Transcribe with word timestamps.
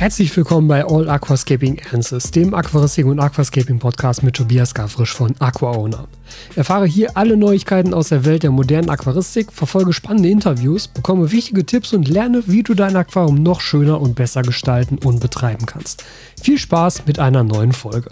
Herzlich 0.00 0.34
willkommen 0.34 0.66
bei 0.66 0.82
All 0.82 1.10
Aquascaping 1.10 1.78
Answers, 1.92 2.30
dem 2.30 2.54
Aquaristik 2.54 3.04
und 3.04 3.20
Aquascaping 3.20 3.78
Podcast 3.78 4.22
mit 4.22 4.34
Tobias 4.34 4.72
Gafrisch 4.72 5.12
von 5.12 5.34
AquaOwner. 5.38 6.08
Erfahre 6.56 6.86
hier 6.86 7.18
alle 7.18 7.36
Neuigkeiten 7.36 7.92
aus 7.92 8.08
der 8.08 8.24
Welt 8.24 8.42
der 8.42 8.50
modernen 8.50 8.88
Aquaristik, 8.88 9.52
verfolge 9.52 9.92
spannende 9.92 10.30
Interviews, 10.30 10.88
bekomme 10.88 11.30
wichtige 11.32 11.66
Tipps 11.66 11.92
und 11.92 12.08
lerne, 12.08 12.42
wie 12.46 12.62
du 12.62 12.72
dein 12.72 12.96
Aquarium 12.96 13.42
noch 13.42 13.60
schöner 13.60 14.00
und 14.00 14.14
besser 14.14 14.40
gestalten 14.40 14.96
und 14.96 15.20
betreiben 15.20 15.66
kannst. 15.66 16.02
Viel 16.42 16.56
Spaß 16.56 17.04
mit 17.04 17.18
einer 17.18 17.44
neuen 17.44 17.72
Folge. 17.72 18.08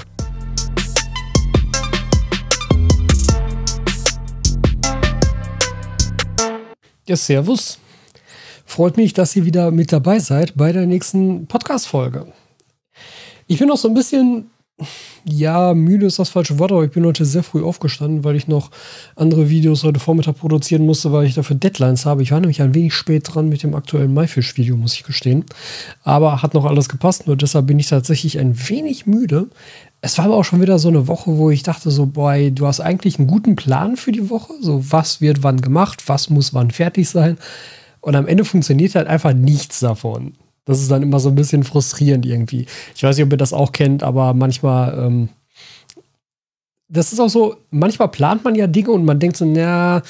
Ja, 7.06 7.16
Servus. 7.16 7.78
Freut 8.68 8.98
mich, 8.98 9.14
dass 9.14 9.34
ihr 9.34 9.46
wieder 9.46 9.70
mit 9.70 9.92
dabei 9.92 10.18
seid 10.18 10.54
bei 10.54 10.72
der 10.72 10.86
nächsten 10.86 11.46
Podcast-Folge. 11.46 12.26
Ich 13.46 13.58
bin 13.58 13.68
noch 13.68 13.78
so 13.78 13.88
ein 13.88 13.94
bisschen, 13.94 14.50
ja, 15.24 15.72
müde 15.72 16.04
ist 16.04 16.18
das 16.18 16.28
falsche 16.28 16.58
Wort, 16.58 16.70
aber 16.70 16.84
ich 16.84 16.90
bin 16.90 17.06
heute 17.06 17.24
sehr 17.24 17.42
früh 17.42 17.64
aufgestanden, 17.64 18.24
weil 18.24 18.36
ich 18.36 18.46
noch 18.46 18.70
andere 19.16 19.48
Videos 19.48 19.84
heute 19.84 19.98
Vormittag 19.98 20.36
produzieren 20.36 20.84
musste, 20.84 21.10
weil 21.12 21.24
ich 21.24 21.34
dafür 21.34 21.56
Deadlines 21.56 22.04
habe. 22.04 22.22
Ich 22.22 22.30
war 22.30 22.40
nämlich 22.40 22.60
ein 22.60 22.74
wenig 22.74 22.92
spät 22.92 23.26
dran 23.32 23.48
mit 23.48 23.62
dem 23.62 23.74
aktuellen 23.74 24.12
Maifisch-Video, 24.12 24.76
muss 24.76 24.92
ich 24.92 25.02
gestehen. 25.02 25.46
Aber 26.04 26.42
hat 26.42 26.52
noch 26.52 26.66
alles 26.66 26.90
gepasst, 26.90 27.26
nur 27.26 27.36
deshalb 27.36 27.66
bin 27.66 27.78
ich 27.78 27.88
tatsächlich 27.88 28.38
ein 28.38 28.54
wenig 28.68 29.06
müde. 29.06 29.48
Es 30.02 30.18
war 30.18 30.26
aber 30.26 30.36
auch 30.36 30.44
schon 30.44 30.60
wieder 30.60 30.78
so 30.78 30.88
eine 30.88 31.08
Woche, 31.08 31.38
wo 31.38 31.50
ich 31.50 31.62
dachte 31.62 31.90
so, 31.90 32.04
boy, 32.04 32.52
du 32.52 32.66
hast 32.66 32.80
eigentlich 32.80 33.18
einen 33.18 33.28
guten 33.28 33.56
Plan 33.56 33.96
für 33.96 34.12
die 34.12 34.28
Woche. 34.28 34.52
So, 34.60 34.92
was 34.92 35.22
wird 35.22 35.42
wann 35.42 35.62
gemacht, 35.62 36.04
was 36.06 36.28
muss 36.28 36.52
wann 36.52 36.70
fertig 36.70 37.08
sein. 37.08 37.38
Und 38.00 38.14
am 38.14 38.26
Ende 38.26 38.44
funktioniert 38.44 38.94
halt 38.94 39.06
einfach 39.06 39.32
nichts 39.32 39.80
davon. 39.80 40.34
Das 40.64 40.80
ist 40.80 40.90
dann 40.90 41.02
immer 41.02 41.18
so 41.18 41.30
ein 41.30 41.34
bisschen 41.34 41.64
frustrierend 41.64 42.26
irgendwie. 42.26 42.66
Ich 42.94 43.02
weiß 43.02 43.16
nicht, 43.16 43.24
ob 43.24 43.32
ihr 43.32 43.38
das 43.38 43.52
auch 43.52 43.72
kennt, 43.72 44.02
aber 44.02 44.34
manchmal, 44.34 44.98
ähm, 44.98 45.28
das 46.88 47.12
ist 47.12 47.20
auch 47.20 47.30
so, 47.30 47.56
manchmal 47.70 48.08
plant 48.08 48.44
man 48.44 48.54
ja 48.54 48.66
Dinge 48.66 48.90
und 48.90 49.04
man 49.04 49.18
denkt 49.18 49.36
so, 49.36 49.44
na, 49.44 50.02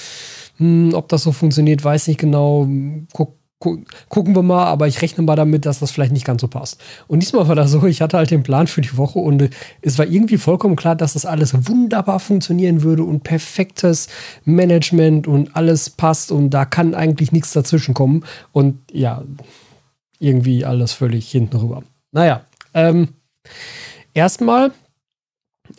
hm, 0.57 0.93
ob 0.95 1.09
das 1.09 1.23
so 1.23 1.33
funktioniert, 1.33 1.85
weiß 1.85 2.09
nicht 2.09 2.19
genau. 2.19 2.69
Guck, 3.13 3.38
gucken 3.61 4.37
wir 4.37 4.43
mal, 4.43 4.67
aber 4.67 4.87
ich 4.87 5.03
rechne 5.03 5.25
mal 5.25 5.35
damit, 5.35 5.67
dass 5.67 5.81
das 5.81 5.91
vielleicht 5.91 6.13
nicht 6.13 6.25
ganz 6.25 6.41
so 6.41 6.49
passt. 6.49 6.81
Und 7.09 7.21
diesmal 7.21 7.49
war 7.49 7.57
das 7.57 7.73
so, 7.73 7.85
ich 7.87 8.01
hatte 8.01 8.17
halt 8.17 8.31
den 8.31 8.45
Plan 8.45 8.69
für 8.69 8.81
die 8.81 8.97
Woche 8.97 9.19
und 9.19 9.51
es 9.83 9.99
war 9.99 10.07
irgendwie 10.07 10.39
vollkommen 10.39 10.77
klar, 10.77 10.95
dass 10.95 11.15
das 11.15 11.27
alles 11.27 11.67
wunderbar 11.69 12.21
funktionieren 12.21 12.83
würde 12.83 13.03
und 13.03 13.25
perfektes 13.25 14.09
Management 14.45 15.27
und 15.27 15.57
alles 15.57 15.91
passt 15.91 16.31
und 16.31 16.51
da 16.51 16.65
kann 16.65 16.95
eigentlich 16.95 17.33
nichts 17.33 17.53
dazwischen 17.53 17.95
kommen. 17.95 18.25
Und 18.53 18.79
ja, 18.93 19.25
irgendwie 20.21 20.65
alles 20.65 20.93
völlig 20.93 21.29
hinten 21.29 21.57
rüber. 21.57 21.83
Naja, 22.13 22.43
ähm, 22.75 23.09
erstmal 24.15 24.73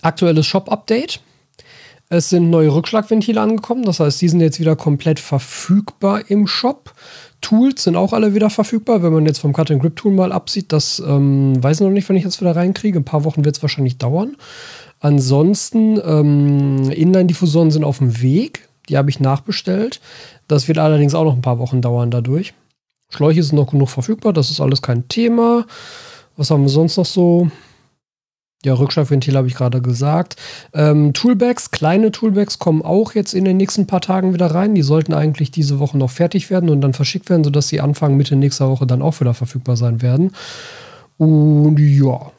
aktuelles 0.02 0.45
Shop-Update. 0.45 1.22
Es 2.11 2.30
sind 2.30 2.50
neue 2.50 2.73
Rückschlagventile 2.73 3.39
angekommen, 3.39 3.83
das 3.83 4.00
heißt, 4.00 4.19
die 4.19 4.30
sind 4.30 4.41
jetzt 4.41 4.59
wieder 4.59 4.75
komplett 4.75 5.19
verfügbar 5.19 6.30
im 6.30 6.47
Shop. 6.47 6.94
Tools 7.41 7.83
sind 7.83 7.95
auch 7.95 8.13
alle 8.13 8.33
wieder 8.33 8.49
verfügbar. 8.49 9.03
Wenn 9.03 9.13
man 9.13 9.25
jetzt 9.25 9.39
vom 9.39 9.53
Cut 9.53 9.71
and 9.71 9.81
Grip 9.81 9.95
Tool 9.95 10.11
mal 10.11 10.31
absieht, 10.31 10.71
das 10.71 10.99
ähm, 11.05 11.61
weiß 11.61 11.77
ich 11.79 11.85
noch 11.85 11.91
nicht, 11.91 12.07
wenn 12.09 12.15
ich 12.15 12.23
jetzt 12.23 12.41
wieder 12.41 12.55
reinkriege. 12.55 12.99
Ein 12.99 13.05
paar 13.05 13.23
Wochen 13.23 13.45
wird 13.45 13.57
es 13.57 13.61
wahrscheinlich 13.61 13.97
dauern. 13.97 14.35
Ansonsten, 14.99 15.99
ähm, 16.03 16.91
Inline-Diffusoren 16.91 17.71
sind 17.71 17.83
auf 17.83 17.99
dem 17.99 18.21
Weg. 18.21 18.67
Die 18.89 18.97
habe 18.97 19.09
ich 19.09 19.19
nachbestellt. 19.19 20.01
Das 20.47 20.67
wird 20.67 20.77
allerdings 20.77 21.15
auch 21.15 21.23
noch 21.23 21.35
ein 21.35 21.41
paar 21.41 21.59
Wochen 21.59 21.81
dauern 21.81 22.11
dadurch. 22.11 22.53
Schläuche 23.09 23.44
sind 23.44 23.55
noch 23.55 23.72
genug 23.72 23.89
verfügbar. 23.89 24.33
Das 24.33 24.49
ist 24.49 24.61
alles 24.61 24.81
kein 24.81 25.07
Thema. 25.07 25.66
Was 26.38 26.51
haben 26.51 26.63
wir 26.63 26.69
sonst 26.69 26.97
noch 26.97 27.05
so? 27.05 27.49
Ja, 28.66 28.74
Rückschlagventil 28.74 29.38
habe 29.38 29.47
ich 29.47 29.56
gerade 29.56 29.81
gesagt. 29.81 30.36
Ähm, 30.74 31.14
Toolbags, 31.14 31.72
kleine 31.72 32.12
Toolbags 32.12 32.59
kommen 32.59 32.81
auch 32.81 33.14
jetzt 33.14 33.34
in 33.34 33.46
den 33.46 33.56
nächsten 33.56 33.88
paar 33.88 34.02
Tagen 34.02 34.34
wieder 34.34 34.47
rein. 34.47 34.75
Die 34.75 34.81
sollten 34.81 35.14
eigentlich 35.14 35.50
diese 35.50 35.80
Woche 35.80 35.97
noch 35.97 36.09
fertig 36.09 36.50
werden 36.50 36.70
und 36.70 36.81
dann 36.81 36.94
verschickt 36.94 37.30
werden, 37.30 37.46
sodass 37.46 37.70
sie 37.70 37.80
Anfang 37.80 38.18
Mitte 38.18 38.36
nächster 38.36 38.70
Woche 38.70 38.86
dann 38.86 39.02
auch 39.02 39.20
wieder 39.22 39.34
verfügbar 39.34 39.78
sein 39.78 40.02
werden. 40.02 40.36
Und 41.18 41.78
ja, 41.80 42.31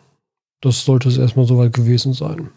das 0.61 0.85
sollte 0.85 1.09
es 1.09 1.17
erstmal 1.17 1.47
soweit 1.47 1.73
gewesen 1.73 2.13
sein. 2.13 2.51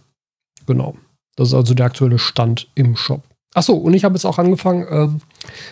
Genau. 0.68 0.96
Das 1.38 1.50
ist 1.50 1.54
also 1.54 1.74
der 1.74 1.86
aktuelle 1.86 2.20
Stand 2.20 2.68
im 2.76 2.98
Shop. 2.98 3.22
Achso, 3.54 3.74
und 3.74 3.94
ich 3.94 4.04
habe 4.04 4.16
jetzt 4.16 4.26
auch 4.26 4.40
angefangen, 4.40 4.86
ähm, 4.90 5.22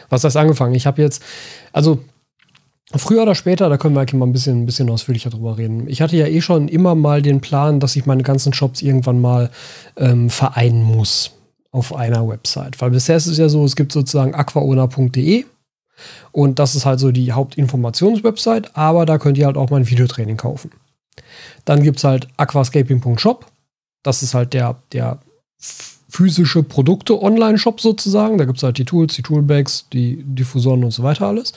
was 0.10 0.24
heißt 0.24 0.38
angefangen? 0.38 0.76
Ich 0.76 0.86
habe 0.86 1.02
jetzt, 1.02 1.24
also 1.74 2.00
Früher 2.96 3.24
oder 3.24 3.36
später, 3.36 3.70
da 3.70 3.78
können 3.78 3.96
wir 3.96 4.02
eigentlich 4.02 4.20
mal 4.20 4.26
ein 4.26 4.34
bisschen, 4.34 4.64
ein 4.64 4.66
bisschen 4.66 4.90
ausführlicher 4.90 5.30
drüber 5.30 5.58
reden. 5.58 5.88
Ich 5.88 6.02
hatte 6.02 6.18
ja 6.18 6.28
eh 6.28 6.42
schon 6.42 6.68
immer 6.68 6.96
mal 6.96 7.22
den 7.22 7.40
Plan, 7.40 7.80
dass 7.80 7.96
ich 7.96 8.06
meine 8.06 8.24
ganzen 8.24 8.54
Shops 8.54 8.82
irgendwann 8.82 9.22
mal 9.22 9.50
ähm, 9.96 10.30
vereinen 10.30 10.84
muss 10.84 11.32
auf 11.72 11.96
einer 11.96 12.28
Website. 12.28 12.82
Weil 12.82 12.92
bisher 12.92 13.16
ist 13.16 13.28
es 13.28 13.38
ja 13.38 13.48
so, 13.48 13.64
es 13.64 13.76
gibt 13.76 13.94
sozusagen 13.94 14.36
aquaona.de 14.36 15.46
und 16.32 16.60
das 16.60 16.76
ist 16.76 16.86
halt 16.86 17.00
so 17.00 17.12
die 17.12 17.32
Hauptinformationswebsite, 17.32 18.76
aber 18.76 19.06
da 19.06 19.18
könnt 19.18 19.38
ihr 19.38 19.46
halt 19.46 19.58
auch 19.58 19.70
mein 19.70 19.90
Videotraining 19.90 20.38
kaufen. 20.38 20.72
Dann 21.66 21.84
gibt 21.84 21.98
es 21.98 22.04
halt 22.04 22.28
aquascaping.shop. 22.38 23.46
Das 24.04 24.24
ist 24.24 24.34
halt 24.34 24.54
der, 24.54 24.78
der 24.92 25.20
physische 26.10 26.64
Produkte-Online-Shop 26.64 27.80
sozusagen. 27.80 28.38
Da 28.38 28.46
gibt 28.46 28.58
es 28.58 28.64
halt 28.64 28.78
die 28.78 28.86
Tools, 28.86 29.16
die 29.16 29.22
Toolbags, 29.22 29.88
die 29.94 30.24
Diffusoren 30.24 30.84
und 30.84 30.92
so 30.92 31.04
weiter 31.04 31.28
alles. 31.28 31.54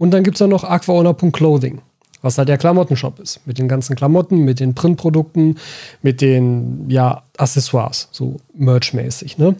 Und 0.00 0.12
dann 0.12 0.24
gibt 0.24 0.36
es 0.36 0.40
ja 0.40 0.46
noch 0.46 0.64
aquaowner.clothing, 0.64 1.82
was 2.22 2.38
halt 2.38 2.48
der 2.48 2.56
Klamottenshop 2.56 3.20
ist. 3.20 3.46
Mit 3.46 3.58
den 3.58 3.68
ganzen 3.68 3.96
Klamotten, 3.96 4.46
mit 4.46 4.58
den 4.58 4.74
Printprodukten, 4.74 5.58
mit 6.00 6.22
den 6.22 6.88
ja, 6.88 7.24
Accessoires, 7.36 8.08
so 8.10 8.36
merchmäßig. 8.54 9.36
Ne? 9.36 9.56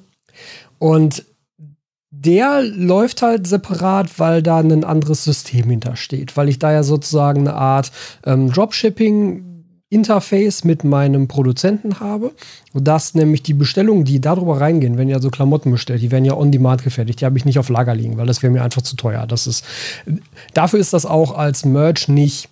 Und 0.78 1.26
der 2.10 2.62
läuft 2.62 3.20
halt 3.20 3.46
separat, 3.46 4.18
weil 4.18 4.42
da 4.42 4.60
ein 4.60 4.82
anderes 4.82 5.24
System 5.24 5.68
hintersteht, 5.68 6.34
weil 6.38 6.48
ich 6.48 6.58
da 6.58 6.72
ja 6.72 6.84
sozusagen 6.84 7.40
eine 7.40 7.54
Art 7.54 7.92
ähm, 8.24 8.50
Dropshipping 8.50 9.49
Interface 9.90 10.62
mit 10.62 10.84
meinem 10.84 11.26
Produzenten 11.26 11.98
habe, 11.98 12.32
dass 12.72 13.14
nämlich 13.14 13.42
die 13.42 13.54
Bestellungen, 13.54 14.04
die 14.04 14.20
darüber 14.20 14.60
reingehen, 14.60 14.96
wenn 14.96 15.08
ihr 15.08 15.16
also 15.16 15.30
Klamotten 15.30 15.72
bestellt, 15.72 16.00
die 16.00 16.12
werden 16.12 16.24
ja 16.24 16.36
on 16.36 16.52
demand 16.52 16.84
gefertigt, 16.84 17.20
die 17.20 17.24
habe 17.24 17.36
ich 17.36 17.44
nicht 17.44 17.58
auf 17.58 17.68
Lager 17.68 17.94
liegen, 17.94 18.16
weil 18.16 18.26
das 18.26 18.42
wäre 18.42 18.52
mir 18.52 18.62
einfach 18.62 18.82
zu 18.82 18.94
teuer. 18.94 19.26
Das 19.26 19.48
ist, 19.48 19.64
dafür 20.54 20.78
ist 20.78 20.92
das 20.92 21.06
auch 21.06 21.36
als 21.36 21.64
Merch 21.64 22.06
nicht, 22.06 22.48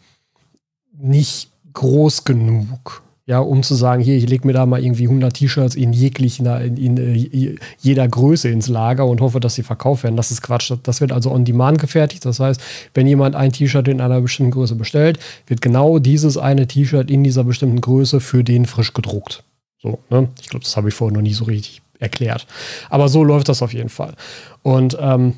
nicht 0.93 1.51
groß 1.73 2.25
genug. 2.25 3.03
Ja, 3.29 3.41
um 3.41 3.63
zu 3.63 3.75
sagen, 3.75 4.03
hier, 4.03 4.17
ich 4.17 4.27
lege 4.27 4.47
mir 4.47 4.55
da 4.55 4.65
mal 4.65 4.83
irgendwie 4.83 5.05
100 5.05 5.35
T-Shirts 5.35 5.75
in 5.75 5.93
jeglichen, 5.93 6.47
in, 6.47 6.77
in, 6.79 6.97
in, 6.97 7.57
äh, 7.57 7.57
jeder 7.79 8.09
Größe 8.09 8.49
ins 8.49 8.69
Lager 8.69 9.05
und 9.05 9.21
hoffe, 9.21 9.39
dass 9.39 9.55
sie 9.55 9.63
verkauft 9.63 10.03
werden. 10.03 10.17
Das 10.17 10.31
ist 10.31 10.41
Quatsch. 10.41 10.73
Das 10.83 11.03
wird 11.03 11.13
also 11.13 11.31
on 11.31 11.45
demand 11.45 11.79
gefertigt. 11.79 12.25
Das 12.25 12.41
heißt, 12.41 12.59
wenn 12.95 13.07
jemand 13.07 13.37
ein 13.37 13.53
T-Shirt 13.53 13.87
in 13.87 14.01
einer 14.01 14.23
bestimmten 14.23 14.53
Größe 14.53 14.77
bestellt, 14.77 15.19
wird 15.47 15.61
genau 15.61 15.99
dieses 15.99 16.39
eine 16.39 16.67
T-Shirt 16.67 17.11
in 17.11 17.23
dieser 17.23 17.45
bestimmten 17.45 17.83
Größe 17.83 18.21
für 18.21 18.43
den 18.43 18.65
frisch 18.65 18.95
gedruckt. 18.95 19.45
So, 19.77 19.99
ne? 20.09 20.29
Ich 20.41 20.49
glaube, 20.49 20.65
das 20.65 20.75
habe 20.79 20.89
ich 20.89 20.95
vorher 20.95 21.15
noch 21.15 21.23
nie 21.23 21.35
so 21.35 21.45
richtig 21.45 21.83
erklärt. 21.99 22.47
Aber 22.89 23.11
so 23.11 23.23
läuft 23.25 23.51
das 23.51 23.61
auf 23.61 23.75
jeden 23.75 23.91
Fall. 23.91 24.15
Und 24.63 24.97
ähm, 24.99 25.35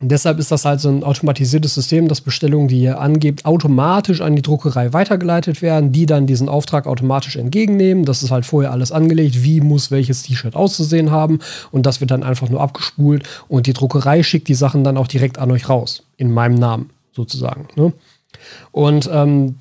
und 0.00 0.10
deshalb 0.10 0.38
ist 0.38 0.50
das 0.50 0.64
halt 0.64 0.80
so 0.80 0.88
ein 0.88 1.04
automatisiertes 1.04 1.74
System, 1.74 2.08
dass 2.08 2.20
Bestellungen, 2.20 2.68
die 2.68 2.80
ihr 2.80 3.00
angebt, 3.00 3.46
automatisch 3.46 4.20
an 4.20 4.36
die 4.36 4.42
Druckerei 4.42 4.92
weitergeleitet 4.92 5.62
werden, 5.62 5.92
die 5.92 6.04
dann 6.04 6.26
diesen 6.26 6.48
Auftrag 6.48 6.86
automatisch 6.86 7.36
entgegennehmen. 7.36 8.04
Das 8.04 8.22
ist 8.22 8.30
halt 8.30 8.44
vorher 8.44 8.72
alles 8.72 8.92
angelegt, 8.92 9.44
wie 9.44 9.60
muss 9.60 9.90
welches 9.90 10.22
T-Shirt 10.22 10.56
auszusehen 10.56 11.10
haben. 11.10 11.38
Und 11.70 11.86
das 11.86 12.00
wird 12.00 12.10
dann 12.10 12.24
einfach 12.24 12.50
nur 12.50 12.60
abgespult 12.60 13.26
und 13.48 13.66
die 13.66 13.72
Druckerei 13.72 14.22
schickt 14.22 14.48
die 14.48 14.54
Sachen 14.54 14.84
dann 14.84 14.98
auch 14.98 15.06
direkt 15.06 15.38
an 15.38 15.50
euch 15.50 15.68
raus. 15.68 16.02
In 16.16 16.32
meinem 16.32 16.56
Namen 16.56 16.90
sozusagen. 17.12 17.68
Ne? 17.76 17.92
Und 18.72 19.08
ähm, 19.12 19.56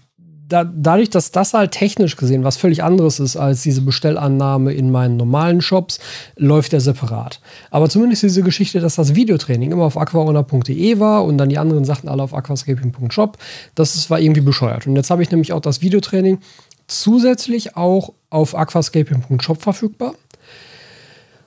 da, 0.47 0.63
dadurch, 0.63 1.09
dass 1.09 1.31
das 1.31 1.53
halt 1.53 1.71
technisch 1.71 2.15
gesehen 2.15 2.43
was 2.43 2.57
völlig 2.57 2.83
anderes 2.83 3.19
ist 3.19 3.35
als 3.35 3.63
diese 3.63 3.81
Bestellannahme 3.81 4.73
in 4.73 4.91
meinen 4.91 5.17
normalen 5.17 5.61
Shops, 5.61 5.99
läuft 6.35 6.73
er 6.73 6.81
separat. 6.81 7.39
Aber 7.71 7.89
zumindest 7.89 8.23
diese 8.23 8.43
Geschichte, 8.43 8.79
dass 8.79 8.95
das 8.95 9.15
Videotraining 9.15 9.71
immer 9.71 9.85
auf 9.85 9.97
aquaona.de 9.97 10.99
war 10.99 11.23
und 11.23 11.37
dann 11.37 11.49
die 11.49 11.57
anderen 11.57 11.85
Sachen 11.85 12.09
alle 12.09 12.23
auf 12.23 12.33
aquascaping.shop, 12.33 13.37
das 13.75 14.09
war 14.09 14.19
irgendwie 14.19 14.41
bescheuert. 14.41 14.87
Und 14.87 14.95
jetzt 14.95 15.09
habe 15.09 15.23
ich 15.23 15.31
nämlich 15.31 15.53
auch 15.53 15.61
das 15.61 15.81
Videotraining 15.81 16.39
zusätzlich 16.87 17.75
auch 17.75 18.13
auf 18.29 18.55
aquascaping.shop 18.55 19.61
verfügbar. 19.61 20.15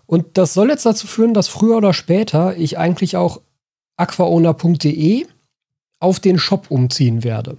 Und 0.06 0.38
das 0.38 0.54
soll 0.54 0.70
jetzt 0.70 0.87
dazu 0.87 1.06
führen, 1.06 1.34
dass 1.34 1.48
früher 1.48 1.76
oder 1.76 1.93
später 1.93 2.56
ich 2.56 2.78
eigentlich 2.78 3.16
auch 3.16 3.40
aquaona.de 3.96 5.26
auf 5.98 6.20
den 6.20 6.38
Shop 6.38 6.70
umziehen 6.70 7.25
werde. 7.25 7.58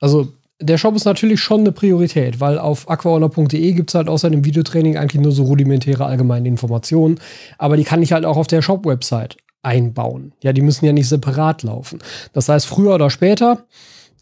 Also 0.00 0.32
der 0.60 0.78
Shop 0.78 0.96
ist 0.96 1.04
natürlich 1.04 1.40
schon 1.40 1.60
eine 1.60 1.72
Priorität, 1.72 2.40
weil 2.40 2.58
auf 2.58 2.90
aquaowner.de 2.90 3.72
gibt 3.72 3.90
es 3.90 3.94
halt 3.94 4.08
außer 4.08 4.28
dem 4.28 4.44
Videotraining 4.44 4.96
eigentlich 4.96 5.22
nur 5.22 5.32
so 5.32 5.44
rudimentäre 5.44 6.04
allgemeine 6.04 6.48
Informationen. 6.48 7.20
Aber 7.58 7.76
die 7.76 7.84
kann 7.84 8.02
ich 8.02 8.12
halt 8.12 8.24
auch 8.24 8.36
auf 8.36 8.48
der 8.48 8.62
Shop-Website 8.62 9.36
einbauen. 9.62 10.32
Ja, 10.42 10.52
die 10.52 10.62
müssen 10.62 10.84
ja 10.84 10.92
nicht 10.92 11.08
separat 11.08 11.62
laufen. 11.62 12.00
Das 12.32 12.48
heißt, 12.48 12.66
früher 12.66 12.94
oder 12.94 13.10
später, 13.10 13.64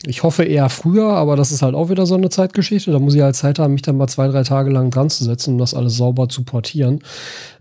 Ich 0.05 0.23
hoffe 0.23 0.45
eher 0.45 0.69
früher, 0.69 1.09
aber 1.15 1.37
das 1.37 1.53
ist 1.53 1.63
halt 1.63 1.75
auch 1.75 1.89
wieder 1.89 2.05
so 2.05 2.17
eine 2.17 2.29
Zeitgeschichte. 2.29 2.93
Da 2.93 2.99
muss 2.99 3.15
ich 3.15 3.23
halt 3.23 3.35
Zeit 3.35 3.59
haben, 3.59 3.73
mich 3.73 3.83
dann 3.83 3.97
mal 3.97 4.09
zwei, 4.09 4.29
drei 4.29 4.43
Tage 4.43 4.71
lang 4.71 4.91
dran 4.91 5.09
zu 5.09 5.25
setzen, 5.25 5.55
um 5.55 5.59
das 5.59 5.73
alles 5.73 5.97
sauber 5.97 6.29
zu 6.29 6.45
portieren. 6.45 7.01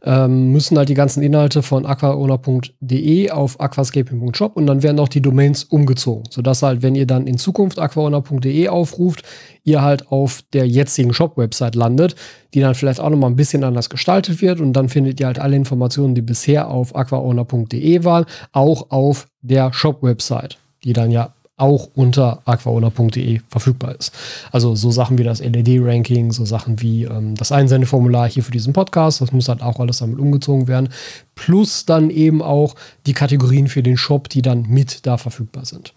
Ähm, 0.04 0.52
müssen 0.52 0.78
halt 0.78 0.90
die 0.90 0.96
ganzen 0.96 1.24
Inhalte 1.24 1.64
von 1.64 1.86
aquaona.de 1.86 3.32
auf 3.32 3.62
aquascaping.shop 3.62 4.58
und 4.58 4.68
dann 4.68 4.84
werden 4.84 5.00
auch 5.00 5.08
die 5.08 5.22
Domains 5.22 5.64
umgezogen, 5.64 6.26
sodass 6.30 6.62
halt, 6.62 6.82
wenn 6.82 6.96
ihr 6.96 7.08
dann 7.08 7.26
in 7.26 7.38
Zukunft 7.38 7.80
aquaona.de 7.80 8.68
aufruft, 8.68 9.24
ihr 9.64 9.82
halt 9.82 10.12
auf 10.12 10.44
der 10.52 10.68
jetzigen 10.68 11.14
Shop-Website 11.14 11.76
landet, 11.76 12.16
die 12.54 12.60
dann 12.60 12.76
vielleicht 12.76 13.00
auch 13.00 13.10
nochmal 13.10 13.30
ein 13.30 13.38
bisschen 13.38 13.64
anders 13.64 13.90
gestaltet 13.90 14.42
wird 14.42 14.60
und 14.60 14.74
dann 14.74 14.90
findet 14.90 15.22
ihr 15.22 15.28
halt 15.28 15.40
alle 15.40 15.56
Informationen, 15.56 16.16
die 16.16 16.22
bisher 16.22 16.70
auf 16.70 16.98
aquaona.de 16.98 18.04
waren, 18.04 18.26
auch 18.52 18.92
auf 18.92 19.30
der 19.42 19.72
Shop-Website, 19.72 20.58
die 20.84 20.92
dann 20.92 21.12
ja 21.12 21.35
auch 21.58 21.90
unter 21.94 22.42
aquaona.de 22.46 23.42
verfügbar 23.48 23.96
ist. 23.96 24.12
Also 24.52 24.76
so 24.76 24.92
Sachen 24.92 25.18
wie 25.18 25.24
das 25.24 25.40
LED-Ranking, 25.40 26.32
so 26.32 26.46
Sachen 26.46 26.82
wie 26.82 27.04
ähm, 27.06 27.36
das 27.36 27.52
Einsendeformular 27.52 28.30
hier 28.30 28.44
für 28.44 28.52
diesen 28.52 28.74
Podcast, 28.74 29.22
das 29.22 29.32
muss 29.32 29.48
halt 29.48 29.62
auch 29.62 29.80
alles 29.80 30.00
damit 30.00 30.20
umgezogen 30.20 30.68
werden. 30.68 30.90
Plus 31.36 31.86
dann 31.86 32.10
eben 32.10 32.42
auch 32.42 32.76
die 33.06 33.14
Kategorien 33.14 33.68
für 33.68 33.84
den 33.84 33.98
Shop, 33.98 34.28
die 34.28 34.42
dann 34.42 34.64
mit 34.64 35.06
da 35.06 35.18
verfügbar 35.18 35.66
sind. 35.66 35.94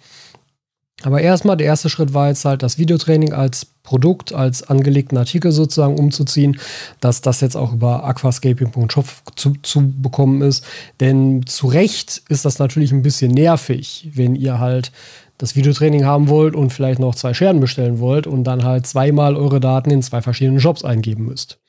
Aber 1.03 1.21
erstmal, 1.21 1.57
der 1.57 1.69
erste 1.69 1.89
Schritt 1.89 2.13
war 2.13 2.29
jetzt 2.29 2.45
halt 2.45 2.63
das 2.63 2.79
Videotraining 2.79 3.33
als 3.33 3.67
Produkt, 3.85 4.33
als 4.33 4.65
angelegten 4.65 5.17
Artikel 5.17 5.53
sozusagen 5.53 5.97
umzuziehen, 5.97 6.59
dass 7.01 7.21
das 7.21 7.41
jetzt 7.41 7.57
auch 7.57 7.73
über 7.73 8.05
aquascaping.shop 8.05 9.07
zu, 9.37 9.55
zu 9.63 9.93
bekommen 10.03 10.43
ist. 10.43 10.65
Denn 10.99 11.47
zu 11.47 11.69
Recht 11.69 12.23
ist 12.29 12.45
das 12.45 12.59
natürlich 12.59 12.91
ein 12.91 13.03
bisschen 13.03 13.31
nervig, 13.31 14.11
wenn 14.13 14.35
ihr 14.35 14.59
halt 14.59 14.91
das 15.39 15.57
Videotraining 15.57 16.05
haben 16.05 16.29
wollt 16.29 16.55
und 16.55 16.73
vielleicht 16.73 16.99
noch 16.99 17.15
zwei 17.15 17.33
Scherben 17.33 17.61
bestellen 17.61 18.01
wollt 18.01 18.27
und 18.27 18.45
dann 18.45 18.65
halt 18.65 18.87
zweimal 18.87 19.37
eure 19.37 19.61
Daten 19.61 19.91
in 19.91 20.03
zwei 20.03 20.21
verschiedenen 20.21 20.61
Shops 20.61 20.85
eingeben 20.85 21.25
müsst. 21.25 21.61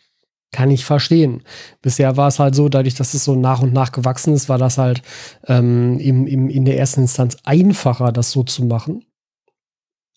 Kann 0.51 0.71
ich 0.71 0.83
verstehen. 0.83 1.44
Bisher 1.83 2.18
war 2.18 2.27
es 2.27 2.39
halt 2.39 2.56
so, 2.56 2.69
dadurch, 2.69 2.95
dass 2.95 3.13
es 3.13 3.24
so 3.24 3.36
nach 3.36 3.62
und 3.62 3.71
nach 3.71 3.92
gewachsen 3.92 4.33
ist, 4.33 4.50
war 4.50 4.57
das 4.57 4.80
halt 4.80 5.04
ähm, 5.48 6.00
im, 6.00 6.25
im, 6.25 6.50
in 6.50 6.66
der 6.66 6.80
ersten 6.80 7.01
Instanz 7.01 7.38
einfacher, 7.44 8.12
das 8.12 8.31
so 8.31 8.44
zu 8.44 8.66
machen 8.66 9.04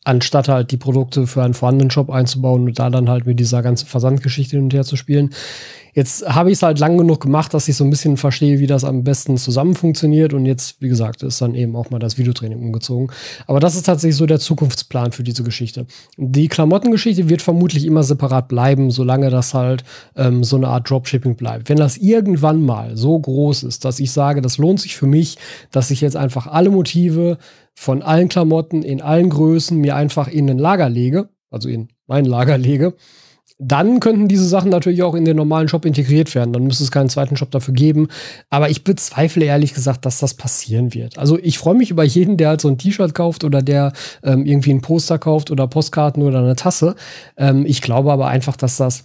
anstatt 0.04 0.48
halt 0.48 0.70
die 0.70 0.76
Produkte 0.76 1.26
für 1.26 1.42
einen 1.42 1.54
vorhandenen 1.54 1.90
Shop 1.90 2.10
einzubauen 2.10 2.64
und 2.64 2.78
da 2.78 2.90
dann 2.90 3.08
halt 3.08 3.26
mit 3.26 3.38
dieser 3.38 3.62
ganzen 3.62 3.86
Versandgeschichte 3.86 4.56
hin 4.56 4.64
und 4.64 4.74
her 4.74 4.84
zu 4.84 4.96
spielen. 4.96 5.30
Jetzt 5.94 6.26
habe 6.26 6.50
ich 6.50 6.56
es 6.56 6.62
halt 6.62 6.78
lang 6.78 6.96
genug 6.96 7.20
gemacht, 7.20 7.52
dass 7.52 7.68
ich 7.68 7.76
so 7.76 7.84
ein 7.84 7.90
bisschen 7.90 8.16
verstehe, 8.16 8.58
wie 8.60 8.66
das 8.66 8.82
am 8.82 9.04
besten 9.04 9.36
zusammen 9.36 9.74
funktioniert. 9.74 10.32
Und 10.32 10.46
jetzt, 10.46 10.80
wie 10.80 10.88
gesagt, 10.88 11.22
ist 11.22 11.42
dann 11.42 11.54
eben 11.54 11.76
auch 11.76 11.90
mal 11.90 11.98
das 11.98 12.16
Videotraining 12.16 12.58
umgezogen. 12.58 13.10
Aber 13.46 13.60
das 13.60 13.74
ist 13.74 13.84
tatsächlich 13.84 14.16
so 14.16 14.24
der 14.24 14.40
Zukunftsplan 14.40 15.12
für 15.12 15.22
diese 15.22 15.42
Geschichte. 15.42 15.86
Die 16.16 16.48
Klamottengeschichte 16.48 17.28
wird 17.28 17.42
vermutlich 17.42 17.84
immer 17.84 18.04
separat 18.04 18.48
bleiben, 18.48 18.90
solange 18.90 19.28
das 19.28 19.52
halt 19.52 19.84
ähm, 20.16 20.44
so 20.44 20.56
eine 20.56 20.68
Art 20.68 20.88
Dropshipping 20.88 21.36
bleibt. 21.36 21.68
Wenn 21.68 21.76
das 21.76 21.98
irgendwann 21.98 22.64
mal 22.64 22.96
so 22.96 23.18
groß 23.18 23.64
ist, 23.64 23.84
dass 23.84 24.00
ich 24.00 24.12
sage, 24.12 24.40
das 24.40 24.56
lohnt 24.56 24.80
sich 24.80 24.96
für 24.96 25.06
mich, 25.06 25.36
dass 25.70 25.90
ich 25.90 26.00
jetzt 26.00 26.16
einfach 26.16 26.46
alle 26.46 26.70
Motive 26.70 27.36
von 27.74 28.02
allen 28.02 28.28
Klamotten 28.28 28.82
in 28.82 29.02
allen 29.02 29.28
Größen 29.28 29.76
mir 29.76 29.96
einfach 29.96 30.28
in 30.28 30.48
ein 30.48 30.58
Lager 30.58 30.88
lege, 30.88 31.28
also 31.50 31.68
in 31.68 31.88
mein 32.06 32.24
Lager 32.24 32.56
lege, 32.56 32.94
dann 33.64 34.00
könnten 34.00 34.26
diese 34.26 34.46
Sachen 34.46 34.70
natürlich 34.70 35.04
auch 35.04 35.14
in 35.14 35.24
den 35.24 35.36
normalen 35.36 35.68
Shop 35.68 35.84
integriert 35.84 36.34
werden. 36.34 36.52
Dann 36.52 36.64
müsste 36.64 36.82
es 36.82 36.90
keinen 36.90 37.08
zweiten 37.08 37.36
Shop 37.36 37.50
dafür 37.52 37.74
geben. 37.74 38.08
Aber 38.50 38.70
ich 38.70 38.82
bezweifle 38.82 39.44
ehrlich 39.44 39.72
gesagt, 39.72 40.04
dass 40.04 40.18
das 40.18 40.34
passieren 40.34 40.94
wird. 40.94 41.16
Also 41.16 41.38
ich 41.40 41.58
freue 41.58 41.76
mich 41.76 41.90
über 41.90 42.02
jeden, 42.02 42.36
der 42.36 42.48
halt 42.48 42.60
so 42.60 42.68
ein 42.68 42.78
T-Shirt 42.78 43.14
kauft 43.14 43.44
oder 43.44 43.62
der 43.62 43.92
ähm, 44.24 44.44
irgendwie 44.46 44.72
ein 44.72 44.80
Poster 44.80 45.18
kauft 45.18 45.52
oder 45.52 45.68
Postkarten 45.68 46.24
oder 46.24 46.40
eine 46.40 46.56
Tasse. 46.56 46.96
Ähm, 47.36 47.64
ich 47.64 47.82
glaube 47.82 48.12
aber 48.12 48.26
einfach, 48.26 48.56
dass 48.56 48.78
das 48.78 49.04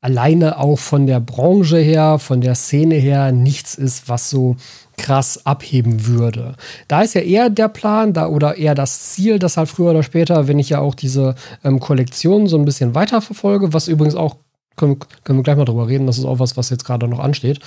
alleine 0.00 0.58
auch 0.58 0.78
von 0.78 1.06
der 1.06 1.20
Branche 1.20 1.78
her, 1.78 2.18
von 2.18 2.40
der 2.40 2.54
Szene 2.54 2.94
her 2.96 3.32
nichts 3.32 3.74
ist, 3.74 4.08
was 4.08 4.30
so 4.30 4.56
krass 5.02 5.44
abheben 5.44 6.06
würde. 6.06 6.54
Da 6.88 7.02
ist 7.02 7.14
ja 7.14 7.20
eher 7.20 7.50
der 7.50 7.68
Plan 7.68 8.12
da 8.12 8.28
oder 8.28 8.56
eher 8.56 8.74
das 8.74 9.12
Ziel, 9.12 9.38
dass 9.38 9.56
halt 9.56 9.68
früher 9.68 9.90
oder 9.90 10.02
später, 10.02 10.46
wenn 10.48 10.58
ich 10.58 10.70
ja 10.70 10.78
auch 10.78 10.94
diese 10.94 11.34
ähm, 11.64 11.80
Kollektion 11.80 12.46
so 12.46 12.56
ein 12.56 12.64
bisschen 12.64 12.94
weiterverfolge, 12.94 13.72
was 13.72 13.88
übrigens 13.88 14.14
auch 14.14 14.36
können, 14.76 14.98
können 15.24 15.40
wir 15.40 15.42
gleich 15.42 15.56
mal 15.56 15.66
drüber 15.66 15.88
reden, 15.88 16.06
das 16.06 16.18
ist 16.18 16.24
auch 16.24 16.38
was, 16.38 16.56
was 16.56 16.70
jetzt 16.70 16.84
gerade 16.84 17.08
noch 17.08 17.18
ansteht. 17.18 17.58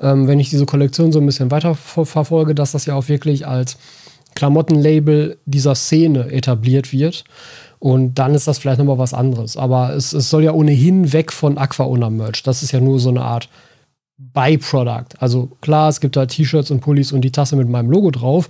Ähm, 0.00 0.28
wenn 0.28 0.40
ich 0.40 0.50
diese 0.50 0.66
Kollektion 0.66 1.12
so 1.12 1.18
ein 1.18 1.26
bisschen 1.26 1.50
weiter 1.50 1.74
verfolge, 1.74 2.54
dass 2.54 2.72
das 2.72 2.86
ja 2.86 2.94
auch 2.94 3.08
wirklich 3.08 3.46
als 3.46 3.76
Klamottenlabel 4.34 5.38
dieser 5.44 5.74
Szene 5.74 6.30
etabliert 6.30 6.92
wird. 6.92 7.24
Und 7.80 8.14
dann 8.14 8.34
ist 8.34 8.48
das 8.48 8.58
vielleicht 8.58 8.78
nochmal 8.78 8.98
was 8.98 9.12
anderes. 9.12 9.56
Aber 9.56 9.94
es, 9.94 10.12
es 10.12 10.30
soll 10.30 10.44
ja 10.44 10.52
ohnehin 10.52 11.12
weg 11.12 11.32
von 11.32 11.58
Aquaona 11.58 12.08
Merch. 12.08 12.42
Das 12.42 12.62
ist 12.62 12.72
ja 12.72 12.80
nur 12.80 12.98
so 12.98 13.10
eine 13.10 13.22
Art 13.22 13.50
Byproduct. 14.32 15.20
Also 15.20 15.50
klar, 15.60 15.88
es 15.88 16.00
gibt 16.00 16.16
halt 16.16 16.30
T-Shirts 16.30 16.70
und 16.70 16.80
Pullis 16.80 17.12
und 17.12 17.22
die 17.22 17.32
Tasse 17.32 17.56
mit 17.56 17.68
meinem 17.68 17.90
Logo 17.90 18.10
drauf. 18.10 18.48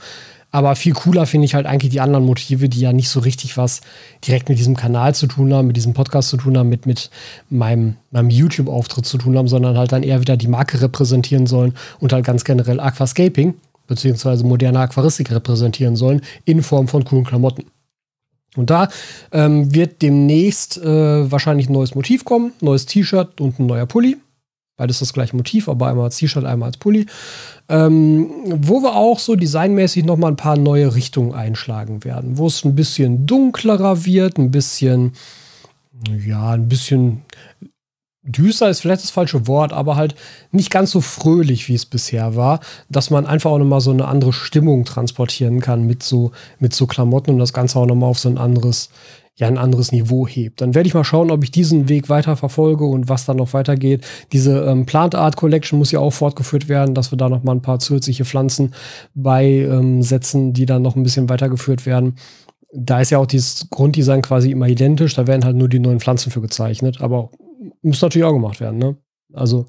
Aber 0.51 0.77
viel 0.77 0.93
cooler 0.93 1.27
finde 1.27 1.47
ich 1.47 1.57
halt 1.57 1.67
eigentlich 1.67 1.91
die 1.91 2.01
anderen 2.01 2.25
Motive, 2.25 2.69
die 2.69 2.79
ja 2.79 2.93
nicht 2.93 3.09
so 3.09 3.19
richtig 3.19 3.57
was 3.57 3.81
direkt 4.25 4.49
mit 4.49 4.57
diesem 4.57 4.77
Kanal 4.77 5.13
zu 5.13 5.27
tun 5.27 5.53
haben, 5.53 5.67
mit 5.67 5.77
diesem 5.77 5.95
Podcast 5.95 6.29
zu 6.29 6.37
tun 6.37 6.57
haben, 6.57 6.69
mit, 6.69 6.87
mit 6.87 7.11
meinem, 7.51 7.97
meinem 8.13 8.31
YouTube-Auftritt 8.31 9.05
zu 9.05 9.19
tun 9.19 9.37
haben, 9.37 9.49
sondern 9.49 9.77
halt 9.77 9.91
dann 9.91 10.05
eher 10.05 10.21
wieder 10.21 10.37
die 10.37 10.47
Marke 10.47 10.81
repräsentieren 10.81 11.49
sollen 11.49 11.75
und 11.99 12.13
halt 12.13 12.25
ganz 12.25 12.45
generell 12.45 12.79
Aquascaping 12.79 13.55
beziehungsweise 13.87 14.45
moderne 14.45 14.81
Aquaristik 14.81 15.31
repräsentieren 15.31 15.97
sollen 15.97 16.23
in 16.45 16.63
Form 16.63 16.89
von 16.89 17.05
coolen 17.05 17.25
Klamotten. 17.25 17.67
Und 18.57 18.71
da 18.71 18.89
ähm, 19.33 19.75
wird 19.75 20.01
demnächst 20.03 20.79
äh, 20.79 21.31
wahrscheinlich 21.31 21.69
ein 21.69 21.73
neues 21.73 21.95
Motiv 21.95 22.25
kommen, 22.25 22.53
neues 22.61 22.87
T-Shirt 22.87 23.41
und 23.41 23.59
ein 23.59 23.67
neuer 23.67 23.87
Pulli. 23.87 24.17
Beides 24.77 24.99
das 24.99 25.13
gleiche 25.13 25.37
Motiv, 25.37 25.69
aber 25.69 25.89
einmal 25.89 26.07
als 26.07 26.17
T-Shirt, 26.17 26.45
einmal 26.45 26.69
als 26.69 26.79
Pulli. 26.79 27.07
Ähm, 27.69 28.29
wo 28.47 28.83
wir 28.83 28.97
auch 28.97 29.21
so 29.21 29.37
designmäßig 29.37 30.05
nochmal 30.05 30.33
ein 30.33 30.37
paar 30.37 30.57
neue 30.57 30.95
Richtungen 30.95 31.33
einschlagen 31.33 32.05
werden. 32.05 32.39
Wo 32.39 32.49
es 32.49 32.65
ein 32.65 32.75
bisschen 32.75 33.27
dunklerer 33.27 34.05
wird, 34.05 34.39
ein 34.39 34.51
bisschen, 34.51 35.13
ja, 36.27 36.51
ein 36.51 36.69
bisschen 36.69 37.23
düster 38.25 38.71
ist 38.71 38.81
vielleicht 38.81 39.03
das 39.03 39.11
falsche 39.11 39.47
Wort, 39.47 39.73
aber 39.73 39.97
halt 39.97 40.15
nicht 40.51 40.71
ganz 40.71 40.91
so 40.91 41.01
fröhlich, 41.01 41.69
wie 41.69 41.75
es 41.75 41.85
bisher 41.87 42.37
war, 42.37 42.61
dass 42.89 43.11
man 43.11 43.27
einfach 43.27 43.51
auch 43.51 43.59
nochmal 43.59 43.81
so 43.81 43.91
eine 43.91 44.09
andere 44.09 44.33
Stimmung 44.33 44.85
transportieren 44.85 45.61
kann 45.61 45.87
mit 45.87 46.03
so, 46.03 46.33
mit 46.59 46.75
so 46.75 46.87
Klamotten 46.87 47.33
und 47.33 47.39
das 47.39 47.53
Ganze 47.53 47.79
auch 47.79 47.87
nochmal 47.87 48.11
auf 48.11 48.19
so 48.19 48.29
ein 48.29 48.39
anderes, 48.39 48.91
ja, 49.37 49.49
ein 49.49 49.59
anderes 49.59 49.91
Niveau 49.91 50.29
hebt. 50.29 50.61
Dann 50.61 50.75
werde 50.75 50.87
ich 50.87 50.95
mal 50.95 51.05
schauen, 51.05 51.31
ob 51.31 51.43
ich 51.43 51.51
diesen 51.51 51.89
Weg 51.89 52.09
weiter 52.09 52.37
verfolge 52.37 52.85
und 52.85 53.09
was 53.09 53.25
dann 53.25 53.37
noch 53.37 53.53
weitergeht. 53.53 54.05
Diese 54.33 54.61
ähm, 54.65 54.87
Plant 54.87 55.15
Art 55.15 55.37
Collection 55.37 55.79
muss 55.79 55.91
ja 55.91 55.99
auch 55.99 56.13
fortgeführt 56.13 56.69
werden, 56.69 56.95
dass 56.95 57.11
wir 57.11 57.19
da 57.19 57.29
nochmal 57.29 57.57
ein 57.57 57.63
paar 57.63 57.81
zusätzliche 57.81 58.25
Pflanzen 58.25 58.75
beisetzen, 59.15 60.49
ähm, 60.49 60.53
die 60.53 60.67
dann 60.67 60.83
noch 60.83 60.97
ein 60.97 61.03
bisschen 61.03 61.29
weitergeführt 61.29 61.87
werden 61.87 62.15
da 62.75 63.01
ist 63.01 63.11
ja 63.11 63.19
auch 63.19 63.27
dieses 63.27 63.71
Grunddesign 63.71 64.23
quasi 64.23 64.51
immer 64.51 64.67
identisch, 64.67 65.15
da 65.15 65.27
werden 65.27 65.45
halt 65.45 65.57
nur 65.57 65.69
die 65.69 65.79
neuen 65.79 66.01
Pflanzen 66.01 66.33
für 66.33 66.41
gezeichnet, 66.41 67.01
aber 67.01 67.31
muss 67.83 68.03
natürlich 68.03 68.27
auch 68.27 68.33
gemacht 68.33 68.61
werden, 68.61 68.79
ne? 68.79 68.97
Also, 69.35 69.67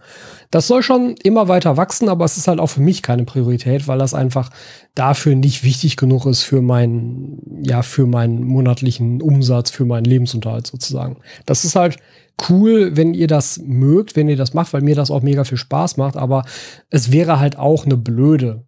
das 0.51 0.67
soll 0.67 0.84
schon 0.84 1.15
immer 1.24 1.48
weiter 1.48 1.77
wachsen, 1.77 2.10
aber 2.10 2.25
es 2.25 2.38
ist 2.38 2.48
halt 2.48 2.60
auch 2.60 2.67
für 2.67 2.81
mich 2.81 3.01
keine 3.01 3.25
Priorität, 3.25 3.88
weil 3.88 4.00
das 4.00 4.13
einfach 4.13 4.50
dafür 4.93 5.36
nicht 5.36 5.63
wichtig 5.63 5.98
genug 5.98 6.25
ist 6.25 6.43
für 6.43 6.62
meinen, 6.62 7.62
ja, 7.63 7.81
für 7.81 8.05
meinen 8.07 8.43
monatlichen 8.43 9.22
Umsatz, 9.22 9.72
für 9.72 9.86
meinen 9.86 10.05
Lebensunterhalt 10.05 10.67
sozusagen. 10.67 11.17
Das 11.45 11.65
ist 11.65 11.75
halt 11.75 11.98
cool, 12.50 12.95
wenn 12.95 13.13
ihr 13.13 13.27
das 13.27 13.60
mögt, 13.63 14.15
wenn 14.15 14.29
ihr 14.29 14.38
das 14.38 14.53
macht, 14.53 14.74
weil 14.74 14.81
mir 14.81 14.95
das 14.95 15.12
auch 15.12 15.22
mega 15.22 15.43
viel 15.43 15.57
Spaß 15.57 15.98
macht, 15.98 16.17
aber 16.17 16.43
es 16.89 17.12
wäre 17.12 17.39
halt 17.39 17.57
auch 17.57 17.86
eine 17.86 17.98
blöde 17.98 18.65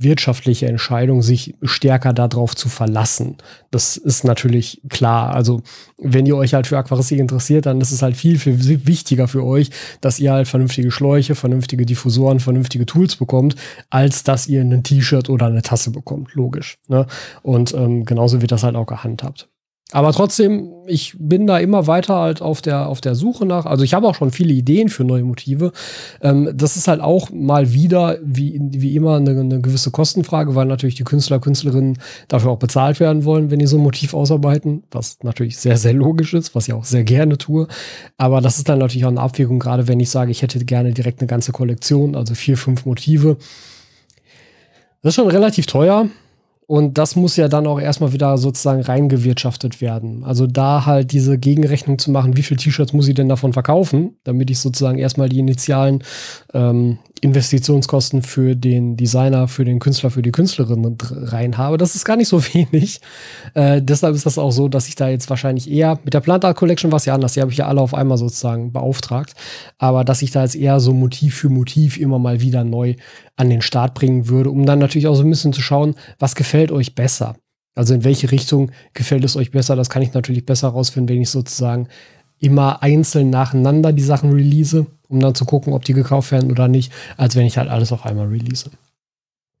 wirtschaftliche 0.00 0.66
Entscheidung, 0.66 1.22
sich 1.22 1.54
stärker 1.62 2.12
darauf 2.12 2.56
zu 2.56 2.68
verlassen. 2.68 3.36
Das 3.70 3.96
ist 3.96 4.24
natürlich 4.24 4.80
klar. 4.88 5.34
Also, 5.34 5.62
wenn 5.98 6.26
ihr 6.26 6.36
euch 6.36 6.54
halt 6.54 6.66
für 6.66 6.78
Aquaristik 6.78 7.18
interessiert, 7.18 7.66
dann 7.66 7.80
ist 7.80 7.92
es 7.92 8.02
halt 8.02 8.16
viel, 8.16 8.38
viel 8.38 8.86
wichtiger 8.86 9.28
für 9.28 9.44
euch, 9.44 9.70
dass 10.00 10.18
ihr 10.18 10.32
halt 10.32 10.48
vernünftige 10.48 10.90
Schläuche, 10.90 11.34
vernünftige 11.34 11.84
Diffusoren, 11.84 12.40
vernünftige 12.40 12.86
Tools 12.86 13.16
bekommt, 13.16 13.56
als 13.90 14.24
dass 14.24 14.46
ihr 14.46 14.62
ein 14.62 14.82
T-Shirt 14.82 15.28
oder 15.28 15.46
eine 15.46 15.62
Tasse 15.62 15.90
bekommt. 15.90 16.34
Logisch. 16.34 16.78
Ne? 16.88 17.06
Und 17.42 17.74
ähm, 17.74 18.04
genauso 18.04 18.40
wird 18.40 18.52
das 18.52 18.62
halt 18.62 18.76
auch 18.76 18.86
gehandhabt. 18.86 19.48
Aber 19.92 20.12
trotzdem, 20.12 20.72
ich 20.86 21.16
bin 21.18 21.46
da 21.46 21.58
immer 21.58 21.86
weiter 21.88 22.16
halt 22.16 22.42
auf 22.42 22.62
der, 22.62 22.88
auf 22.88 23.00
der 23.00 23.16
Suche 23.16 23.44
nach. 23.44 23.66
Also 23.66 23.82
ich 23.82 23.92
habe 23.92 24.06
auch 24.06 24.14
schon 24.14 24.30
viele 24.30 24.52
Ideen 24.52 24.88
für 24.88 25.02
neue 25.02 25.24
Motive. 25.24 25.72
Ähm, 26.20 26.50
das 26.54 26.76
ist 26.76 26.86
halt 26.86 27.00
auch 27.00 27.30
mal 27.30 27.72
wieder, 27.72 28.18
wie, 28.22 28.60
wie 28.60 28.94
immer, 28.94 29.16
eine, 29.16 29.30
eine 29.30 29.60
gewisse 29.60 29.90
Kostenfrage, 29.90 30.54
weil 30.54 30.66
natürlich 30.66 30.94
die 30.94 31.04
Künstler, 31.04 31.40
Künstlerinnen 31.40 31.98
dafür 32.28 32.52
auch 32.52 32.58
bezahlt 32.58 33.00
werden 33.00 33.24
wollen, 33.24 33.50
wenn 33.50 33.58
die 33.58 33.66
so 33.66 33.78
ein 33.78 33.82
Motiv 33.82 34.14
ausarbeiten, 34.14 34.84
was 34.92 35.18
natürlich 35.22 35.58
sehr, 35.58 35.76
sehr 35.76 35.92
logisch 35.92 36.34
ist, 36.34 36.54
was 36.54 36.68
ich 36.68 36.74
auch 36.74 36.84
sehr 36.84 37.02
gerne 37.02 37.36
tue. 37.36 37.66
Aber 38.16 38.40
das 38.40 38.58
ist 38.58 38.68
dann 38.68 38.78
natürlich 38.78 39.04
auch 39.04 39.10
eine 39.10 39.20
Abwägung, 39.20 39.58
gerade 39.58 39.88
wenn 39.88 39.98
ich 39.98 40.10
sage, 40.10 40.30
ich 40.30 40.42
hätte 40.42 40.64
gerne 40.64 40.92
direkt 40.92 41.20
eine 41.20 41.26
ganze 41.26 41.50
Kollektion, 41.50 42.14
also 42.14 42.34
vier, 42.34 42.56
fünf 42.56 42.86
Motive. 42.86 43.38
Das 45.02 45.12
ist 45.12 45.14
schon 45.16 45.28
relativ 45.28 45.66
teuer. 45.66 46.06
Und 46.70 46.98
das 46.98 47.16
muss 47.16 47.34
ja 47.34 47.48
dann 47.48 47.66
auch 47.66 47.80
erstmal 47.80 48.12
wieder 48.12 48.38
sozusagen 48.38 48.80
reingewirtschaftet 48.80 49.80
werden. 49.80 50.22
Also 50.22 50.46
da 50.46 50.86
halt 50.86 51.10
diese 51.10 51.36
Gegenrechnung 51.36 51.98
zu 51.98 52.12
machen, 52.12 52.36
wie 52.36 52.44
viele 52.44 52.60
T-Shirts 52.60 52.92
muss 52.92 53.08
ich 53.08 53.16
denn 53.16 53.28
davon 53.28 53.52
verkaufen, 53.52 54.18
damit 54.22 54.50
ich 54.50 54.60
sozusagen 54.60 54.96
erstmal 54.96 55.28
die 55.28 55.40
initialen 55.40 56.04
ähm, 56.54 57.00
Investitionskosten 57.20 58.22
für 58.22 58.56
den 58.56 58.96
Designer, 58.96 59.48
für 59.48 59.64
den 59.64 59.78
Künstler, 59.78 60.10
für 60.10 60.22
die 60.22 60.32
Künstlerin 60.32 60.96
rein 61.00 61.58
habe. 61.58 61.76
Das 61.76 61.94
ist 61.94 62.04
gar 62.04 62.16
nicht 62.16 62.28
so 62.28 62.42
wenig. 62.54 63.00
Äh, 63.54 63.82
deshalb 63.82 64.14
ist 64.14 64.26
das 64.26 64.38
auch 64.38 64.50
so, 64.50 64.68
dass 64.68 64.88
ich 64.88 64.94
da 64.94 65.08
jetzt 65.08 65.28
wahrscheinlich 65.30 65.70
eher 65.70 65.98
mit 66.04 66.14
der 66.14 66.20
Plant 66.20 66.44
Art 66.44 66.56
Collection 66.56 66.90
war 66.90 66.96
es 66.96 67.04
ja 67.04 67.14
anders. 67.14 67.34
Die 67.34 67.40
habe 67.40 67.50
ich 67.50 67.58
ja 67.58 67.66
alle 67.66 67.80
auf 67.80 67.94
einmal 67.94 68.18
sozusagen 68.18 68.72
beauftragt. 68.72 69.34
Aber 69.78 70.04
dass 70.04 70.22
ich 70.22 70.30
da 70.30 70.42
jetzt 70.42 70.56
eher 70.56 70.80
so 70.80 70.92
Motiv 70.92 71.34
für 71.36 71.48
Motiv 71.48 71.98
immer 71.98 72.18
mal 72.18 72.40
wieder 72.40 72.64
neu 72.64 72.94
an 73.36 73.50
den 73.50 73.62
Start 73.62 73.94
bringen 73.94 74.28
würde, 74.28 74.50
um 74.50 74.66
dann 74.66 74.78
natürlich 74.78 75.06
auch 75.06 75.14
so 75.14 75.22
ein 75.22 75.30
bisschen 75.30 75.52
zu 75.52 75.62
schauen, 75.62 75.94
was 76.18 76.34
gefällt 76.34 76.72
euch 76.72 76.94
besser. 76.94 77.36
Also 77.74 77.94
in 77.94 78.04
welche 78.04 78.30
Richtung 78.30 78.72
gefällt 78.94 79.24
es 79.24 79.36
euch 79.36 79.50
besser, 79.52 79.76
das 79.76 79.90
kann 79.90 80.02
ich 80.02 80.12
natürlich 80.12 80.44
besser 80.44 80.68
rausfinden, 80.68 81.14
wenn 81.14 81.22
ich 81.22 81.30
sozusagen 81.30 81.88
immer 82.38 82.82
einzeln 82.82 83.30
nacheinander 83.30 83.92
die 83.92 84.02
Sachen 84.02 84.32
release, 84.32 84.86
um 85.10 85.20
dann 85.20 85.34
zu 85.34 85.44
gucken, 85.44 85.72
ob 85.72 85.84
die 85.84 85.92
gekauft 85.92 86.32
werden 86.32 86.50
oder 86.50 86.68
nicht, 86.68 86.92
als 87.16 87.36
wenn 87.36 87.46
ich 87.46 87.58
halt 87.58 87.68
alles 87.68 87.92
auf 87.92 88.06
einmal 88.06 88.28
release. 88.28 88.70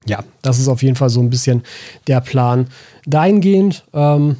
Ja, 0.06 0.24
das 0.42 0.58
ist 0.58 0.68
auf 0.68 0.82
jeden 0.82 0.96
Fall 0.96 1.10
so 1.10 1.20
ein 1.20 1.28
bisschen 1.28 1.62
der 2.06 2.20
Plan 2.22 2.68
dahingehend. 3.04 3.84
Ähm, 3.92 4.36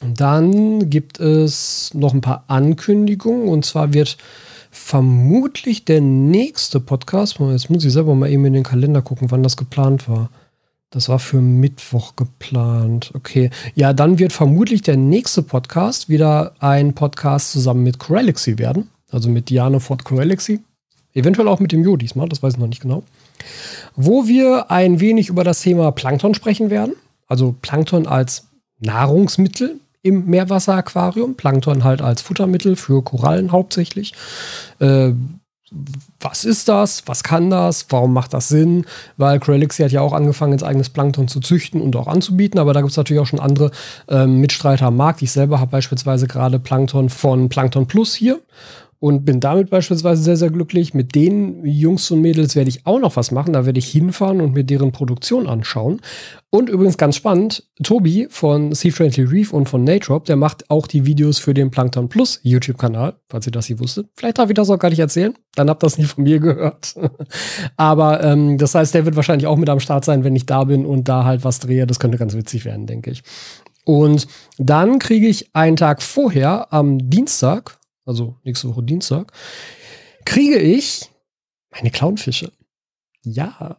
dann 0.00 0.90
gibt 0.90 1.20
es 1.20 1.92
noch 1.94 2.14
ein 2.14 2.20
paar 2.20 2.44
Ankündigungen 2.48 3.48
und 3.48 3.64
zwar 3.64 3.92
wird 3.92 4.16
vermutlich 4.70 5.84
der 5.84 6.00
nächste 6.00 6.80
Podcast. 6.80 7.38
Jetzt 7.40 7.70
muss 7.70 7.84
ich 7.84 7.92
selber 7.92 8.14
mal 8.14 8.30
eben 8.30 8.44
in 8.44 8.52
den 8.52 8.62
Kalender 8.62 9.02
gucken, 9.02 9.30
wann 9.30 9.42
das 9.42 9.56
geplant 9.56 10.08
war. 10.08 10.30
Das 10.90 11.08
war 11.08 11.18
für 11.18 11.40
Mittwoch 11.40 12.16
geplant. 12.16 13.12
Okay. 13.14 13.50
Ja, 13.74 13.92
dann 13.92 14.18
wird 14.18 14.32
vermutlich 14.32 14.82
der 14.82 14.96
nächste 14.96 15.42
Podcast 15.42 16.08
wieder 16.08 16.54
ein 16.60 16.94
Podcast 16.94 17.52
zusammen 17.52 17.82
mit 17.82 17.98
Corelixy 17.98 18.58
werden. 18.58 18.88
Also 19.10 19.28
mit 19.28 19.48
Diane 19.50 19.80
Ford 19.80 20.04
Corelixy. 20.04 20.60
Eventuell 21.14 21.48
auch 21.48 21.60
mit 21.60 21.72
dem 21.72 21.82
Jo 21.82 21.96
diesmal, 21.96 22.28
das 22.28 22.42
weiß 22.42 22.54
ich 22.54 22.58
noch 22.58 22.66
nicht 22.66 22.82
genau. 22.82 23.02
Wo 23.96 24.26
wir 24.26 24.70
ein 24.70 25.00
wenig 25.00 25.28
über 25.28 25.44
das 25.44 25.60
Thema 25.60 25.90
Plankton 25.90 26.34
sprechen 26.34 26.70
werden. 26.70 26.94
Also 27.26 27.54
Plankton 27.60 28.06
als 28.06 28.46
Nahrungsmittel 28.78 29.80
im 30.02 30.26
Meerwasseraquarium. 30.26 31.34
Plankton 31.34 31.84
halt 31.84 32.02
als 32.02 32.22
Futtermittel 32.22 32.76
für 32.76 33.02
Korallen 33.02 33.52
hauptsächlich. 33.52 34.14
Äh, 34.78 35.12
was 36.20 36.44
ist 36.44 36.68
das? 36.68 37.02
Was 37.06 37.22
kann 37.22 37.50
das? 37.50 37.86
Warum 37.90 38.12
macht 38.12 38.32
das 38.32 38.48
Sinn? 38.48 38.86
Weil 39.16 39.38
Corelixy 39.38 39.82
hat 39.82 39.92
ja 39.92 40.00
auch 40.00 40.12
angefangen, 40.12 40.54
ins 40.54 40.62
eigenes 40.62 40.88
Plankton 40.88 41.28
zu 41.28 41.40
züchten 41.40 41.80
und 41.80 41.94
auch 41.96 42.06
anzubieten, 42.06 42.58
aber 42.58 42.72
da 42.72 42.80
gibt 42.80 42.92
es 42.92 42.96
natürlich 42.96 43.20
auch 43.20 43.26
schon 43.26 43.40
andere 43.40 43.70
äh, 44.08 44.26
Mitstreiter 44.26 44.86
am 44.86 44.96
Markt. 44.96 45.20
Ich 45.20 45.30
selber 45.30 45.60
habe 45.60 45.70
beispielsweise 45.70 46.26
gerade 46.26 46.58
Plankton 46.58 47.10
von 47.10 47.48
Plankton 47.48 47.86
Plus 47.86 48.14
hier 48.14 48.40
und 49.00 49.24
bin 49.24 49.38
damit 49.38 49.70
beispielsweise 49.70 50.22
sehr, 50.22 50.36
sehr 50.36 50.50
glücklich. 50.50 50.92
Mit 50.92 51.14
den 51.14 51.64
Jungs 51.64 52.10
und 52.10 52.20
Mädels 52.20 52.56
werde 52.56 52.68
ich 52.68 52.84
auch 52.86 52.98
noch 52.98 53.14
was 53.16 53.30
machen. 53.30 53.52
Da 53.52 53.64
werde 53.64 53.78
ich 53.78 53.88
hinfahren 53.88 54.40
und 54.40 54.54
mir 54.54 54.64
deren 54.64 54.90
Produktion 54.90 55.46
anschauen. 55.46 56.00
Und 56.50 56.68
übrigens 56.68 56.96
ganz 56.96 57.14
spannend, 57.14 57.68
Tobi 57.82 58.26
von 58.30 58.72
Sea 58.74 58.90
Friendly 58.90 59.22
Reef 59.24 59.52
und 59.52 59.68
von 59.68 59.84
Natrop, 59.84 60.24
der 60.24 60.36
macht 60.36 60.68
auch 60.70 60.86
die 60.86 61.04
Videos 61.04 61.38
für 61.38 61.54
den 61.54 61.70
Plankton 61.70 62.08
Plus 62.08 62.40
YouTube-Kanal, 62.42 63.14
falls 63.28 63.46
ihr 63.46 63.52
das 63.52 63.66
hier 63.66 63.78
wusstet. 63.78 64.08
Vielleicht 64.16 64.38
darf 64.38 64.48
ich 64.48 64.54
das 64.54 64.70
auch 64.70 64.78
gar 64.78 64.88
nicht 64.88 64.98
erzählen, 64.98 65.34
dann 65.54 65.68
habt 65.68 65.82
ihr 65.82 65.86
das 65.86 65.98
nie 65.98 66.04
von 66.04 66.24
mir 66.24 66.40
gehört. 66.40 66.94
Aber 67.76 68.24
ähm, 68.24 68.58
das 68.58 68.74
heißt, 68.74 68.94
der 68.94 69.04
wird 69.04 69.14
wahrscheinlich 69.14 69.46
auch 69.46 69.56
mit 69.56 69.68
am 69.68 69.78
Start 69.78 70.04
sein, 70.04 70.24
wenn 70.24 70.34
ich 70.34 70.46
da 70.46 70.64
bin 70.64 70.86
und 70.86 71.08
da 71.08 71.24
halt 71.24 71.44
was 71.44 71.60
drehe. 71.60 71.86
Das 71.86 72.00
könnte 72.00 72.18
ganz 72.18 72.34
witzig 72.34 72.64
werden, 72.64 72.86
denke 72.86 73.10
ich. 73.10 73.22
Und 73.84 74.26
dann 74.58 74.98
kriege 74.98 75.28
ich 75.28 75.54
einen 75.54 75.76
Tag 75.76 76.02
vorher, 76.02 76.72
am 76.72 77.10
Dienstag, 77.10 77.77
also 78.08 78.36
nächste 78.42 78.68
Woche 78.68 78.82
Dienstag, 78.82 79.32
kriege 80.24 80.58
ich 80.58 81.10
meine 81.70 81.90
Clownfische. 81.90 82.50
Ja. 83.22 83.76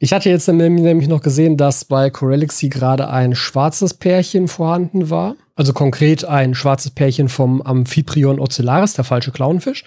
Ich 0.00 0.12
hatte 0.12 0.28
jetzt 0.28 0.48
nämlich 0.48 1.06
noch 1.06 1.22
gesehen, 1.22 1.56
dass 1.56 1.84
bei 1.84 2.10
Corelixy 2.10 2.68
gerade 2.68 3.08
ein 3.08 3.36
schwarzes 3.36 3.94
Pärchen 3.94 4.48
vorhanden 4.48 5.10
war. 5.10 5.36
Also 5.54 5.72
konkret 5.72 6.24
ein 6.24 6.54
schwarzes 6.54 6.90
Pärchen 6.90 7.28
vom 7.28 7.62
Amphiprion 7.62 8.40
ocellaris, 8.40 8.94
der 8.94 9.04
falsche 9.04 9.30
Clownfisch. 9.30 9.84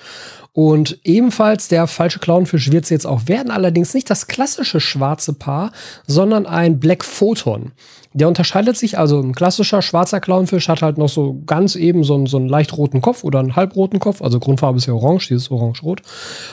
Und 0.55 1.00
ebenfalls 1.03 1.67
der 1.67 1.88
falsche 1.88 2.19
Clownfisch 2.19 2.72
wird 2.72 2.83
es 2.83 2.91
jetzt 2.91 3.07
auch 3.07 3.27
werden, 3.27 3.51
allerdings 3.51 3.95
nicht 3.95 4.10
das 4.10 4.27
klassische 4.27 4.79
schwarze 4.79 5.33
Paar, 5.33 5.72
sondern 6.05 6.45
ein 6.45 6.79
Black 6.79 7.03
Photon. 7.03 7.72
Der 8.13 8.27
unterscheidet 8.27 8.77
sich, 8.77 9.00
also 9.00 9.19
ein 9.19 9.33
klassischer 9.33 9.81
schwarzer 9.81 10.19
Clownfisch 10.19 10.67
hat 10.67 10.83
halt 10.83 11.00
noch 11.00 11.10
so 11.10 11.41
ganz 11.48 11.75
eben 11.75 12.03
so 12.03 12.13
einen, 12.13 12.27
so 12.27 12.38
einen 12.38 12.50
leicht 12.50 12.77
roten 12.77 13.01
Kopf 13.01 13.24
oder 13.24 13.39
einen 13.39 13.55
halbroten 13.55 14.00
Kopf, 14.00 14.22
also 14.22 14.39
Grundfarbe 14.39 14.77
ist 14.77 14.86
ja 14.86 14.93
orange, 14.93 15.27
dieses 15.29 15.50
orange-rot. 15.50 16.03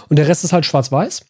Und 0.09 0.19
der 0.19 0.27
Rest 0.27 0.45
ist 0.45 0.55
halt 0.55 0.65
schwarz-weiß. 0.65 1.27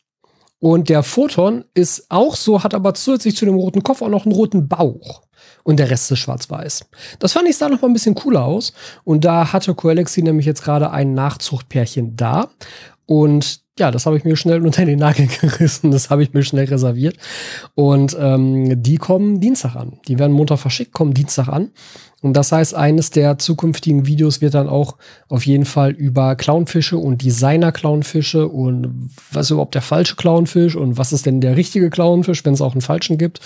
Und 0.61 0.91
der 0.91 1.03
Photon 1.03 1.65
ist 1.75 2.07
auch 2.11 2.37
so, 2.37 2.63
hat 2.63 2.75
aber 2.75 2.95
zusätzlich 2.95 3.35
zu 3.35 3.47
dem 3.47 3.57
roten 3.57 3.83
Kopf 3.83 4.03
auch 4.03 4.09
noch 4.09 4.27
einen 4.27 4.35
roten 4.35 4.69
Bauch 4.69 5.23
und 5.63 5.79
der 5.79 5.91
Rest 5.91 6.11
ist 6.11 6.19
schwarz-weiß. 6.19 6.87
Das 7.19 7.33
fand 7.33 7.49
ich 7.49 7.57
sah 7.57 7.69
noch 7.69 7.83
mal 7.83 7.89
ein 7.89 7.95
bisschen 7.95 8.15
cooler 8.15 8.45
aus. 8.45 8.73
Und 9.05 9.25
da 9.25 9.53
hatte 9.53 9.75
Coalexi 9.75 10.23
nämlich 10.23 10.47
jetzt 10.47 10.63
gerade 10.63 10.91
ein 10.91 11.15
Nachzuchtpärchen 11.15 12.17
da. 12.17 12.49
Und 13.07 13.61
ja, 13.79 13.91
das 13.91 14.07
habe 14.07 14.17
ich 14.17 14.25
mir 14.25 14.37
schnell 14.37 14.63
unter 14.67 14.85
den 14.85 14.99
Nagel 14.99 15.27
gerissen. 15.27 15.91
Das 15.91 16.11
habe 16.11 16.23
ich 16.23 16.33
mir 16.33 16.45
schnell 16.45 16.67
reserviert. 16.67 17.17
Und 17.75 18.17
ähm, 18.21 18.83
die 18.83 18.97
kommen 18.97 19.41
Dienstag 19.41 19.75
an. 19.75 19.99
Die 20.07 20.19
werden 20.19 20.33
Montag 20.33 20.59
verschickt, 20.59 20.93
kommen 20.93 21.15
Dienstag 21.15 21.49
an. 21.49 21.71
Und 22.23 22.35
das 22.35 22.53
heißt, 22.53 22.75
eines 22.75 23.11
der 23.11 23.39
zukünftigen 23.39 24.07
Videos 24.07 24.43
wird 24.43 24.53
dann 24.53 24.69
auch 24.69 24.97
auf 25.29 25.47
jeden 25.47 25.65
Fall 25.65 25.93
über 25.93 26.37
Clownfische 26.37 26.99
und 26.99 27.23
Designer-Clownfische 27.23 28.47
und 28.47 29.11
was 29.33 29.47
ist 29.47 29.53
überhaupt 29.53 29.75
der 29.75 29.83
falsche 29.83 30.17
Clownfisch 30.17 30.77
und 30.77 30.99
was 30.99 31.15
ist 31.15 31.25
denn 31.25 31.41
der 31.41 31.57
richtige 31.57 31.89
Clownfisch, 31.89 32.45
wenn 32.45 32.53
es 32.53 32.61
auch 32.61 32.73
einen 32.73 32.83
falschen 32.83 33.17
gibt 33.17 33.41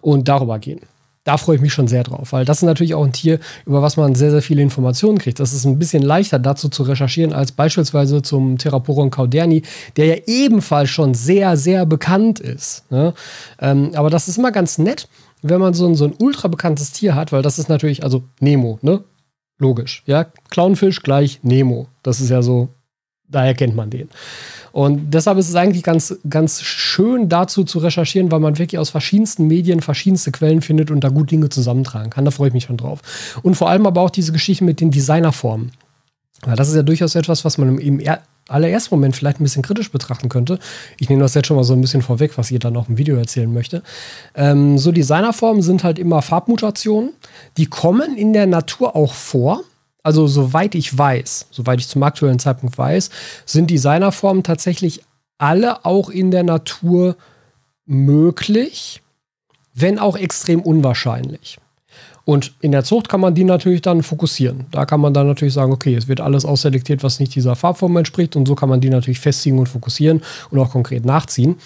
und 0.00 0.28
darüber 0.28 0.60
gehen 0.60 0.80
da 1.24 1.36
freue 1.36 1.56
ich 1.56 1.62
mich 1.62 1.72
schon 1.72 1.88
sehr 1.88 2.02
drauf, 2.02 2.32
weil 2.32 2.44
das 2.44 2.58
ist 2.58 2.62
natürlich 2.64 2.94
auch 2.94 3.04
ein 3.04 3.12
Tier, 3.12 3.40
über 3.66 3.82
was 3.82 3.96
man 3.96 4.14
sehr, 4.14 4.30
sehr 4.30 4.42
viele 4.42 4.62
Informationen 4.62 5.18
kriegt. 5.18 5.38
Das 5.38 5.52
ist 5.52 5.66
ein 5.66 5.78
bisschen 5.78 6.02
leichter 6.02 6.38
dazu 6.38 6.68
zu 6.68 6.82
recherchieren 6.82 7.32
als 7.32 7.52
beispielsweise 7.52 8.22
zum 8.22 8.56
Theraporon 8.56 9.10
cauderni, 9.10 9.62
der 9.96 10.06
ja 10.06 10.16
ebenfalls 10.26 10.88
schon 10.88 11.12
sehr, 11.14 11.56
sehr 11.56 11.84
bekannt 11.84 12.40
ist. 12.40 12.90
Ne? 12.90 13.12
Ähm, 13.60 13.90
aber 13.94 14.08
das 14.08 14.28
ist 14.28 14.38
immer 14.38 14.50
ganz 14.50 14.78
nett, 14.78 15.08
wenn 15.42 15.60
man 15.60 15.74
so 15.74 15.86
ein, 15.86 15.94
so 15.94 16.04
ein 16.04 16.14
ultra 16.18 16.48
bekanntes 16.48 16.92
Tier 16.92 17.14
hat, 17.14 17.32
weil 17.32 17.42
das 17.42 17.58
ist 17.58 17.68
natürlich, 17.68 18.02
also 18.02 18.24
Nemo, 18.40 18.78
ne? 18.82 19.04
Logisch, 19.58 20.02
ja. 20.06 20.26
Clownfisch 20.50 21.02
gleich 21.02 21.40
Nemo. 21.42 21.86
Das 22.02 22.20
ist 22.20 22.30
ja 22.30 22.40
so, 22.40 22.68
daher 23.28 23.54
kennt 23.54 23.76
man 23.76 23.90
den. 23.90 24.08
Und 24.72 25.12
deshalb 25.12 25.38
ist 25.38 25.48
es 25.48 25.54
eigentlich 25.54 25.82
ganz, 25.82 26.16
ganz 26.28 26.62
schön 26.62 27.28
dazu 27.28 27.64
zu 27.64 27.78
recherchieren, 27.78 28.30
weil 28.30 28.40
man 28.40 28.58
wirklich 28.58 28.78
aus 28.78 28.90
verschiedensten 28.90 29.46
Medien 29.46 29.80
verschiedenste 29.80 30.32
Quellen 30.32 30.62
findet 30.62 30.90
und 30.90 31.02
da 31.02 31.08
gut 31.08 31.30
Dinge 31.30 31.48
zusammentragen 31.48 32.10
kann. 32.10 32.24
Da 32.24 32.30
freue 32.30 32.48
ich 32.48 32.54
mich 32.54 32.64
schon 32.64 32.76
drauf. 32.76 33.00
Und 33.42 33.54
vor 33.56 33.70
allem 33.70 33.86
aber 33.86 34.00
auch 34.00 34.10
diese 34.10 34.32
Geschichte 34.32 34.64
mit 34.64 34.80
den 34.80 34.90
Designerformen. 34.90 35.72
Weil 36.42 36.56
das 36.56 36.68
ist 36.68 36.74
ja 36.74 36.82
durchaus 36.82 37.14
etwas, 37.14 37.44
was 37.44 37.58
man 37.58 37.78
im 37.78 38.00
allerersten 38.48 38.94
Moment 38.94 39.14
vielleicht 39.14 39.40
ein 39.40 39.44
bisschen 39.44 39.62
kritisch 39.62 39.90
betrachten 39.90 40.28
könnte. 40.28 40.58
Ich 40.98 41.08
nehme 41.08 41.22
das 41.22 41.34
jetzt 41.34 41.46
schon 41.46 41.56
mal 41.56 41.64
so 41.64 41.74
ein 41.74 41.80
bisschen 41.80 42.02
vorweg, 42.02 42.36
was 42.36 42.50
ihr 42.50 42.58
dann 42.58 42.76
auch 42.76 42.88
im 42.88 42.98
Video 42.98 43.16
erzählen 43.16 43.52
möchte. 43.52 43.82
Ähm, 44.34 44.78
so 44.78 44.90
Designerformen 44.90 45.62
sind 45.62 45.84
halt 45.84 45.98
immer 45.98 46.22
Farbmutationen. 46.22 47.12
Die 47.56 47.66
kommen 47.66 48.16
in 48.16 48.32
der 48.32 48.46
Natur 48.46 48.96
auch 48.96 49.14
vor. 49.14 49.62
Also 50.02 50.26
soweit 50.26 50.74
ich 50.74 50.96
weiß, 50.96 51.48
soweit 51.50 51.80
ich 51.80 51.88
zum 51.88 52.02
aktuellen 52.02 52.38
Zeitpunkt 52.38 52.76
weiß, 52.78 53.10
sind 53.44 53.70
Designerformen 53.70 54.42
tatsächlich 54.42 55.02
alle 55.38 55.84
auch 55.84 56.10
in 56.10 56.30
der 56.30 56.42
Natur 56.42 57.16
möglich, 57.86 59.02
wenn 59.74 59.98
auch 59.98 60.16
extrem 60.16 60.60
unwahrscheinlich. 60.60 61.58
Und 62.24 62.52
in 62.60 62.70
der 62.72 62.84
Zucht 62.84 63.08
kann 63.08 63.20
man 63.20 63.34
die 63.34 63.44
natürlich 63.44 63.82
dann 63.82 64.02
fokussieren. 64.02 64.66
Da 64.70 64.84
kann 64.84 65.00
man 65.00 65.14
dann 65.14 65.26
natürlich 65.26 65.54
sagen, 65.54 65.72
okay, 65.72 65.94
es 65.94 66.06
wird 66.06 66.20
alles 66.20 66.44
ausselektiert, 66.44 67.02
was 67.02 67.18
nicht 67.18 67.34
dieser 67.34 67.56
Farbform 67.56 67.96
entspricht. 67.96 68.36
Und 68.36 68.46
so 68.46 68.54
kann 68.54 68.68
man 68.68 68.80
die 68.80 68.90
natürlich 68.90 69.18
festigen 69.18 69.58
und 69.58 69.68
fokussieren 69.68 70.22
und 70.50 70.58
auch 70.60 70.70
konkret 70.70 71.04
nachziehen. 71.04 71.56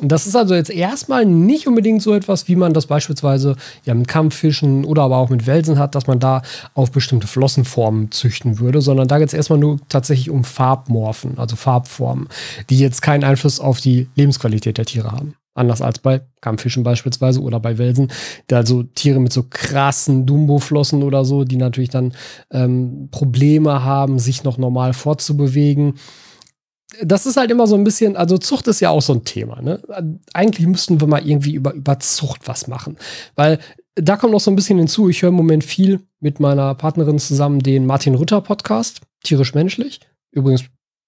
Das 0.00 0.26
ist 0.26 0.36
also 0.36 0.54
jetzt 0.54 0.70
erstmal 0.70 1.26
nicht 1.26 1.66
unbedingt 1.66 2.02
so 2.02 2.14
etwas, 2.14 2.48
wie 2.48 2.56
man 2.56 2.72
das 2.72 2.86
beispielsweise 2.86 3.56
ja 3.84 3.94
mit 3.94 4.08
Kampffischen 4.08 4.84
oder 4.84 5.02
aber 5.02 5.18
auch 5.18 5.28
mit 5.28 5.46
Welsen 5.46 5.78
hat, 5.78 5.94
dass 5.94 6.06
man 6.06 6.18
da 6.18 6.42
auf 6.74 6.90
bestimmte 6.90 7.26
Flossenformen 7.26 8.10
züchten 8.10 8.58
würde, 8.58 8.80
sondern 8.80 9.08
da 9.08 9.18
geht 9.18 9.28
es 9.28 9.34
erstmal 9.34 9.58
nur 9.58 9.78
tatsächlich 9.88 10.30
um 10.30 10.44
Farbmorphen, 10.44 11.38
also 11.38 11.56
Farbformen, 11.56 12.28
die 12.70 12.78
jetzt 12.78 13.02
keinen 13.02 13.24
Einfluss 13.24 13.60
auf 13.60 13.80
die 13.80 14.08
Lebensqualität 14.14 14.78
der 14.78 14.86
Tiere 14.86 15.12
haben. 15.12 15.34
Anders 15.54 15.82
als 15.82 15.98
bei 15.98 16.22
Kampffischen 16.40 16.82
beispielsweise 16.82 17.42
oder 17.42 17.60
bei 17.60 17.76
Welsen. 17.76 18.10
Also 18.50 18.84
Tiere 18.84 19.20
mit 19.20 19.34
so 19.34 19.44
krassen 19.50 20.24
Dumbo-Flossen 20.24 21.02
oder 21.02 21.26
so, 21.26 21.44
die 21.44 21.58
natürlich 21.58 21.90
dann 21.90 22.14
ähm, 22.50 23.08
Probleme 23.10 23.84
haben, 23.84 24.18
sich 24.18 24.44
noch 24.44 24.56
normal 24.56 24.94
fortzubewegen 24.94 25.94
das 27.02 27.26
ist 27.26 27.36
halt 27.36 27.50
immer 27.50 27.66
so 27.66 27.74
ein 27.74 27.84
bisschen, 27.84 28.16
also 28.16 28.38
Zucht 28.38 28.66
ist 28.68 28.80
ja 28.80 28.90
auch 28.90 29.02
so 29.02 29.14
ein 29.14 29.24
Thema. 29.24 29.60
Ne? 29.62 29.80
Eigentlich 30.32 30.66
müssten 30.66 31.00
wir 31.00 31.08
mal 31.08 31.26
irgendwie 31.26 31.54
über, 31.54 31.72
über 31.72 31.98
Zucht 32.00 32.46
was 32.46 32.68
machen. 32.68 32.96
Weil 33.34 33.58
da 33.94 34.16
kommt 34.16 34.32
noch 34.32 34.40
so 34.40 34.50
ein 34.50 34.56
bisschen 34.56 34.78
hinzu, 34.78 35.08
ich 35.08 35.22
höre 35.22 35.28
im 35.28 35.34
Moment 35.34 35.64
viel 35.64 36.00
mit 36.20 36.40
meiner 36.40 36.74
Partnerin 36.74 37.18
zusammen 37.18 37.60
den 37.60 37.86
Martin 37.86 38.14
Rutter 38.14 38.40
Podcast, 38.40 39.00
tierisch 39.22 39.54
menschlich. 39.54 40.00
Übrigens 40.30 40.64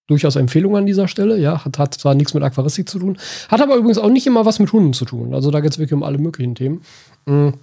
durchaus 0.07 0.37
Empfehlung 0.37 0.76
an 0.76 0.87
dieser 0.87 1.09
Stelle, 1.09 1.38
ja, 1.38 1.64
hat, 1.64 1.79
hat 1.79 1.95
zwar 1.95 2.14
nichts 2.14 2.35
mit 2.35 2.43
Aquaristik 2.43 2.88
zu 2.88 2.99
tun, 2.99 3.17
hat 3.49 3.62
aber 3.62 3.76
übrigens 3.76 3.99
auch 3.99 4.11
nicht 4.11 4.26
immer 4.26 4.45
was 4.45 4.59
mit 4.59 4.73
Hunden 4.73 4.93
zu 4.93 5.07
tun. 5.07 5.35
Also 5.35 5.50
da 5.50 5.61
geht 5.61 5.73
es 5.73 5.79
wirklich 5.79 5.95
um 5.95 6.03
alle 6.03 6.19
möglichen 6.19 6.55
Themen. 6.55 6.83
Mhm. 7.26 7.55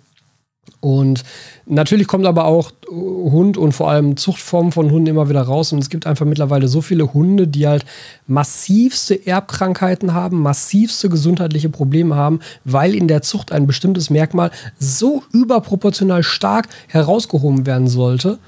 Und 0.82 1.24
natürlich 1.68 2.08
kommt 2.08 2.26
aber 2.26 2.46
auch 2.46 2.72
Hund 2.90 3.56
und 3.56 3.72
vor 3.72 3.90
allem 3.90 4.18
Zuchtformen 4.18 4.72
von 4.72 4.90
Hunden 4.90 5.08
immer 5.08 5.30
wieder 5.30 5.44
raus. 5.44 5.72
Und 5.72 5.80
es 5.80 5.90
gibt 5.90 6.08
einfach 6.08 6.26
mittlerweile 6.26 6.68
so 6.68 6.82
viele 6.82 7.14
Hunde, 7.14 7.48
die 7.48 7.68
halt 7.68 7.86
massivste 8.26 9.28
Erbkrankheiten 9.28 10.14
haben, 10.14 10.42
massivste 10.42 11.08
gesundheitliche 11.08 11.70
Probleme 11.70 12.16
haben, 12.16 12.40
weil 12.66 12.96
in 12.96 13.08
der 13.08 13.22
Zucht 13.22 13.52
ein 13.52 13.68
bestimmtes 13.68 14.10
Merkmal 14.10 14.50
so 14.80 15.24
überproportional 15.32 16.24
stark 16.24 16.68
herausgehoben 16.88 17.68
werden 17.68 17.88
sollte, 17.88 18.40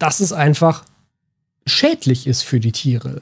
dass 0.00 0.18
es 0.18 0.32
einfach 0.32 0.84
schädlich 1.64 2.26
ist 2.26 2.42
für 2.42 2.58
die 2.58 2.72
Tiere. 2.72 3.20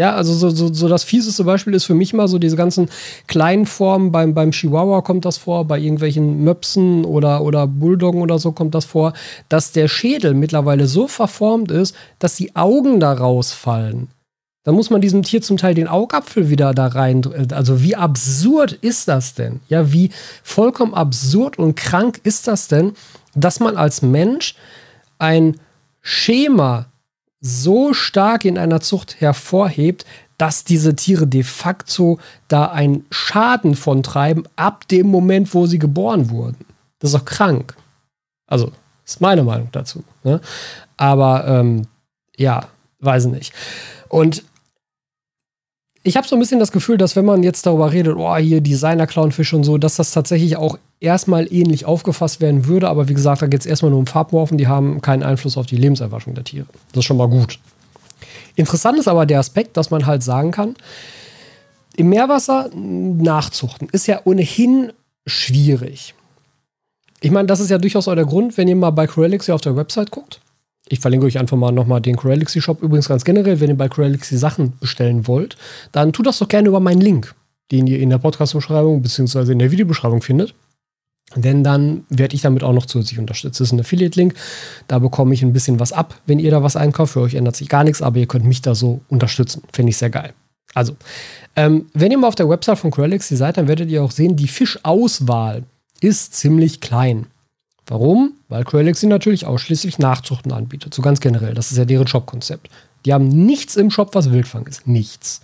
Ja, 0.00 0.14
also 0.14 0.32
so, 0.32 0.48
so, 0.48 0.72
so 0.72 0.88
das 0.88 1.04
fieseste 1.04 1.44
Beispiel 1.44 1.74
ist 1.74 1.84
für 1.84 1.92
mich 1.92 2.14
mal 2.14 2.26
so 2.26 2.38
diese 2.38 2.56
ganzen 2.56 2.88
kleinen 3.26 3.66
Formen. 3.66 4.12
Beim, 4.12 4.32
beim 4.32 4.50
Chihuahua 4.50 5.02
kommt 5.02 5.26
das 5.26 5.36
vor, 5.36 5.66
bei 5.66 5.78
irgendwelchen 5.78 6.42
Möpsen 6.42 7.04
oder, 7.04 7.42
oder 7.42 7.66
Bulldoggen 7.66 8.22
oder 8.22 8.38
so 8.38 8.52
kommt 8.52 8.74
das 8.74 8.86
vor, 8.86 9.12
dass 9.50 9.72
der 9.72 9.88
Schädel 9.88 10.32
mittlerweile 10.32 10.86
so 10.86 11.06
verformt 11.06 11.70
ist, 11.70 11.94
dass 12.18 12.34
die 12.34 12.56
Augen 12.56 12.98
da 12.98 13.12
rausfallen. 13.12 14.08
Dann 14.64 14.74
muss 14.74 14.88
man 14.88 15.02
diesem 15.02 15.22
Tier 15.22 15.42
zum 15.42 15.58
Teil 15.58 15.74
den 15.74 15.86
Augapfel 15.86 16.48
wieder 16.48 16.72
da 16.72 16.86
rein. 16.86 17.20
Also 17.52 17.82
wie 17.82 17.94
absurd 17.94 18.72
ist 18.72 19.06
das 19.06 19.34
denn? 19.34 19.60
Ja, 19.68 19.92
wie 19.92 20.12
vollkommen 20.42 20.94
absurd 20.94 21.58
und 21.58 21.76
krank 21.76 22.22
ist 22.24 22.48
das 22.48 22.68
denn, 22.68 22.92
dass 23.34 23.60
man 23.60 23.76
als 23.76 24.00
Mensch 24.00 24.54
ein 25.18 25.60
Schema 26.00 26.89
so 27.40 27.94
stark 27.94 28.44
in 28.44 28.58
einer 28.58 28.80
Zucht 28.80 29.20
hervorhebt, 29.20 30.04
dass 30.38 30.64
diese 30.64 30.96
Tiere 30.96 31.26
de 31.26 31.42
facto 31.42 32.18
da 32.48 32.66
einen 32.66 33.04
Schaden 33.10 33.74
von 33.74 34.02
treiben 34.02 34.44
ab 34.56 34.88
dem 34.88 35.06
Moment, 35.06 35.52
wo 35.54 35.66
sie 35.66 35.78
geboren 35.78 36.30
wurden. 36.30 36.64
Das 36.98 37.12
ist 37.12 37.20
doch 37.20 37.24
krank. 37.24 37.76
Also, 38.46 38.72
ist 39.04 39.20
meine 39.20 39.42
Meinung 39.42 39.68
dazu. 39.72 40.02
Ne? 40.22 40.40
Aber 40.96 41.46
ähm, 41.46 41.86
ja, 42.36 42.68
weiß 43.00 43.26
nicht. 43.26 43.52
Und 44.08 44.44
ich 46.02 46.16
habe 46.16 46.26
so 46.26 46.34
ein 46.34 46.38
bisschen 46.38 46.60
das 46.60 46.72
Gefühl, 46.72 46.96
dass 46.96 47.14
wenn 47.14 47.26
man 47.26 47.42
jetzt 47.42 47.66
darüber 47.66 47.92
redet, 47.92 48.16
oh, 48.16 48.36
hier 48.36 48.60
Designer-Clownfisch 48.60 49.52
und 49.52 49.64
so, 49.64 49.76
dass 49.76 49.96
das 49.96 50.12
tatsächlich 50.12 50.56
auch 50.56 50.78
erstmal 50.98 51.52
ähnlich 51.52 51.84
aufgefasst 51.84 52.40
werden 52.40 52.66
würde. 52.66 52.88
Aber 52.88 53.08
wie 53.08 53.14
gesagt, 53.14 53.42
da 53.42 53.46
geht 53.46 53.60
es 53.60 53.66
erstmal 53.66 53.90
nur 53.90 54.00
um 54.00 54.06
Farbmorphen, 54.06 54.56
die 54.56 54.66
haben 54.66 55.02
keinen 55.02 55.22
Einfluss 55.22 55.58
auf 55.58 55.66
die 55.66 55.76
Lebenserwartung 55.76 56.34
der 56.34 56.44
Tiere. 56.44 56.66
Das 56.92 57.00
ist 57.00 57.04
schon 57.04 57.18
mal 57.18 57.28
gut. 57.28 57.58
Interessant 58.56 58.98
ist 58.98 59.08
aber 59.08 59.26
der 59.26 59.38
Aspekt, 59.38 59.76
dass 59.76 59.90
man 59.90 60.06
halt 60.06 60.22
sagen 60.22 60.52
kann, 60.52 60.74
im 61.96 62.08
Meerwasser 62.08 62.70
nachzuchten 62.74 63.88
ist 63.92 64.06
ja 64.06 64.20
ohnehin 64.24 64.92
schwierig. 65.26 66.14
Ich 67.20 67.30
meine, 67.30 67.46
das 67.46 67.60
ist 67.60 67.68
ja 67.68 67.76
durchaus 67.76 68.08
auch 68.08 68.14
der 68.14 68.24
Grund, 68.24 68.56
wenn 68.56 68.68
ihr 68.68 68.76
mal 68.76 68.90
bei 68.90 69.06
Corelix 69.06 69.50
auf 69.50 69.60
der 69.60 69.76
Website 69.76 70.10
guckt 70.10 70.40
ich 70.90 70.98
verlinke 70.98 71.26
euch 71.26 71.38
einfach 71.38 71.56
mal 71.56 71.70
nochmal 71.70 72.00
den 72.00 72.16
Corelixy 72.16 72.60
Shop. 72.60 72.82
Übrigens 72.82 73.08
ganz 73.08 73.24
generell, 73.24 73.60
wenn 73.60 73.70
ihr 73.70 73.76
bei 73.76 73.88
Corelixy 73.88 74.36
Sachen 74.36 74.72
bestellen 74.80 75.28
wollt, 75.28 75.56
dann 75.92 76.12
tut 76.12 76.26
das 76.26 76.38
doch 76.38 76.48
gerne 76.48 76.68
über 76.68 76.80
meinen 76.80 77.00
Link, 77.00 77.34
den 77.70 77.86
ihr 77.86 78.00
in 78.00 78.10
der 78.10 78.18
Podcast-Beschreibung 78.18 79.00
bzw. 79.00 79.52
in 79.52 79.60
der 79.60 79.70
Videobeschreibung 79.70 80.20
findet. 80.20 80.52
Denn 81.36 81.62
dann 81.62 82.04
werde 82.08 82.34
ich 82.34 82.42
damit 82.42 82.64
auch 82.64 82.72
noch 82.72 82.86
zusätzlich 82.86 83.20
unterstützt. 83.20 83.60
Das 83.60 83.68
ist 83.68 83.72
ein 83.72 83.78
Affiliate-Link. 83.78 84.34
Da 84.88 84.98
bekomme 84.98 85.32
ich 85.32 85.44
ein 85.44 85.52
bisschen 85.52 85.78
was 85.78 85.92
ab, 85.92 86.20
wenn 86.26 86.40
ihr 86.40 86.50
da 86.50 86.64
was 86.64 86.74
einkauft. 86.74 87.12
Für 87.12 87.20
euch 87.20 87.34
ändert 87.34 87.54
sich 87.54 87.68
gar 87.68 87.84
nichts, 87.84 88.02
aber 88.02 88.18
ihr 88.18 88.26
könnt 88.26 88.44
mich 88.44 88.60
da 88.60 88.74
so 88.74 89.00
unterstützen. 89.08 89.62
Finde 89.72 89.90
ich 89.90 89.96
sehr 89.96 90.10
geil. 90.10 90.32
Also, 90.74 90.96
ähm, 91.54 91.86
wenn 91.94 92.10
ihr 92.10 92.18
mal 92.18 92.26
auf 92.26 92.34
der 92.34 92.48
Website 92.48 92.78
von 92.78 92.90
Corelixy 92.90 93.36
seid, 93.36 93.58
dann 93.58 93.68
werdet 93.68 93.90
ihr 93.90 94.02
auch 94.02 94.10
sehen, 94.10 94.34
die 94.34 94.48
Fischauswahl 94.48 95.62
ist 96.00 96.34
ziemlich 96.34 96.80
klein. 96.80 97.26
Warum? 97.90 98.34
Weil 98.48 98.62
Qualexi 98.62 99.08
natürlich 99.08 99.46
ausschließlich 99.46 99.98
Nachzuchten 99.98 100.52
anbietet. 100.52 100.94
So 100.94 101.02
ganz 101.02 101.18
generell. 101.18 101.54
Das 101.54 101.72
ist 101.72 101.76
ja 101.76 101.84
deren 101.84 102.06
Shop-Konzept. 102.06 102.70
Die 103.04 103.12
haben 103.12 103.26
nichts 103.26 103.74
im 103.74 103.90
Shop, 103.90 104.14
was 104.14 104.30
Wildfang 104.30 104.64
ist. 104.68 104.86
Nichts. 104.86 105.40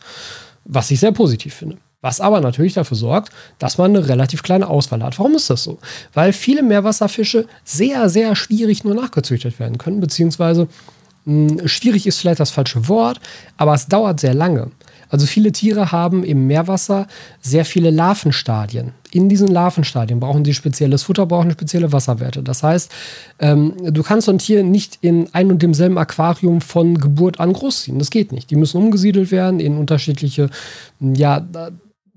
Was 0.65 0.93
ich 0.93 1.01
sehr 1.01 1.11
positiv 1.11 1.55
finde. 1.55 1.79
Was 2.03 2.21
aber 2.21 2.41
natürlich 2.41 2.75
dafür 2.75 2.97
sorgt, 2.97 3.33
dass 3.59 3.79
man 3.79 3.97
eine 3.97 4.09
relativ 4.09 4.45
kleine 4.45 4.69
Auswahl 4.69 5.03
hat. 5.03 5.19
Warum 5.19 5.35
ist 5.35 5.51
das 5.51 5.65
so? 5.65 5.79
Weil 6.15 6.33
viele 6.33 6.63
Meerwasserfische 6.63 7.47
sehr, 7.65 8.09
sehr 8.09 8.37
schwierig 8.37 8.85
nur 8.85 8.95
nachgezüchtet 8.95 9.59
werden 9.59 9.77
können, 9.77 9.99
beziehungsweise 9.99 10.69
mh, 11.25 11.63
hm, 11.63 11.69
schwierig 11.69 12.07
ist 12.07 12.21
vielleicht 12.21 12.39
das 12.39 12.53
falsche 12.53 12.87
Wort, 12.87 13.21
aber 13.57 13.75
es 13.75 13.89
dauert 13.89 14.21
sehr 14.21 14.35
lange. 14.35 14.71
Also 15.09 15.27
viele 15.27 15.53
Tiere 15.53 15.93
haben 15.93 16.25
im 16.25 16.47
Meerwasser 16.47 17.07
sehr 17.41 17.65
viele 17.65 17.91
Larvenstadien. 17.91 18.93
In 19.13 19.29
diesen 19.29 19.49
Larvenstadien 19.49 20.21
brauchen 20.21 20.45
sie 20.45 20.55
spezielles 20.55 21.05
Futter, 21.05 21.27
brauchen 21.27 21.51
spezielle 21.51 21.93
Wasserwerte. 21.93 22.43
Das 22.43 22.63
heißt, 22.63 22.93
ähm, 23.39 23.75
du 23.83 24.03
kannst 24.03 24.27
so 24.27 24.33
ein 24.33 24.39
Tier 24.39 24.63
nicht 24.63 24.99
in 25.01 25.29
ein 25.33 25.51
und 25.51 25.63
demselben 25.63 25.99
Aquarium 25.99 26.61
von 26.61 26.99
Geburt 26.99 27.41
an 27.41 27.53
großziehen. 27.53 27.99
Das 27.99 28.11
geht 28.11 28.33
nicht. 28.33 28.51
Die 28.51 28.57
müssen 28.57 28.79
umgesiedelt 28.79 29.31
werden 29.31 29.61
in 29.61 29.77
unterschiedliche, 29.77 30.51
ja, 31.01 31.47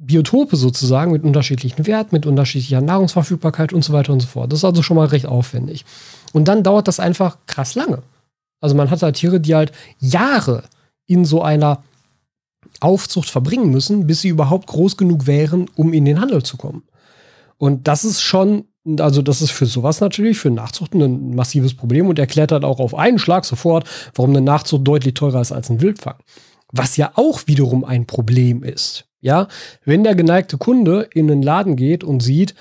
Biotope 0.02 0.56
sozusagen 0.56 1.12
mit 1.12 1.24
unterschiedlichen 1.24 1.86
Werten, 1.86 2.16
mit 2.16 2.26
unterschiedlicher 2.26 2.80
Nahrungsverfügbarkeit 2.80 3.74
und 3.74 3.84
so 3.84 3.92
weiter 3.92 4.14
und 4.14 4.22
so 4.22 4.28
fort. 4.28 4.52
Das 4.52 4.60
ist 4.60 4.66
also 4.66 4.82
schon 4.82 4.96
mal 4.96 5.08
recht 5.08 5.26
aufwendig. 5.26 5.86
Und 6.32 6.48
dann 6.48 6.64
dauert 6.64 6.88
das 6.88 7.02
einfach 7.02 7.38
krass 7.48 7.76
lange. 7.76 8.02
Also 8.62 8.76
man 8.76 8.90
hat 8.90 9.02
da 9.02 9.12
Tiere, 9.12 9.42
die 9.42 9.56
halt 9.56 9.74
Jahre 10.00 10.64
in 11.06 11.26
so 11.26 11.42
einer 11.42 11.84
Aufzucht 12.80 13.30
verbringen 13.30 13.70
müssen, 13.72 14.08
bis 14.08 14.22
sie 14.22 14.30
überhaupt 14.30 14.68
groß 14.68 14.98
genug 14.98 15.28
wären, 15.28 15.70
um 15.76 15.94
in 15.94 16.06
den 16.06 16.22
Handel 16.22 16.44
zu 16.44 16.58
kommen. 16.58 16.84
Und 17.58 17.88
das 17.88 18.06
ist 18.06 18.22
schon, 18.22 18.66
also 19.00 19.22
das 19.22 19.42
ist 19.42 19.52
für 19.52 19.66
sowas 19.66 20.00
natürlich, 20.00 20.40
für 20.40 20.50
Nachzuchten 20.50 21.02
ein 21.02 21.36
massives 21.36 21.74
Problem 21.74 22.08
und 22.08 22.18
erklärt 22.18 22.52
halt 22.52 22.64
auch 22.64 22.80
auf 22.80 22.96
einen 22.96 23.20
Schlag 23.20 23.46
sofort, 23.46 23.88
warum 24.16 24.32
eine 24.32 24.42
Nachzucht 24.42 24.88
deutlich 24.88 25.14
teurer 25.14 25.42
ist 25.42 25.52
als 25.52 25.70
ein 25.70 25.82
Wildfang. 25.82 26.16
Was 26.72 26.98
ja 26.98 27.12
auch 27.16 27.48
wiederum 27.48 27.84
ein 27.84 28.06
Problem 28.06 28.64
ist. 28.64 29.06
Ja, 29.22 29.48
wenn 29.84 30.06
der 30.06 30.16
geneigte 30.16 30.58
Kunde 30.58 31.10
in 31.14 31.28
den 31.28 31.42
Laden 31.42 31.76
geht 31.76 32.06
und 32.06 32.22
sieht, 32.22 32.56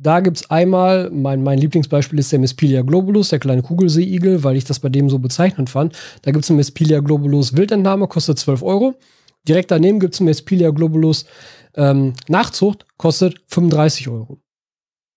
da 0.00 0.20
gibt 0.20 0.36
es 0.36 0.50
einmal, 0.50 1.10
mein, 1.10 1.42
mein 1.42 1.58
Lieblingsbeispiel 1.58 2.20
ist 2.20 2.30
der 2.30 2.38
Mespilia 2.38 2.82
globulus, 2.82 3.30
der 3.30 3.40
kleine 3.40 3.62
Kugelseeigel, 3.62 4.44
weil 4.44 4.56
ich 4.56 4.64
das 4.64 4.78
bei 4.78 4.88
dem 4.88 5.10
so 5.10 5.18
bezeichnend 5.18 5.70
fand. 5.70 5.94
Da 6.22 6.30
gibt 6.30 6.44
es 6.44 6.50
einen 6.50 6.58
Mespilia 6.58 7.00
globulus 7.00 7.56
Wildentnahme, 7.56 8.06
kostet 8.06 8.38
12 8.38 8.62
Euro. 8.62 8.94
Direkt 9.48 9.70
daneben 9.70 9.98
gibt 9.98 10.14
es 10.14 10.20
einen 10.20 10.26
Mespilia 10.26 10.70
globulus 10.70 11.24
ähm, 11.74 12.14
Nachzucht, 12.28 12.86
kostet 12.98 13.40
35 13.48 14.08
Euro. 14.08 14.38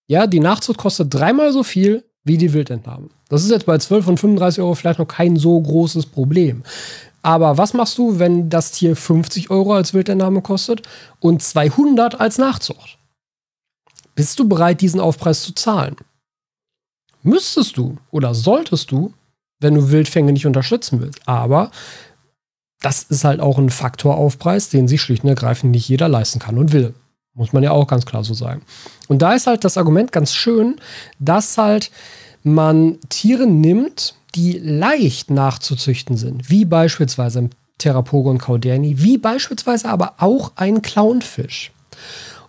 Ja, 0.08 0.28
die 0.28 0.40
Nachzucht 0.40 0.78
kostet 0.78 1.14
dreimal 1.14 1.52
so 1.52 1.64
viel 1.64 2.06
wie 2.24 2.38
die 2.38 2.54
Wildentnahmen. 2.54 3.10
Das 3.30 3.44
ist 3.44 3.52
jetzt 3.52 3.66
bei 3.66 3.78
12 3.78 4.08
und 4.08 4.20
35 4.20 4.62
Euro 4.62 4.76
vielleicht 4.76 5.00
noch 5.00 5.08
kein 5.08 5.36
so 5.38 5.60
großes 5.60 6.06
Problem. 6.06 6.64
Aber 7.24 7.58
was 7.58 7.74
machst 7.74 7.98
du, 7.98 8.20
wenn 8.20 8.50
das 8.50 8.72
Tier 8.72 8.96
50 8.96 9.50
Euro 9.52 9.74
als 9.74 9.94
Wildentnahme 9.94 10.42
kostet 10.42 10.88
und 11.20 11.42
200 11.42 12.20
als 12.20 12.38
Nachzucht? 12.38 12.98
Bist 14.16 14.40
du 14.40 14.48
bereit, 14.48 14.82
diesen 14.82 15.00
Aufpreis 15.00 15.44
zu 15.44 15.54
zahlen? 15.54 15.96
Müsstest 17.24 17.78
du 17.78 17.98
oder 18.12 18.34
solltest 18.34 18.92
du, 18.92 19.14
wenn 19.60 19.76
du 19.76 19.92
Wildfänge 19.92 20.34
nicht 20.34 20.48
unterstützen 20.48 21.00
willst. 21.02 21.20
Aber 21.28 21.72
das 22.82 23.04
ist 23.04 23.24
halt 23.24 23.40
auch 23.40 23.58
ein 23.58 23.70
Faktoraufpreis, 23.70 24.70
den 24.70 24.88
sich 24.88 25.02
schlicht 25.02 25.24
und 25.24 25.30
ergreifend 25.30 25.72
nicht 25.72 25.88
jeder 25.88 26.10
leisten 26.10 26.40
kann 26.40 26.58
und 26.58 26.74
will. 26.74 26.94
Muss 27.34 27.54
man 27.54 27.64
ja 27.64 27.72
auch 27.72 27.88
ganz 27.88 28.06
klar 28.06 28.24
so 28.24 28.34
sagen. 28.34 28.62
Und 29.08 29.22
da 29.22 29.34
ist 29.34 29.48
halt 29.48 29.64
das 29.64 29.78
Argument 29.78 30.12
ganz 30.12 30.34
schön, 30.34 30.76
dass 31.20 31.58
halt 31.58 31.92
man 32.44 32.98
Tiere 33.10 33.48
nimmt, 33.48 34.16
die 34.36 34.54
leicht 34.58 35.30
nachzuzüchten 35.30 36.18
sind, 36.18 36.50
wie 36.50 36.66
beispielsweise 36.66 37.40
ein 37.40 37.50
Therapogon 37.78 38.38
cauderni, 38.38 39.02
wie 39.02 39.18
beispielsweise 39.18 39.90
aber 39.90 40.16
auch 40.18 40.54
ein 40.56 40.82
Clownfisch. 40.82 41.72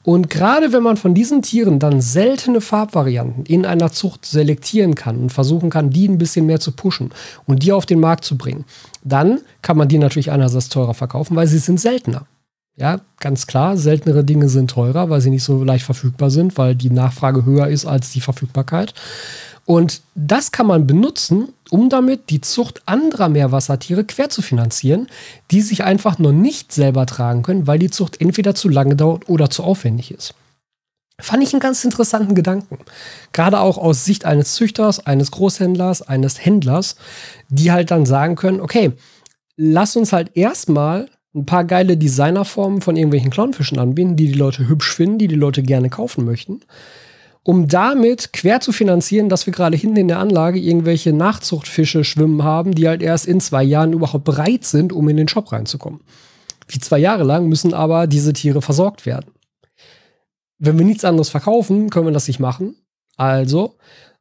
Und 0.05 0.31
gerade 0.31 0.73
wenn 0.73 0.83
man 0.83 0.97
von 0.97 1.15
diesen 1.15 1.43
Tieren 1.43 1.79
dann 1.79 2.01
seltene 2.01 2.61
Farbvarianten 2.61 3.47
in 3.47 3.65
einer 3.65 3.93
Zucht 3.93 4.27
selektieren 4.27 4.95
kann 4.95 5.19
und 5.19 5.33
versuchen 5.33 5.71
kann, 5.71 5.91
die 5.91 6.09
ein 6.09 6.19
bisschen 6.19 6.47
mehr 6.47 6.61
zu 6.61 6.73
pushen 6.73 7.11
und 7.47 7.63
die 7.63 7.73
auf 7.73 7.87
den 7.87 8.01
Markt 8.01 8.25
zu 8.25 8.37
bringen, 8.37 8.65
dann 9.05 9.41
kann 9.63 9.77
man 9.77 9.89
die 9.89 9.99
natürlich 9.99 10.33
einerseits 10.33 10.69
teurer 10.69 10.95
verkaufen, 10.95 11.37
weil 11.37 11.47
sie 11.47 11.59
sind 11.59 11.81
seltener. 11.81 12.27
Ja, 12.77 13.01
ganz 13.21 13.47
klar, 13.47 13.77
seltenere 13.77 14.25
Dinge 14.25 14.49
sind 14.49 14.71
teurer, 14.71 15.11
weil 15.11 15.21
sie 15.21 15.31
nicht 15.31 15.45
so 15.45 15.63
leicht 15.63 15.85
verfügbar 15.85 16.31
sind, 16.31 16.57
weil 16.57 16.75
die 16.75 16.91
Nachfrage 16.91 17.45
höher 17.45 17.69
ist 17.69 17.85
als 17.85 18.13
die 18.13 18.23
Verfügbarkeit. 18.23 18.95
Und 19.65 20.03
das 20.15 20.51
kann 20.51 20.67
man 20.67 20.87
benutzen, 20.87 21.49
um 21.71 21.89
damit 21.89 22.31
die 22.31 22.41
Zucht 22.41 22.83
anderer 22.87 23.29
Meerwassertiere 23.29 24.05
quer 24.05 24.29
zu 24.29 24.43
finanzieren, 24.43 25.09
die 25.51 25.63
sich 25.63 25.85
einfach 25.85 26.19
noch 26.19 26.33
nicht 26.33 26.73
selber 26.73 27.07
tragen 27.07 27.43
können, 27.43 27.67
weil 27.67 27.79
die 27.79 27.91
Zucht 27.91 28.21
entweder 28.21 28.55
zu 28.55 28.69
lange 28.69 28.97
dauert 28.97 29.29
oder 29.29 29.51
zu 29.51 29.63
aufwendig 29.63 30.13
ist. 30.13 30.35
Fand 31.21 31.43
ich 31.43 31.53
einen 31.53 31.61
ganz 31.61 31.85
interessanten 31.85 32.35
Gedanken. 32.35 32.79
Gerade 33.33 33.61
auch 33.61 33.79
aus 33.79 34.05
Sicht 34.05 34.25
eines 34.25 34.55
Züchters, 34.55 35.07
eines 35.07 35.31
Großhändlers, 35.31 36.03
eines 36.03 36.45
Händlers, 36.45 36.97
die 37.49 37.71
halt 37.71 37.93
dann 37.93 38.07
sagen 38.07 38.35
können, 38.35 38.61
okay, 38.61 38.93
lass 39.57 39.95
uns 39.95 40.13
halt 40.13 40.37
erstmal 40.37 41.09
ein 41.35 41.47
paar 41.47 41.65
geile 41.65 41.97
Designerformen 41.97 42.81
von 42.81 42.97
irgendwelchen 42.97 43.31
Clownfischen 43.31 43.79
anbieten, 43.79 44.17
die 44.17 44.27
die 44.27 44.39
Leute 44.39 44.69
hübsch 44.69 44.95
finden, 44.95 45.19
die 45.19 45.29
die 45.29 45.35
Leute 45.35 45.63
gerne 45.63 45.89
kaufen 45.89 46.25
möchten, 46.25 46.61
um 47.45 47.67
damit 47.67 48.33
quer 48.33 48.61
zu 48.61 48.73
finanzieren, 48.73 49.29
dass 49.29 49.47
wir 49.47 49.53
gerade 49.53 49.77
hinten 49.77 49.97
in 49.97 50.09
der 50.09 50.19
Anlage 50.19 50.61
irgendwelche 50.61 51.13
Nachzuchtfische 51.13 52.05
schwimmen 52.05 52.45
haben, 52.45 52.75
die 52.75 52.87
halt 52.87 53.03
erst 53.03 53.27
in 53.27 53.41
zwei 53.41 53.65
Jahren 53.65 53.93
überhaupt 53.93 54.25
bereit 54.25 54.65
sind, 54.65 54.93
um 54.93 55.09
in 55.09 55.17
den 55.17 55.29
Shop 55.29 55.51
reinzukommen. 55.51 56.01
Wie 56.69 56.79
zwei 56.79 56.99
Jahre 56.99 57.25
lang 57.25 57.49
müssen 57.49 57.75
aber 57.75 58.07
diese 58.07 58.33
Tiere 58.33 58.63
versorgt 58.63 59.07
werden. 59.07 59.33
Wenn 60.59 60.79
wir 60.79 60.87
nichts 60.87 61.05
anderes 61.05 61.29
verkaufen, 61.29 61.91
können 61.91 62.07
wir 62.07 62.13
das 62.13 62.29
nicht 62.29 62.39
machen. 62.39 62.77
Also 63.17 63.77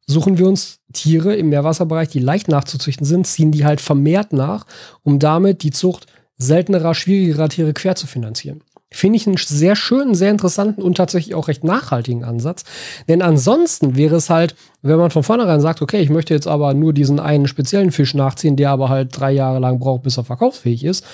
suchen 0.06 0.38
wir 0.38 0.48
uns 0.48 0.80
Tiere 0.92 1.36
im 1.36 1.48
Meerwasserbereich, 1.50 2.08
die 2.08 2.18
leicht 2.18 2.48
nachzuzüchten 2.48 3.06
sind, 3.06 3.26
ziehen 3.26 3.52
die 3.52 3.64
halt 3.64 3.80
vermehrt 3.80 4.32
nach, 4.32 4.66
um 5.02 5.20
damit 5.20 5.62
die 5.62 5.70
Zucht 5.70 6.06
seltenerer, 6.36 6.94
schwierigerer 6.94 7.48
Tiere 7.48 7.72
quer 7.72 7.94
zu 7.94 8.08
finanzieren. 8.08 8.62
Finde 8.92 9.16
ich 9.16 9.26
einen 9.26 9.36
sehr 9.36 9.76
schönen, 9.76 10.14
sehr 10.14 10.30
interessanten 10.30 10.82
und 10.82 10.96
tatsächlich 10.96 11.34
auch 11.34 11.48
recht 11.48 11.64
nachhaltigen 11.64 12.24
Ansatz. 12.24 12.64
Denn 13.08 13.22
ansonsten 13.22 13.96
wäre 13.96 14.16
es 14.16 14.30
halt, 14.30 14.54
wenn 14.82 14.98
man 14.98 15.10
von 15.10 15.22
vornherein 15.22 15.60
sagt, 15.60 15.82
okay, 15.82 16.00
ich 16.00 16.10
möchte 16.10 16.34
jetzt 16.34 16.46
aber 16.46 16.74
nur 16.74 16.92
diesen 16.92 17.20
einen 17.20 17.48
speziellen 17.48 17.92
Fisch 17.92 18.14
nachziehen, 18.14 18.56
der 18.56 18.70
aber 18.70 18.88
halt 18.88 19.08
drei 19.18 19.32
Jahre 19.32 19.58
lang 19.58 19.78
braucht, 19.78 20.02
bis 20.02 20.18
er 20.18 20.24
verkaufsfähig 20.24 20.84
ist. 20.84 21.04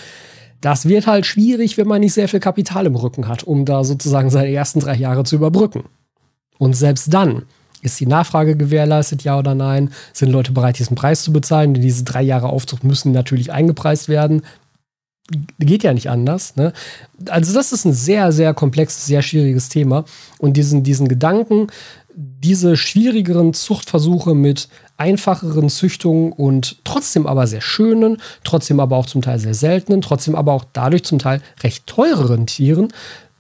Das 0.60 0.88
wird 0.88 1.06
halt 1.06 1.24
schwierig, 1.24 1.78
wenn 1.78 1.86
man 1.86 2.00
nicht 2.00 2.14
sehr 2.14 2.28
viel 2.28 2.40
Kapital 2.40 2.86
im 2.86 2.96
Rücken 2.96 3.28
hat, 3.28 3.44
um 3.44 3.64
da 3.64 3.84
sozusagen 3.84 4.30
seine 4.30 4.50
ersten 4.50 4.80
drei 4.80 4.96
Jahre 4.96 5.24
zu 5.24 5.36
überbrücken. 5.36 5.84
Und 6.58 6.74
selbst 6.74 7.14
dann 7.14 7.44
ist 7.80 8.00
die 8.00 8.06
Nachfrage 8.06 8.56
gewährleistet, 8.56 9.22
ja 9.22 9.38
oder 9.38 9.54
nein? 9.54 9.90
Sind 10.12 10.32
Leute 10.32 10.50
bereit, 10.50 10.80
diesen 10.80 10.96
Preis 10.96 11.22
zu 11.22 11.32
bezahlen? 11.32 11.74
Denn 11.74 11.82
diese 11.82 12.02
drei 12.02 12.22
Jahre 12.22 12.48
Aufzucht 12.48 12.82
müssen 12.82 13.12
natürlich 13.12 13.52
eingepreist 13.52 14.08
werden 14.08 14.42
geht 15.58 15.82
ja 15.82 15.92
nicht 15.92 16.10
anders. 16.10 16.56
Ne? 16.56 16.72
Also 17.28 17.52
das 17.52 17.72
ist 17.72 17.84
ein 17.84 17.92
sehr, 17.92 18.32
sehr 18.32 18.54
komplexes, 18.54 19.06
sehr 19.06 19.22
schwieriges 19.22 19.68
Thema. 19.68 20.04
Und 20.38 20.56
diesen, 20.56 20.82
diesen 20.82 21.08
Gedanken, 21.08 21.68
diese 22.14 22.76
schwierigeren 22.76 23.54
Zuchtversuche 23.54 24.34
mit 24.34 24.68
einfacheren 24.96 25.68
Züchtungen 25.68 26.32
und 26.32 26.78
trotzdem 26.84 27.26
aber 27.26 27.46
sehr 27.46 27.60
schönen, 27.60 28.16
trotzdem 28.42 28.80
aber 28.80 28.96
auch 28.96 29.06
zum 29.06 29.22
Teil 29.22 29.38
sehr 29.38 29.54
seltenen, 29.54 30.00
trotzdem 30.00 30.34
aber 30.34 30.52
auch 30.52 30.64
dadurch 30.72 31.04
zum 31.04 31.20
Teil 31.20 31.40
recht 31.62 31.86
teureren 31.86 32.46
Tieren 32.46 32.88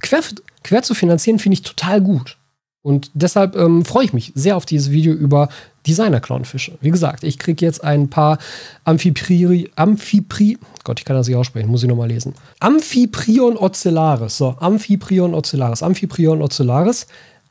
quer, 0.00 0.20
quer 0.62 0.82
zu 0.82 0.94
finanzieren, 0.94 1.38
finde 1.38 1.54
ich 1.54 1.62
total 1.62 2.00
gut. 2.00 2.36
Und 2.82 3.10
deshalb 3.14 3.56
ähm, 3.56 3.84
freue 3.84 4.04
ich 4.04 4.12
mich 4.12 4.32
sehr 4.34 4.56
auf 4.56 4.64
dieses 4.64 4.90
Video 4.90 5.12
über 5.12 5.48
Designer-Clownfische. 5.88 6.78
Wie 6.80 6.90
gesagt, 6.90 7.24
ich 7.24 7.38
kriege 7.38 7.64
jetzt 7.64 7.82
ein 7.82 8.10
paar 8.10 8.38
Amphipri, 8.84 9.70
Amphipri, 9.74 10.58
Gott, 10.84 11.00
ich 11.00 11.04
kann 11.04 11.16
das 11.16 11.26
nicht 11.26 11.36
aussprechen, 11.36 11.68
muss 11.68 11.82
ich 11.82 11.88
nochmal 11.88 12.08
lesen. 12.08 12.34
Amphiprion 12.60 13.56
ocellaris, 13.56 14.38
so, 14.38 14.56
Amphiprion 14.60 15.34
ocellaris, 15.34 15.82
Amphiprion 15.82 16.42
ocellaris, 16.42 17.06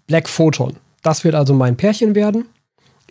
Black 0.07 0.29
Photon. 0.29 0.77
Das 1.03 1.23
wird 1.23 1.35
also 1.35 1.53
mein 1.53 1.77
Pärchen 1.77 2.15
werden. 2.15 2.45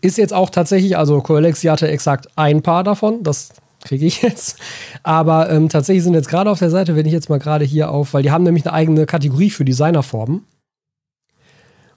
Ist 0.00 0.18
jetzt 0.18 0.32
auch 0.32 0.50
tatsächlich, 0.50 0.96
also 0.96 1.20
Coalexi 1.20 1.68
hatte 1.68 1.88
exakt 1.88 2.28
ein 2.36 2.62
Paar 2.62 2.84
davon, 2.84 3.22
das 3.22 3.50
kriege 3.84 4.06
ich 4.06 4.22
jetzt. 4.22 4.58
Aber 5.02 5.50
ähm, 5.50 5.68
tatsächlich 5.68 6.04
sind 6.04 6.14
jetzt 6.14 6.28
gerade 6.28 6.50
auf 6.50 6.58
der 6.58 6.70
Seite, 6.70 6.96
wenn 6.96 7.06
ich 7.06 7.12
jetzt 7.12 7.30
mal 7.30 7.38
gerade 7.38 7.64
hier 7.64 7.90
auf, 7.90 8.14
weil 8.14 8.22
die 8.22 8.30
haben 8.30 8.44
nämlich 8.44 8.66
eine 8.66 8.74
eigene 8.74 9.06
Kategorie 9.06 9.50
für 9.50 9.64
Designerformen. 9.64 10.44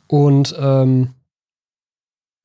Und 0.07 0.55
ähm, 0.59 1.09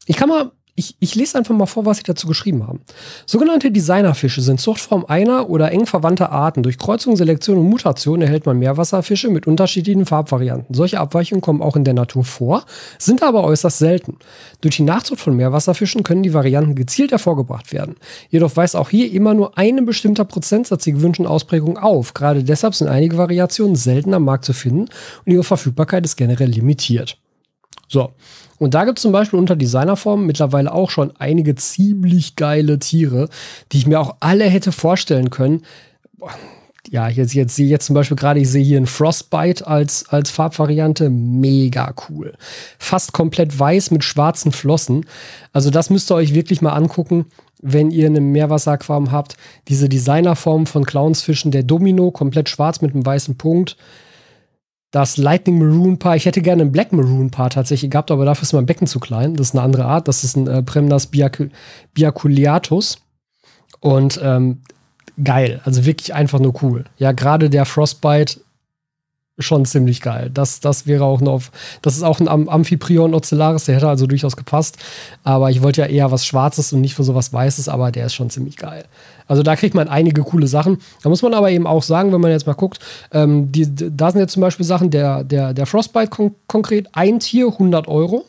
ich 0.07 0.17
kann 0.17 0.29
mal 0.29 0.51
ich, 0.77 0.97
ich 0.99 1.15
lese 1.15 1.39
einfach 1.39 1.55
mal 1.55 1.67
vor, 1.67 1.87
was 1.87 1.99
sie 1.99 2.03
dazu 2.03 2.27
geschrieben 2.27 2.67
haben. 2.67 2.81
Sogenannte 3.27 3.71
Designerfische 3.71 4.41
sind 4.41 4.61
Zuchtform 4.61 5.05
einer 5.07 5.49
oder 5.49 5.71
eng 5.71 5.87
verwandter 5.87 6.33
Arten. 6.33 6.65
Durch 6.65 6.79
Kreuzung, 6.79 7.17
Selektion 7.17 7.59
und 7.59 7.69
Mutation 7.69 8.21
erhält 8.21 8.45
man 8.45 8.59
Meerwasserfische 8.59 9.31
mit 9.31 9.47
unterschiedlichen 9.47 10.05
Farbvarianten. 10.05 10.75
Solche 10.75 10.99
Abweichungen 10.99 11.43
kommen 11.43 11.63
auch 11.63 11.77
in 11.77 11.85
der 11.85 11.95
Natur 11.95 12.25
vor, 12.25 12.65
sind 12.99 13.23
aber 13.23 13.45
äußerst 13.45 13.79
selten. 13.79 14.17
Durch 14.63 14.77
die 14.77 14.83
Nachzucht 14.83 15.21
von 15.21 15.37
Meerwasserfischen 15.37 16.03
können 16.03 16.25
die 16.25 16.35
Varianten 16.35 16.75
gezielt 16.75 17.13
hervorgebracht 17.13 17.73
werden. 17.73 17.95
Jedoch 18.29 18.57
weist 18.57 18.75
auch 18.75 18.91
hier 18.91 19.13
immer 19.13 19.35
nur 19.35 19.57
ein 19.57 19.87
bestimmter 19.87 20.25
Prozentsatz 20.25 20.83
die 20.83 20.93
gewünschten 20.93 21.27
Ausprägungen 21.27 21.79
auf. 21.79 22.15
Gerade 22.15 22.43
deshalb 22.43 22.75
sind 22.75 22.89
einige 22.89 23.17
Variationen 23.17 23.77
selten 23.77 24.13
am 24.13 24.25
Markt 24.25 24.45
zu 24.45 24.53
finden 24.53 24.89
und 25.25 25.33
ihre 25.33 25.45
Verfügbarkeit 25.45 26.05
ist 26.05 26.17
generell 26.17 26.51
limitiert. 26.51 27.17
So, 27.89 28.13
und 28.59 28.75
da 28.75 28.85
gibt 28.85 28.99
es 28.99 29.03
zum 29.03 29.13
Beispiel 29.13 29.39
unter 29.39 29.57
Designerformen 29.57 30.27
mittlerweile 30.27 30.73
auch 30.73 30.91
schon 30.91 31.13
einige 31.19 31.55
ziemlich 31.55 32.37
geile 32.37 32.79
Tiere, 32.79 33.29
die 33.73 33.79
ich 33.79 33.87
mir 33.87 34.01
auch 34.01 34.17
alle 34.21 34.45
hätte 34.45 34.73
vorstellen 34.73 35.31
können. 35.31 35.63
Ja, 36.91 37.09
jetzt, 37.09 37.35
jetzt 37.35 37.57
sehe 37.57 37.67
jetzt 37.67 37.87
zum 37.87 37.95
Beispiel 37.95 38.17
gerade, 38.17 38.41
ich 38.41 38.51
sehe 38.51 38.63
hier 38.63 38.77
einen 38.77 38.87
Frostbite 38.87 39.67
als, 39.67 40.09
als 40.09 40.31
Farbvariante. 40.31 41.09
Mega 41.09 41.95
cool. 42.09 42.35
Fast 42.79 43.13
komplett 43.13 43.59
weiß 43.59 43.91
mit 43.91 44.05
schwarzen 44.05 44.53
Flossen. 44.53 45.07
Also, 45.53 45.71
das 45.71 45.91
müsst 45.91 46.11
ihr 46.11 46.15
euch 46.15 46.35
wirklich 46.35 46.61
mal 46.61 46.73
angucken, 46.73 47.27
wenn 47.63 47.91
ihr 47.91 48.07
eine 48.07 48.21
Meerwasseraquarium 48.21 49.13
habt. 49.13 49.37
Diese 49.69 49.89
Designerform 49.89 50.67
von 50.67 50.85
Clownsfischen, 50.85 51.51
der 51.51 51.63
Domino, 51.63 52.11
komplett 52.11 52.51
schwarz 52.51 52.83
mit 52.83 52.95
einem 52.95 53.05
weißen 53.05 53.37
Punkt 53.37 53.77
das 54.95 55.17
Lightning 55.17 55.59
Maroon 55.59 55.99
Paar. 55.99 56.15
Ich 56.15 56.25
hätte 56.25 56.41
gerne 56.41 56.63
ein 56.63 56.71
Black 56.71 56.93
Maroon 56.93 57.31
Paar 57.31 57.51
tatsächlich 57.51 57.91
gehabt, 57.91 58.13
aber 58.13 58.25
dafür 58.25 58.45
ist 58.45 58.53
mein 58.53 58.67
Becken 58.67 58.87
zu 58.87 59.01
klein. 59.01 59.35
Das 59.35 59.49
ist 59.49 59.55
eine 59.55 59.63
andere 59.63 59.87
Art. 59.87 60.07
Das 60.07 60.23
ist 60.23 60.37
ein 60.37 60.47
äh, 60.47 60.63
Premnas 60.63 61.09
Biac 61.09 61.51
Biaculiatus. 61.95 62.99
Und 63.81 64.21
ähm, 64.23 64.63
geil. 65.23 65.61
Also 65.65 65.85
wirklich 65.85 66.15
einfach 66.15 66.39
nur 66.39 66.63
cool. 66.63 66.85
Ja, 66.97 67.11
gerade 67.11 67.51
der 67.51 67.65
Frostbite 67.65 68.39
schon 69.39 69.65
ziemlich 69.65 70.01
geil. 70.01 70.31
Das, 70.33 70.61
das 70.61 70.87
wäre 70.87 71.05
auch 71.05 71.21
noch, 71.21 71.43
das 71.83 71.97
ist 71.97 72.03
auch 72.03 72.21
ein 72.21 72.29
Amphiprion 72.29 73.15
Ocellaris, 73.15 73.65
der 73.65 73.77
hätte 73.77 73.89
also 73.89 74.07
durchaus 74.07 74.37
gepasst. 74.37 74.79
Aber 75.25 75.51
ich 75.51 75.63
wollte 75.63 75.81
ja 75.81 75.87
eher 75.89 76.11
was 76.13 76.25
Schwarzes 76.25 76.73
und 76.73 76.81
nicht 76.81 76.95
für 76.95 77.03
sowas 77.03 77.33
Weißes, 77.33 77.69
aber 77.69 77.91
der 77.91 78.07
ist 78.07 78.15
schon 78.15 78.31
ziemlich 78.31 78.57
geil. 78.57 78.85
Also 79.27 79.43
da 79.43 79.57
kriegt 79.57 79.75
man 79.75 79.89
einige 79.89 80.23
coole 80.23 80.47
Sachen. 80.47 80.79
Da 81.03 81.09
muss 81.09 81.23
man 81.23 81.35
aber 81.35 81.51
eben 81.51 81.67
auch 81.67 81.83
sagen, 81.83 82.13
wenn 82.13 82.21
man 82.21 82.31
jetzt 82.31 82.47
mal 82.47 82.53
guckt, 82.53 82.79
ähm, 83.13 83.51
die, 83.51 83.67
da 83.75 84.11
sind 84.11 84.21
jetzt 84.21 84.33
zum 84.33 84.43
Beispiel 84.43 84.67
Sachen, 84.67 84.91
der, 84.91 85.25
der, 85.25 85.53
der 85.53 85.67
Frostbite 85.67 86.11
kon 86.11 86.35
konkret, 86.47 86.89
ein 86.93 87.19
Tier 87.19 87.49
100 87.49 87.89
Euro. 87.89 88.25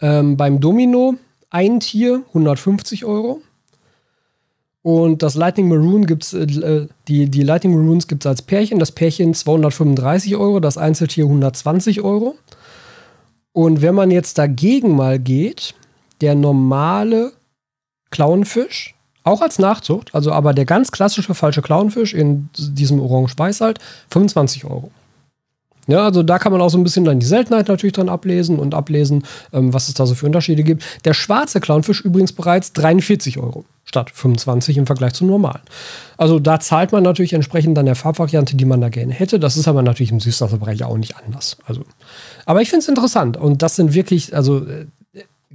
Ähm, 0.00 0.36
beim 0.36 0.60
Domino 0.60 1.16
ein 1.50 1.80
Tier 1.80 2.22
150 2.28 3.04
Euro. 3.04 3.40
Und 4.84 5.22
das 5.22 5.34
Lightning 5.34 5.68
Maroon 5.68 6.04
gibt's, 6.06 6.34
äh, 6.34 6.86
die, 7.08 7.30
die 7.30 7.42
Lightning 7.42 7.74
Maroons 7.74 8.06
gibt 8.06 8.22
es 8.24 8.26
als 8.26 8.42
Pärchen. 8.42 8.78
Das 8.78 8.92
Pärchen 8.92 9.32
235 9.32 10.36
Euro, 10.36 10.60
das 10.60 10.76
Einzeltier 10.76 11.24
120 11.24 12.02
Euro. 12.02 12.36
Und 13.54 13.80
wenn 13.80 13.94
man 13.94 14.10
jetzt 14.10 14.36
dagegen 14.36 14.94
mal 14.94 15.18
geht, 15.18 15.74
der 16.20 16.34
normale 16.34 17.32
Clownfisch, 18.10 18.94
auch 19.22 19.40
als 19.40 19.58
Nachzucht, 19.58 20.14
also 20.14 20.32
aber 20.32 20.52
der 20.52 20.66
ganz 20.66 20.92
klassische 20.92 21.34
falsche 21.34 21.62
Clownfisch 21.62 22.12
in 22.12 22.50
diesem 22.54 23.00
Orange-Weiß 23.00 23.62
halt, 23.62 23.78
25 24.10 24.66
Euro. 24.66 24.90
Ja, 25.86 26.04
also 26.04 26.22
da 26.22 26.38
kann 26.38 26.52
man 26.52 26.60
auch 26.60 26.70
so 26.70 26.78
ein 26.78 26.84
bisschen 26.84 27.04
dann 27.04 27.20
die 27.20 27.26
Seltenheit 27.26 27.68
natürlich 27.68 27.92
dran 27.92 28.08
ablesen 28.08 28.58
und 28.58 28.74
ablesen, 28.74 29.24
ähm, 29.52 29.72
was 29.72 29.88
es 29.88 29.94
da 29.94 30.06
so 30.06 30.14
für 30.14 30.26
Unterschiede 30.26 30.62
gibt. 30.62 30.84
Der 31.04 31.14
schwarze 31.14 31.60
Clownfisch 31.60 32.00
übrigens 32.00 32.32
bereits 32.32 32.72
43 32.72 33.38
Euro 33.38 33.64
statt 33.84 34.10
25 34.12 34.78
im 34.78 34.86
Vergleich 34.86 35.12
zum 35.12 35.28
normalen. 35.28 35.60
Also 36.16 36.38
da 36.38 36.58
zahlt 36.58 36.92
man 36.92 37.02
natürlich 37.02 37.34
entsprechend 37.34 37.76
dann 37.76 37.86
der 37.86 37.94
Farbvariante, 37.94 38.56
die 38.56 38.64
man 38.64 38.80
da 38.80 38.88
gerne 38.88 39.12
hätte. 39.12 39.38
Das 39.38 39.56
ist 39.56 39.68
aber 39.68 39.82
natürlich 39.82 40.10
im 40.10 40.20
Süßwasserbereich 40.20 40.84
auch 40.84 40.96
nicht 40.96 41.16
anders. 41.16 41.58
Also, 41.66 41.82
aber 42.46 42.62
ich 42.62 42.70
finde 42.70 42.82
es 42.82 42.88
interessant 42.88 43.36
und 43.36 43.62
das 43.62 43.76
sind 43.76 43.94
wirklich, 43.94 44.34
also 44.34 44.66
äh, 44.66 44.86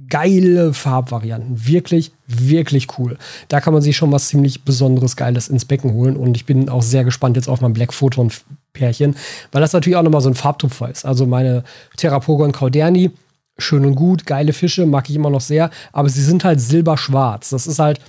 geile 0.08 0.72
Farbvarianten. 0.74 1.66
Wirklich, 1.66 2.12
wirklich 2.26 2.98
cool. 2.98 3.18
Da 3.48 3.60
kann 3.60 3.72
man 3.72 3.82
sich 3.82 3.96
schon 3.96 4.12
was 4.12 4.28
ziemlich 4.28 4.64
Besonderes, 4.64 5.16
Geiles 5.16 5.48
ins 5.48 5.64
Becken 5.64 5.92
holen. 5.92 6.16
Und 6.16 6.36
ich 6.36 6.46
bin 6.46 6.68
auch 6.68 6.82
sehr 6.82 7.04
gespannt 7.04 7.36
jetzt 7.36 7.48
auf 7.48 7.60
mein 7.60 7.72
Black 7.72 7.92
Photon 7.92 8.30
Pärchen, 8.72 9.16
weil 9.52 9.60
das 9.60 9.72
natürlich 9.72 9.96
auch 9.96 10.02
nochmal 10.02 10.20
so 10.20 10.30
ein 10.30 10.34
Farbtupfer 10.34 10.90
ist. 10.90 11.04
Also 11.04 11.26
meine 11.26 11.64
Terrapogon 11.96 12.52
Cauderni, 12.52 13.10
schön 13.58 13.84
und 13.84 13.94
gut, 13.94 14.26
geile 14.26 14.52
Fische, 14.52 14.86
mag 14.86 15.08
ich 15.10 15.16
immer 15.16 15.30
noch 15.30 15.40
sehr, 15.40 15.70
aber 15.92 16.08
sie 16.08 16.22
sind 16.22 16.44
halt 16.44 16.60
silberschwarz. 16.60 17.50
Das 17.50 17.66
ist 17.66 17.78
halt, 17.78 18.00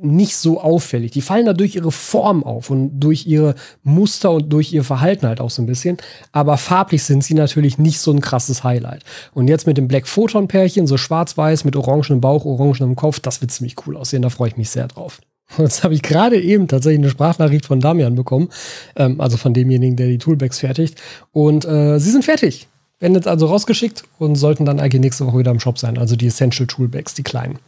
nicht 0.00 0.36
so 0.36 0.60
auffällig. 0.60 1.10
Die 1.10 1.22
fallen 1.22 1.46
da 1.46 1.52
durch 1.52 1.74
ihre 1.74 1.90
Form 1.90 2.44
auf 2.44 2.70
und 2.70 3.00
durch 3.00 3.26
ihre 3.26 3.56
Muster 3.82 4.30
und 4.30 4.52
durch 4.52 4.72
ihr 4.72 4.84
Verhalten 4.84 5.26
halt 5.26 5.40
auch 5.40 5.50
so 5.50 5.60
ein 5.60 5.66
bisschen. 5.66 5.96
Aber 6.30 6.56
farblich 6.56 7.02
sind 7.02 7.24
sie 7.24 7.34
natürlich 7.34 7.78
nicht 7.78 7.98
so 7.98 8.12
ein 8.12 8.20
krasses 8.20 8.62
Highlight. 8.62 9.04
Und 9.34 9.48
jetzt 9.48 9.66
mit 9.66 9.78
dem 9.78 9.88
Black 9.88 10.06
Photon 10.06 10.46
Pärchen, 10.46 10.86
so 10.86 10.96
schwarz-weiß 10.96 11.64
mit 11.64 11.74
orangenem 11.74 12.20
Bauch, 12.20 12.44
orangenem 12.44 12.94
Kopf, 12.94 13.18
das 13.18 13.40
wird 13.40 13.50
ziemlich 13.50 13.74
cool 13.86 13.96
aussehen. 13.96 14.22
Da 14.22 14.30
freue 14.30 14.48
ich 14.48 14.56
mich 14.56 14.70
sehr 14.70 14.86
drauf. 14.86 15.20
Jetzt 15.58 15.84
habe 15.84 15.94
ich 15.94 16.02
gerade 16.02 16.40
eben 16.40 16.68
tatsächlich 16.68 17.00
eine 17.00 17.10
Sprachnachricht 17.10 17.66
von 17.66 17.80
Damian 17.80 18.14
bekommen, 18.14 18.48
ähm, 18.96 19.20
also 19.20 19.36
von 19.36 19.54
demjenigen, 19.54 19.96
der 19.96 20.08
die 20.08 20.18
Toolbags 20.18 20.60
fertigt. 20.60 21.00
Und 21.32 21.64
äh, 21.64 21.98
sie 21.98 22.10
sind 22.10 22.24
fertig. 22.24 22.68
Werden 23.00 23.14
jetzt 23.14 23.26
also 23.26 23.46
rausgeschickt 23.46 24.04
und 24.20 24.36
sollten 24.36 24.64
dann 24.64 24.78
eigentlich 24.78 25.00
nächste 25.00 25.26
Woche 25.26 25.38
wieder 25.38 25.50
im 25.50 25.58
Shop 25.58 25.76
sein. 25.76 25.98
Also 25.98 26.14
die 26.14 26.28
Essential 26.28 26.68
Toolbags, 26.68 27.14
die 27.14 27.24
kleinen. 27.24 27.58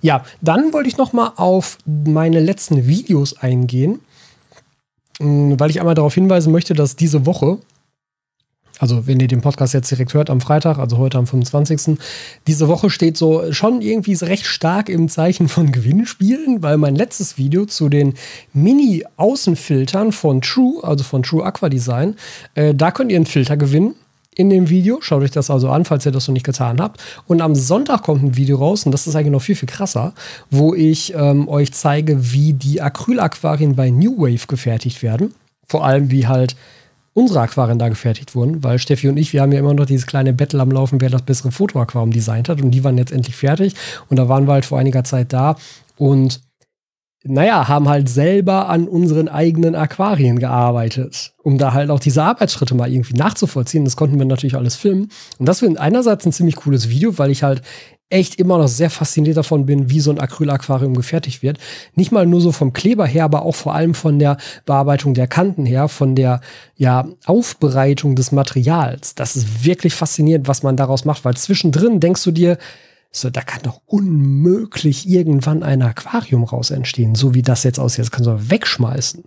Ja, 0.00 0.24
dann 0.40 0.72
wollte 0.72 0.88
ich 0.88 0.96
noch 0.96 1.12
mal 1.12 1.32
auf 1.36 1.78
meine 1.84 2.40
letzten 2.40 2.88
Videos 2.88 3.38
eingehen, 3.38 4.00
mm, 5.20 5.54
weil 5.56 5.70
ich 5.70 5.78
einmal 5.78 5.94
darauf 5.94 6.14
hinweisen 6.14 6.50
möchte, 6.50 6.74
dass 6.74 6.96
diese 6.96 7.26
Woche, 7.26 7.58
also 8.78 9.06
wenn 9.06 9.20
ihr 9.20 9.28
den 9.28 9.40
Podcast 9.40 9.74
jetzt 9.74 9.90
direkt 9.90 10.14
hört 10.14 10.30
am 10.30 10.40
Freitag, 10.40 10.78
also 10.78 10.98
heute 10.98 11.18
am 11.18 11.26
25. 11.26 11.98
Diese 12.46 12.68
Woche 12.68 12.90
steht 12.90 13.16
so 13.16 13.52
schon 13.52 13.82
irgendwie 13.82 14.14
recht 14.14 14.46
stark 14.46 14.88
im 14.88 15.08
Zeichen 15.08 15.48
von 15.48 15.72
Gewinnspielen, 15.72 16.62
weil 16.62 16.78
mein 16.78 16.96
letztes 16.96 17.38
Video 17.38 17.66
zu 17.66 17.88
den 17.88 18.14
Mini-Außenfiltern 18.52 20.12
von 20.12 20.40
True, 20.40 20.82
also 20.82 21.04
von 21.04 21.22
True 21.22 21.44
Aqua 21.44 21.68
Design, 21.68 22.16
äh, 22.54 22.74
da 22.74 22.90
könnt 22.90 23.10
ihr 23.10 23.16
einen 23.16 23.26
Filter 23.26 23.56
gewinnen 23.56 23.94
in 24.34 24.50
dem 24.50 24.70
Video. 24.70 24.98
Schaut 25.00 25.22
euch 25.22 25.30
das 25.30 25.50
also 25.50 25.68
an, 25.68 25.84
falls 25.84 26.06
ihr 26.06 26.12
das 26.12 26.26
noch 26.26 26.32
nicht 26.32 26.46
getan 26.46 26.80
habt. 26.80 27.02
Und 27.26 27.40
am 27.40 27.54
Sonntag 27.54 28.02
kommt 28.02 28.22
ein 28.22 28.36
Video 28.36 28.56
raus, 28.56 28.84
und 28.86 28.92
das 28.92 29.06
ist 29.06 29.14
eigentlich 29.14 29.32
noch 29.32 29.42
viel, 29.42 29.56
viel 29.56 29.68
krasser, 29.68 30.14
wo 30.50 30.74
ich 30.74 31.14
ähm, 31.14 31.48
euch 31.48 31.72
zeige, 31.72 32.32
wie 32.32 32.52
die 32.54 32.80
Acrylaquarien 32.80 33.76
bei 33.76 33.90
New 33.90 34.18
Wave 34.18 34.46
gefertigt 34.46 35.02
werden. 35.02 35.34
Vor 35.68 35.84
allem, 35.84 36.10
wie 36.10 36.26
halt 36.26 36.56
unsere 37.14 37.40
Aquarien 37.40 37.78
da 37.78 37.88
gefertigt 37.88 38.34
wurden, 38.34 38.62
weil 38.64 38.78
Steffi 38.78 39.08
und 39.08 39.16
ich, 39.16 39.32
wir 39.32 39.42
haben 39.42 39.52
ja 39.52 39.58
immer 39.58 39.74
noch 39.74 39.86
dieses 39.86 40.06
kleine 40.06 40.32
Battle 40.32 40.60
am 40.60 40.70
Laufen, 40.70 41.00
wer 41.00 41.10
das 41.10 41.22
bessere 41.22 41.52
Fotoaquarium 41.52 42.10
designt 42.10 42.48
hat. 42.48 42.62
Und 42.62 42.70
die 42.70 42.84
waren 42.84 42.98
jetzt 42.98 43.12
endlich 43.12 43.36
fertig. 43.36 43.74
Und 44.08 44.18
da 44.18 44.28
waren 44.28 44.46
wir 44.46 44.54
halt 44.54 44.64
vor 44.64 44.78
einiger 44.78 45.04
Zeit 45.04 45.32
da. 45.32 45.56
Und 45.96 46.40
naja, 47.24 47.68
haben 47.68 47.88
halt 47.88 48.08
selber 48.08 48.68
an 48.68 48.88
unseren 48.88 49.28
eigenen 49.28 49.76
Aquarien 49.76 50.38
gearbeitet, 50.40 51.34
um 51.42 51.56
da 51.56 51.72
halt 51.72 51.90
auch 51.90 52.00
diese 52.00 52.22
Arbeitsschritte 52.22 52.74
mal 52.74 52.90
irgendwie 52.90 53.14
nachzuvollziehen. 53.14 53.84
Das 53.84 53.96
konnten 53.96 54.18
wir 54.18 54.26
natürlich 54.26 54.56
alles 54.56 54.74
filmen. 54.74 55.08
Und 55.38 55.46
das 55.46 55.62
wird 55.62 55.78
einerseits 55.78 56.26
ein 56.26 56.32
ziemlich 56.32 56.56
cooles 56.56 56.88
Video, 56.88 57.16
weil 57.18 57.30
ich 57.30 57.44
halt 57.44 57.62
echt 58.12 58.36
immer 58.36 58.58
noch 58.58 58.68
sehr 58.68 58.90
fasziniert 58.90 59.36
davon 59.36 59.66
bin, 59.66 59.90
wie 59.90 60.00
so 60.00 60.10
ein 60.10 60.20
Acrylaquarium 60.20 60.94
gefertigt 60.94 61.42
wird. 61.42 61.58
Nicht 61.94 62.12
mal 62.12 62.26
nur 62.26 62.40
so 62.40 62.52
vom 62.52 62.72
Kleber 62.72 63.06
her, 63.06 63.24
aber 63.24 63.42
auch 63.42 63.54
vor 63.54 63.74
allem 63.74 63.94
von 63.94 64.18
der 64.18 64.36
Bearbeitung 64.66 65.14
der 65.14 65.26
Kanten 65.26 65.64
her, 65.64 65.88
von 65.88 66.14
der 66.14 66.40
ja, 66.76 67.06
Aufbereitung 67.24 68.14
des 68.14 68.30
Materials. 68.30 69.14
Das 69.14 69.34
ist 69.34 69.64
wirklich 69.64 69.94
faszinierend, 69.94 70.46
was 70.46 70.62
man 70.62 70.76
daraus 70.76 71.04
macht, 71.04 71.24
weil 71.24 71.36
zwischendrin 71.36 72.00
denkst 72.00 72.22
du 72.22 72.30
dir, 72.30 72.58
so, 73.10 73.28
da 73.28 73.42
kann 73.42 73.62
doch 73.62 73.80
unmöglich 73.86 75.08
irgendwann 75.08 75.62
ein 75.62 75.82
Aquarium 75.82 76.44
raus 76.44 76.70
entstehen, 76.70 77.14
so 77.14 77.34
wie 77.34 77.42
das 77.42 77.62
jetzt 77.62 77.78
aussieht. 77.78 78.04
Das 78.04 78.10
kannst 78.10 78.26
du 78.26 78.50
wegschmeißen. 78.50 79.24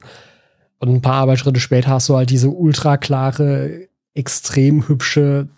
Und 0.79 0.89
ein 0.89 1.01
paar 1.01 1.15
Arbeitsschritte 1.15 1.59
später 1.59 1.91
hast 1.91 2.09
du 2.09 2.15
halt 2.15 2.29
diese 2.29 2.49
ultra 2.49 2.97
klare, 2.97 3.87
extrem 4.13 4.87
hübsche 4.87 5.49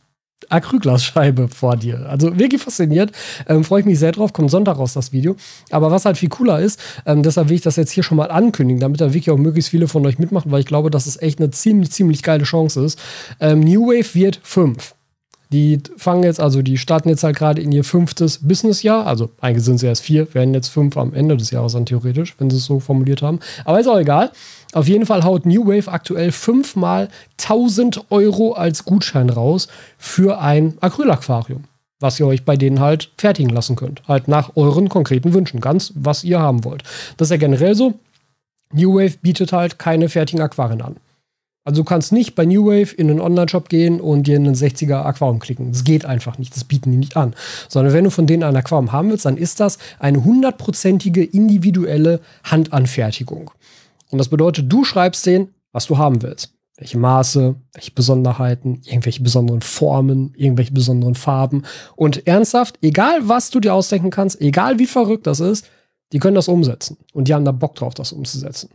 Acrylglasscheibe 0.50 1.48
vor 1.48 1.76
dir. 1.76 2.08
Also 2.10 2.38
wirklich 2.38 2.62
fasziniert. 2.62 3.12
Ähm, 3.48 3.64
Freue 3.64 3.82
ich 3.82 3.86
mich 3.86 4.00
sehr 4.00 4.12
drauf. 4.12 4.34
Kommt 4.34 4.52
Sonntag 4.52 4.78
raus, 4.78 4.94
das 4.94 5.12
Video. 5.12 5.36
Aber 5.72 5.92
was 5.92 6.06
halt 6.06 6.18
viel 6.18 6.30
cooler 6.30 6.60
ist, 6.60 6.80
ähm, 7.06 7.24
deshalb 7.24 7.50
will 7.50 7.56
ich 7.56 7.62
das 7.62 7.76
jetzt 7.76 7.92
hier 7.92 8.04
schon 8.04 8.18
mal 8.18 8.32
ankündigen, 8.32 8.80
damit 8.80 9.02
da 9.02 9.08
wirklich 9.08 9.32
auch 9.32 9.38
möglichst 9.38 9.70
viele 9.70 9.88
von 9.88 10.06
euch 10.06 10.20
mitmachen, 10.20 10.52
weil 10.52 10.62
ich 10.62 10.66
glaube, 10.66 10.90
dass 10.90 11.06
es 11.06 11.22
echt 11.22 11.40
eine 11.40 11.52
ziemlich, 11.52 11.92
ziemlich 11.92 12.24
geile 12.24 12.44
Chance 12.44 12.84
ist. 12.84 13.00
Ähm, 13.40 13.62
New 13.62 13.88
Wave 13.88 14.14
wird 14.14 14.40
5. 14.44 14.97
Die 15.52 15.82
fangen 15.96 16.24
jetzt, 16.24 16.40
also 16.40 16.62
die 16.62 16.78
starten 16.78 17.08
jetzt 17.10 17.24
halt 17.24 17.38
gerade 17.38 17.62
in 17.62 17.72
ihr 17.72 17.84
fünftes 17.84 18.40
Businessjahr. 18.48 19.08
Also 19.08 19.30
eigentlich 19.40 19.64
sind 19.64 19.78
sie 19.78 19.88
erst 19.88 20.04
vier, 20.04 20.34
werden 20.34 20.54
jetzt 20.54 20.68
fünf 20.68 20.98
am 20.98 21.14
Ende 21.14 21.38
des 21.38 21.52
Jahres 21.52 21.74
dann 21.74 21.86
theoretisch, 21.86 22.36
wenn 22.38 22.50
sie 22.50 22.58
es 22.58 22.66
so 22.66 22.80
formuliert 22.80 23.22
haben. 23.22 23.40
Aber 23.64 23.80
ist 23.80 23.88
auch 23.88 23.98
egal. 23.98 24.32
Auf 24.74 24.88
jeden 24.88 25.06
Fall 25.06 25.24
haut 25.24 25.46
New 25.46 25.66
Wave 25.66 25.92
aktuell 25.92 26.32
fünfmal 26.34 27.08
1000 27.40 28.12
Euro 28.12 28.54
als 28.54 28.84
Gutschein 28.84 29.30
raus 29.30 29.70
für 29.98 30.40
ein 30.42 30.78
Acrylaquarium. 30.82 31.64
Was 32.00 32.20
ihr 32.20 32.28
euch 32.28 32.44
bei 32.44 32.58
denen 32.58 32.80
halt 32.80 33.10
fertigen 33.18 33.50
lassen 33.50 33.76
könnt. 33.76 34.08
Halt 34.08 34.28
nach 34.28 34.56
euren 34.56 34.90
konkreten 34.90 35.34
Wünschen. 35.34 35.62
Ganz, 35.62 35.94
was 35.96 36.24
ihr 36.24 36.40
haben 36.40 36.64
wollt. 36.64 36.84
Das 37.16 37.28
ist 37.28 37.32
ja 37.32 37.38
generell 37.38 37.74
so. 37.74 37.94
New 38.74 38.96
Wave 38.96 39.18
bietet 39.22 39.54
halt 39.54 39.80
keine 39.80 40.10
fertigen 40.10 40.42
Aquarien 40.42 40.82
an. 40.82 40.98
Also 41.68 41.82
du 41.82 41.86
kannst 41.86 42.14
nicht 42.14 42.34
bei 42.34 42.46
New 42.46 42.66
Wave 42.66 42.96
in 42.96 43.10
einen 43.10 43.20
Online-Shop 43.20 43.68
gehen 43.68 44.00
und 44.00 44.26
dir 44.26 44.38
einen 44.38 44.56
60er 44.56 45.04
Aquarium 45.04 45.40
klicken. 45.40 45.74
Das 45.74 45.84
geht 45.84 46.06
einfach 46.06 46.38
nicht. 46.38 46.56
Das 46.56 46.64
bieten 46.64 46.92
die 46.92 46.98
nicht 46.98 47.18
an. 47.18 47.36
Sondern 47.68 47.94
wenn 47.94 48.06
du 48.06 48.10
von 48.10 48.26
denen 48.26 48.44
ein 48.44 48.56
Aquarium 48.56 48.94
haben 48.94 49.10
willst, 49.10 49.26
dann 49.26 49.36
ist 49.36 49.60
das 49.60 49.78
eine 50.00 50.24
hundertprozentige 50.24 51.26
individuelle 51.26 52.22
Handanfertigung. 52.46 53.52
Und 54.10 54.18
das 54.18 54.30
bedeutet, 54.30 54.72
du 54.72 54.86
schreibst 54.86 55.26
denen, 55.26 55.50
was 55.74 55.88
du 55.88 55.98
haben 55.98 56.22
willst. 56.22 56.54
Welche 56.78 57.00
Maße, 57.00 57.56
welche 57.74 57.92
Besonderheiten, 57.92 58.82
irgendwelche 58.86 59.22
besonderen 59.22 59.62
Formen, 59.62 60.34
irgendwelche 60.38 60.72
besonderen 60.72 61.16
Farben. 61.16 61.64
Und 61.98 62.26
ernsthaft, 62.28 62.80
egal 62.82 63.28
was 63.28 63.50
du 63.50 63.60
dir 63.60 63.74
ausdenken 63.74 64.10
kannst, 64.10 64.40
egal 64.40 64.80
wie 64.80 64.88
verrückt 64.88 65.28
das 65.28 65.42
ist, 65.42 65.66
die 66.14 66.20
können 66.20 66.36
das 66.36 66.48
umsetzen. 66.48 66.98
Und 67.14 67.28
die 67.28 67.34
haben 67.34 67.46
da 67.46 67.52
Bock 67.52 67.76
drauf, 67.76 67.94
das 67.94 68.12
umzusetzen. 68.12 68.70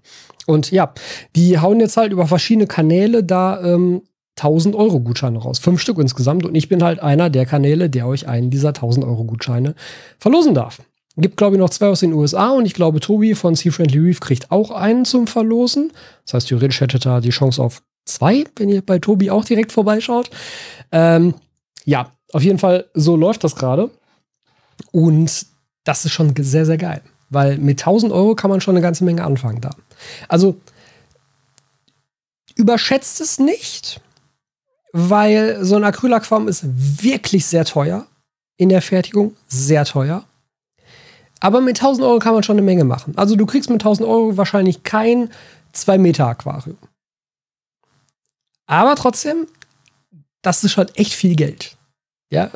Und 0.46 0.70
ja, 0.70 0.92
die 1.34 1.58
hauen 1.58 1.80
jetzt 1.80 1.96
halt 1.96 2.12
über 2.12 2.26
verschiedene 2.26 2.66
Kanäle 2.66 3.24
da 3.24 3.62
ähm, 3.62 4.02
1000 4.36 4.74
Euro 4.74 5.00
Gutscheine 5.00 5.38
raus. 5.38 5.58
Fünf 5.58 5.80
Stück 5.80 5.98
insgesamt. 5.98 6.44
Und 6.44 6.54
ich 6.54 6.68
bin 6.68 6.82
halt 6.82 7.00
einer 7.00 7.30
der 7.30 7.46
Kanäle, 7.46 7.90
der 7.90 8.06
euch 8.06 8.28
einen 8.28 8.50
dieser 8.50 8.68
1000 8.68 9.04
Euro 9.04 9.24
Gutscheine 9.24 9.74
verlosen 10.18 10.54
darf. 10.54 10.78
Gibt, 11.16 11.36
glaube 11.36 11.56
ich, 11.56 11.60
noch 11.60 11.70
zwei 11.70 11.88
aus 11.88 12.00
den 12.00 12.14
USA 12.14 12.52
und 12.52 12.64
ich 12.64 12.72
glaube, 12.72 12.98
Tobi 12.98 13.34
von 13.34 13.54
Sea 13.54 13.70
Friendly 13.70 13.98
Reef 13.98 14.20
kriegt 14.20 14.50
auch 14.50 14.70
einen 14.70 15.04
zum 15.04 15.26
Verlosen. 15.26 15.92
Das 16.24 16.34
heißt, 16.34 16.48
theoretisch 16.48 16.80
hättet 16.80 17.06
ihr 17.06 17.20
die 17.20 17.30
Chance 17.30 17.62
auf 17.62 17.82
zwei, 18.06 18.44
wenn 18.56 18.70
ihr 18.70 18.80
bei 18.80 18.98
Tobi 18.98 19.30
auch 19.30 19.44
direkt 19.44 19.72
vorbeischaut. 19.72 20.30
Ähm, 20.90 21.34
ja, 21.84 22.12
auf 22.32 22.42
jeden 22.42 22.58
Fall, 22.58 22.86
so 22.94 23.14
läuft 23.16 23.44
das 23.44 23.56
gerade. 23.56 23.90
Und 24.90 25.46
das 25.84 26.04
ist 26.06 26.12
schon 26.12 26.32
sehr, 26.38 26.64
sehr 26.64 26.78
geil. 26.78 27.02
Weil 27.32 27.56
mit 27.56 27.80
1000 27.80 28.12
Euro 28.12 28.34
kann 28.34 28.50
man 28.50 28.60
schon 28.60 28.76
eine 28.76 28.82
ganze 28.82 29.04
Menge 29.04 29.24
anfangen 29.24 29.62
da. 29.62 29.70
Also 30.28 30.60
überschätzt 32.54 33.22
es 33.22 33.38
nicht, 33.38 34.02
weil 34.92 35.64
so 35.64 35.76
ein 35.76 35.84
Acrylaquarium 35.84 36.46
ist 36.46 36.62
wirklich 37.02 37.46
sehr 37.46 37.64
teuer 37.64 38.06
in 38.58 38.68
der 38.68 38.82
Fertigung, 38.82 39.34
sehr 39.48 39.86
teuer. 39.86 40.24
Aber 41.40 41.62
mit 41.62 41.80
1000 41.80 42.06
Euro 42.06 42.18
kann 42.18 42.34
man 42.34 42.42
schon 42.42 42.58
eine 42.58 42.66
Menge 42.66 42.84
machen. 42.84 43.14
Also 43.16 43.34
du 43.34 43.46
kriegst 43.46 43.70
mit 43.70 43.80
1000 43.80 44.06
Euro 44.06 44.36
wahrscheinlich 44.36 44.82
kein 44.82 45.30
2 45.72 45.96
Meter 45.96 46.26
Aquarium. 46.26 46.76
Aber 48.66 48.94
trotzdem, 48.94 49.46
das 50.42 50.62
ist 50.62 50.72
schon 50.72 50.88
echt 50.94 51.14
viel 51.14 51.34
Geld. 51.34 51.76
Ja, 52.32 52.48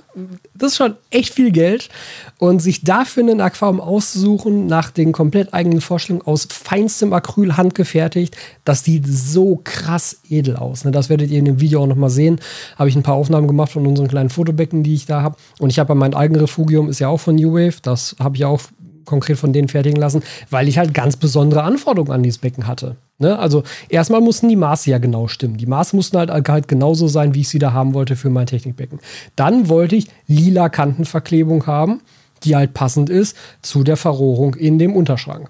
das 0.54 0.72
ist 0.72 0.78
schon 0.78 0.94
echt 1.10 1.34
viel 1.34 1.50
Geld. 1.50 1.90
Und 2.38 2.60
sich 2.60 2.82
dafür 2.82 3.22
einen 3.22 3.42
Aquarium 3.42 3.78
auszusuchen, 3.78 4.66
nach 4.66 4.90
den 4.90 5.12
komplett 5.12 5.52
eigenen 5.52 5.82
Vorstellungen 5.82 6.26
aus 6.26 6.48
feinstem 6.50 7.12
Acryl 7.12 7.58
handgefertigt, 7.58 8.34
das 8.64 8.84
sieht 8.84 9.06
so 9.06 9.60
krass 9.62 10.22
edel 10.30 10.56
aus. 10.56 10.86
Ne? 10.86 10.92
Das 10.92 11.10
werdet 11.10 11.30
ihr 11.30 11.38
in 11.38 11.44
dem 11.44 11.60
Video 11.60 11.82
auch 11.82 11.86
nochmal 11.86 12.08
sehen. 12.08 12.40
Habe 12.76 12.88
ich 12.88 12.96
ein 12.96 13.02
paar 13.02 13.16
Aufnahmen 13.16 13.48
gemacht 13.48 13.72
von 13.72 13.86
unseren 13.86 14.08
kleinen 14.08 14.30
Fotobecken, 14.30 14.82
die 14.82 14.94
ich 14.94 15.04
da 15.04 15.20
habe. 15.20 15.36
Und 15.58 15.68
ich 15.68 15.78
habe 15.78 15.94
mein 15.94 16.14
eigenes 16.14 16.44
Refugium, 16.44 16.88
ist 16.88 17.00
ja 17.00 17.08
auch 17.08 17.20
von 17.20 17.34
New 17.34 17.52
Wave. 17.52 17.76
Das 17.82 18.16
habe 18.18 18.34
ich 18.36 18.46
auch 18.46 18.62
konkret 19.04 19.36
von 19.36 19.52
denen 19.52 19.68
fertigen 19.68 20.00
lassen, 20.00 20.22
weil 20.48 20.68
ich 20.68 20.78
halt 20.78 20.94
ganz 20.94 21.18
besondere 21.18 21.64
Anforderungen 21.64 22.12
an 22.12 22.22
dieses 22.22 22.38
Becken 22.38 22.66
hatte. 22.66 22.96
Ne? 23.18 23.38
Also 23.38 23.62
erstmal 23.88 24.20
mussten 24.20 24.48
die 24.48 24.56
Maße 24.56 24.90
ja 24.90 24.98
genau 24.98 25.28
stimmen. 25.28 25.56
Die 25.56 25.66
Maße 25.66 25.96
mussten 25.96 26.18
halt, 26.18 26.30
halt 26.30 26.68
genauso 26.68 27.08
sein, 27.08 27.34
wie 27.34 27.40
ich 27.40 27.48
sie 27.48 27.58
da 27.58 27.72
haben 27.72 27.94
wollte 27.94 28.16
für 28.16 28.30
mein 28.30 28.46
Technikbecken. 28.46 29.00
Dann 29.36 29.68
wollte 29.68 29.96
ich 29.96 30.08
lila 30.26 30.68
Kantenverklebung 30.68 31.66
haben, 31.66 32.02
die 32.44 32.56
halt 32.56 32.74
passend 32.74 33.08
ist 33.08 33.36
zu 33.62 33.84
der 33.84 33.96
Verrohrung 33.96 34.54
in 34.54 34.78
dem 34.78 34.94
Unterschrank. 34.94 35.48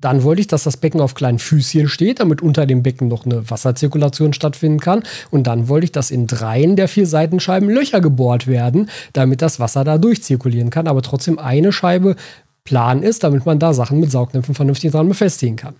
Dann 0.00 0.22
wollte 0.22 0.40
ich, 0.40 0.46
dass 0.46 0.62
das 0.62 0.76
Becken 0.76 1.00
auf 1.00 1.14
kleinen 1.14 1.40
Füßchen 1.40 1.88
steht, 1.88 2.20
damit 2.20 2.40
unter 2.40 2.66
dem 2.66 2.84
Becken 2.84 3.08
noch 3.08 3.26
eine 3.26 3.50
Wasserzirkulation 3.50 4.32
stattfinden 4.32 4.78
kann. 4.78 5.02
Und 5.32 5.48
dann 5.48 5.68
wollte 5.68 5.86
ich, 5.86 5.92
dass 5.92 6.12
in 6.12 6.28
dreien 6.28 6.76
der 6.76 6.86
vier 6.86 7.06
Seitenscheiben 7.06 7.68
Löcher 7.68 8.00
gebohrt 8.00 8.46
werden, 8.46 8.90
damit 9.12 9.42
das 9.42 9.58
Wasser 9.58 9.82
da 9.82 9.98
durchzirkulieren 9.98 10.70
kann, 10.70 10.86
aber 10.86 11.02
trotzdem 11.02 11.40
eine 11.40 11.72
Scheibe 11.72 12.14
plan 12.62 13.02
ist, 13.02 13.24
damit 13.24 13.44
man 13.44 13.58
da 13.58 13.72
Sachen 13.72 13.98
mit 13.98 14.12
Saugnäpfen 14.12 14.54
vernünftig 14.54 14.92
dran 14.92 15.08
befestigen 15.08 15.56
kann. 15.56 15.74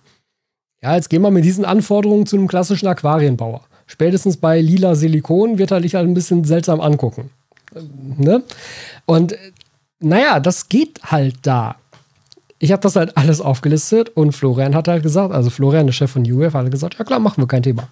Ja, 0.83 0.95
jetzt 0.95 1.11
gehen 1.11 1.23
wir 1.23 1.31
mit 1.31 1.45
diesen 1.45 1.65
Anforderungen 1.65 2.27
zu 2.27 2.37
einem 2.37 2.49
klassischen 2.49 2.87
Aquarienbauer. 2.87 3.63
Spätestens 3.87 4.37
bei 4.37 4.61
lila 4.61 4.95
Silikon 4.95 5.59
wird 5.59 5.71
er 5.71 5.81
dich 5.81 5.95
halt 5.95 6.07
ein 6.07 6.15
bisschen 6.15 6.45
seltsam 6.45 6.81
angucken. 6.81 7.31
Ne? 8.17 8.43
Und 9.07 9.37
naja, 10.01 10.41
das 10.41 10.69
geht 10.69 11.01
halt 11.05 11.37
da. 11.43 11.77
ich 12.59 12.73
habe 12.73 12.83
das 12.83 12.97
halt 12.97 13.17
alles 13.17 13.41
aufgelistet 13.41 14.11
und 14.11 14.33
Florian 14.33 14.75
hat 14.75 14.89
halt 14.89 15.03
gesagt, 15.03 15.33
also 15.33 15.51
Florian, 15.51 15.87
der 15.87 15.93
Chef 15.93 16.11
von 16.11 16.31
UF, 16.31 16.55
hat 16.55 16.71
gesagt, 16.71 16.99
ja 16.99 17.05
klar, 17.05 17.21
machen 17.21 17.43
wir 17.43 17.49
kein 17.49 17.63
Thema. 17.63 17.89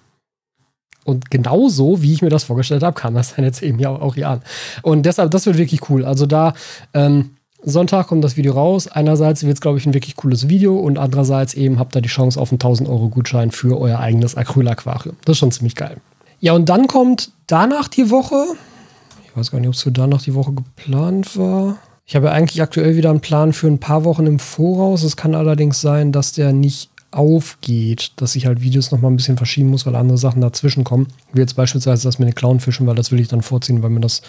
Und 1.05 1.31
genauso, 1.31 2.01
wie 2.01 2.11
ich 2.11 2.21
mir 2.21 2.29
das 2.29 2.43
vorgestellt 2.43 2.83
habe, 2.83 2.99
kam 2.99 3.13
das 3.13 3.35
dann 3.35 3.45
jetzt 3.45 3.63
eben 3.63 3.79
ja 3.79 3.89
auch 3.89 4.15
hier 4.15 4.27
an. 4.27 4.41
Und 4.81 5.05
deshalb, 5.05 5.31
das 5.31 5.45
wird 5.45 5.57
wirklich 5.57 5.89
cool. 5.89 6.03
Also 6.03 6.25
da, 6.25 6.53
ähm, 6.93 7.36
Sonntag 7.63 8.07
kommt 8.07 8.23
das 8.23 8.37
Video 8.37 8.53
raus. 8.53 8.87
Einerseits 8.87 9.43
wird 9.43 9.55
es, 9.55 9.61
glaube 9.61 9.77
ich, 9.77 9.85
ein 9.85 9.93
wirklich 9.93 10.15
cooles 10.15 10.47
Video 10.47 10.77
und 10.77 10.97
andererseits 10.97 11.53
eben 11.53 11.79
habt 11.79 11.95
ihr 11.95 12.01
die 12.01 12.09
Chance 12.09 12.39
auf 12.39 12.51
einen 12.51 12.57
1000 12.57 12.87
Euro 12.87 13.09
Gutschein 13.09 13.51
für 13.51 13.79
euer 13.79 13.99
eigenes 13.99 14.35
Acrylaquarium. 14.35 15.15
Das 15.25 15.33
ist 15.33 15.39
schon 15.39 15.51
ziemlich 15.51 15.75
geil. 15.75 15.97
Ja, 16.39 16.53
und 16.53 16.69
dann 16.69 16.87
kommt 16.87 17.31
danach 17.47 17.87
die 17.87 18.09
Woche. 18.11 18.45
Ich 19.25 19.35
weiß 19.35 19.51
gar 19.51 19.59
nicht, 19.59 19.67
ob 19.67 19.73
es 19.73 19.81
für 19.81 19.91
danach 19.91 20.21
die 20.21 20.35
Woche 20.35 20.53
geplant 20.53 21.37
war. 21.37 21.77
Ich 22.05 22.15
habe 22.15 22.31
eigentlich 22.31 22.61
aktuell 22.61 22.95
wieder 22.95 23.09
einen 23.09 23.21
Plan 23.21 23.53
für 23.53 23.67
ein 23.67 23.79
paar 23.79 24.05
Wochen 24.05 24.27
im 24.27 24.39
Voraus. 24.39 25.03
Es 25.03 25.17
kann 25.17 25.35
allerdings 25.35 25.81
sein, 25.81 26.11
dass 26.11 26.31
der 26.31 26.53
nicht 26.53 26.89
aufgeht, 27.11 28.11
dass 28.17 28.35
ich 28.35 28.45
halt 28.45 28.61
Videos 28.61 28.91
noch 28.91 29.01
mal 29.01 29.09
ein 29.09 29.15
bisschen 29.15 29.37
verschieben 29.37 29.69
muss, 29.69 29.85
weil 29.85 29.95
andere 29.95 30.17
Sachen 30.17 30.41
dazwischen 30.41 30.83
kommen. 30.83 31.07
Wie 31.33 31.39
jetzt 31.39 31.55
beispielsweise 31.55 32.03
das 32.03 32.19
mit 32.19 32.27
den 32.27 32.35
Clownfischen, 32.35 32.85
weil 32.85 32.95
das 32.95 33.11
will 33.11 33.19
ich 33.19 33.27
dann 33.27 33.41
vorziehen, 33.41 33.81
weil 33.81 33.89
mir 33.89 34.01
das 34.01 34.21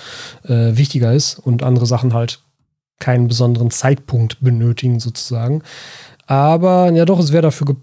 äh, 0.45 0.77
wichtiger 0.77 1.13
ist 1.13 1.39
und 1.39 1.63
andere 1.63 1.87
Sachen 1.87 2.15
halt 2.15 2.41
keinen 2.99 3.29
besonderen 3.29 3.71
Zeitpunkt 3.71 4.41
benötigen 4.41 5.01
sozusagen. 5.01 5.63
Aber 6.27 6.91
ja 6.93 7.05
doch, 7.05 7.19
es 7.19 7.33
wäre 7.33 7.43
dafür 7.43 7.77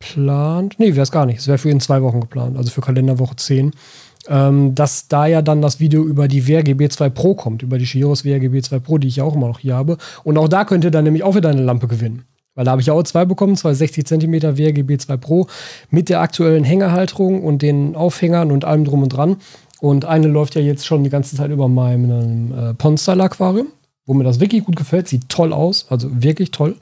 geplant. 0.00 0.74
Nee, 0.78 0.94
wäre 0.94 1.02
es 1.02 1.12
gar 1.12 1.26
nicht. 1.26 1.38
Es 1.38 1.48
wäre 1.48 1.58
für 1.58 1.70
in 1.70 1.80
zwei 1.80 2.02
Wochen 2.02 2.20
geplant, 2.20 2.56
also 2.56 2.70
für 2.70 2.80
Kalenderwoche 2.80 3.36
10 3.36 3.72
ähm, 4.28 4.74
dass 4.74 5.08
da 5.08 5.26
ja 5.26 5.42
dann 5.42 5.62
das 5.62 5.80
Video 5.80 6.04
über 6.04 6.28
die 6.28 6.46
WRGB 6.46 6.88
2 6.88 7.10
Pro 7.10 7.34
kommt, 7.34 7.62
über 7.62 7.78
die 7.78 7.86
Shiros 7.86 8.24
WRGB 8.24 8.62
2 8.62 8.78
Pro, 8.80 8.98
die 8.98 9.08
ich 9.08 9.16
ja 9.16 9.24
auch 9.24 9.34
immer 9.34 9.48
noch 9.48 9.58
hier 9.58 9.74
habe. 9.74 9.98
Und 10.24 10.38
auch 10.38 10.48
da 10.48 10.64
könnt 10.64 10.84
ihr 10.84 10.90
dann 10.90 11.04
nämlich 11.04 11.22
auch 11.22 11.34
wieder 11.34 11.48
eine 11.48 11.62
Lampe 11.62 11.88
gewinnen. 11.88 12.24
Weil 12.54 12.64
da 12.64 12.70
habe 12.70 12.80
ich 12.80 12.86
ja 12.86 12.94
auch 12.94 13.02
zwei 13.02 13.26
bekommen, 13.26 13.56
zwei 13.56 13.74
60 13.74 14.06
cm 14.06 14.42
WRGB 14.56 14.96
2 14.98 15.16
Pro 15.18 15.46
mit 15.90 16.08
der 16.08 16.20
aktuellen 16.20 16.64
Hängerhalterung 16.64 17.42
und 17.42 17.60
den 17.60 17.94
Aufhängern 17.94 18.50
und 18.50 18.64
allem 18.64 18.84
drum 18.84 19.02
und 19.02 19.10
dran. 19.10 19.36
Und 19.80 20.06
eine 20.06 20.26
läuft 20.26 20.54
ja 20.54 20.62
jetzt 20.62 20.86
schon 20.86 21.04
die 21.04 21.10
ganze 21.10 21.36
Zeit 21.36 21.50
über 21.50 21.68
meinem 21.68 22.52
äh, 22.52 22.74
Pond-Style-Aquarium 22.74 23.66
wo 24.06 24.14
mir 24.14 24.24
das 24.24 24.40
wirklich 24.40 24.64
gut 24.64 24.76
gefällt. 24.76 25.08
Sieht 25.08 25.28
toll 25.28 25.52
aus, 25.52 25.86
also 25.90 26.08
wirklich 26.22 26.52
toll. 26.52 26.76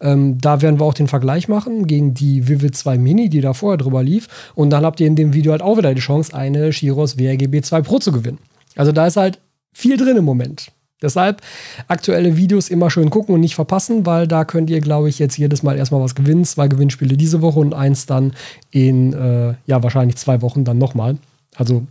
Ähm, 0.00 0.38
da 0.38 0.62
werden 0.62 0.80
wir 0.80 0.84
auch 0.84 0.94
den 0.94 1.08
Vergleich 1.08 1.48
machen 1.48 1.86
gegen 1.86 2.14
die 2.14 2.48
Vivid 2.48 2.74
2 2.76 2.98
Mini, 2.98 3.28
die 3.28 3.40
da 3.40 3.52
vorher 3.52 3.78
drüber 3.78 4.02
lief. 4.02 4.28
Und 4.54 4.70
dann 4.70 4.84
habt 4.84 5.00
ihr 5.00 5.06
in 5.06 5.16
dem 5.16 5.34
Video 5.34 5.52
halt 5.52 5.62
auch 5.62 5.76
wieder 5.76 5.94
die 5.94 6.00
Chance, 6.00 6.34
eine 6.34 6.72
Shiros 6.72 7.18
WRGB 7.18 7.62
2 7.62 7.82
Pro 7.82 7.98
zu 7.98 8.12
gewinnen. 8.12 8.38
Also 8.74 8.92
da 8.92 9.06
ist 9.06 9.16
halt 9.16 9.38
viel 9.72 9.96
drin 9.96 10.16
im 10.16 10.24
Moment. 10.24 10.72
Deshalb 11.02 11.42
aktuelle 11.88 12.36
Videos 12.36 12.68
immer 12.68 12.88
schön 12.88 13.10
gucken 13.10 13.34
und 13.34 13.40
nicht 13.40 13.56
verpassen, 13.56 14.06
weil 14.06 14.28
da 14.28 14.44
könnt 14.44 14.70
ihr, 14.70 14.80
glaube 14.80 15.08
ich, 15.08 15.18
jetzt 15.18 15.36
jedes 15.36 15.62
Mal 15.64 15.76
erstmal 15.76 16.00
was 16.00 16.14
gewinnen. 16.14 16.44
Zwei 16.44 16.68
Gewinnspiele 16.68 17.16
diese 17.16 17.42
Woche 17.42 17.58
und 17.58 17.74
eins 17.74 18.06
dann 18.06 18.32
in, 18.70 19.12
äh, 19.12 19.54
ja, 19.66 19.82
wahrscheinlich 19.82 20.16
zwei 20.16 20.40
Wochen 20.42 20.64
dann 20.64 20.78
nochmal. 20.78 21.18
Also 21.56 21.84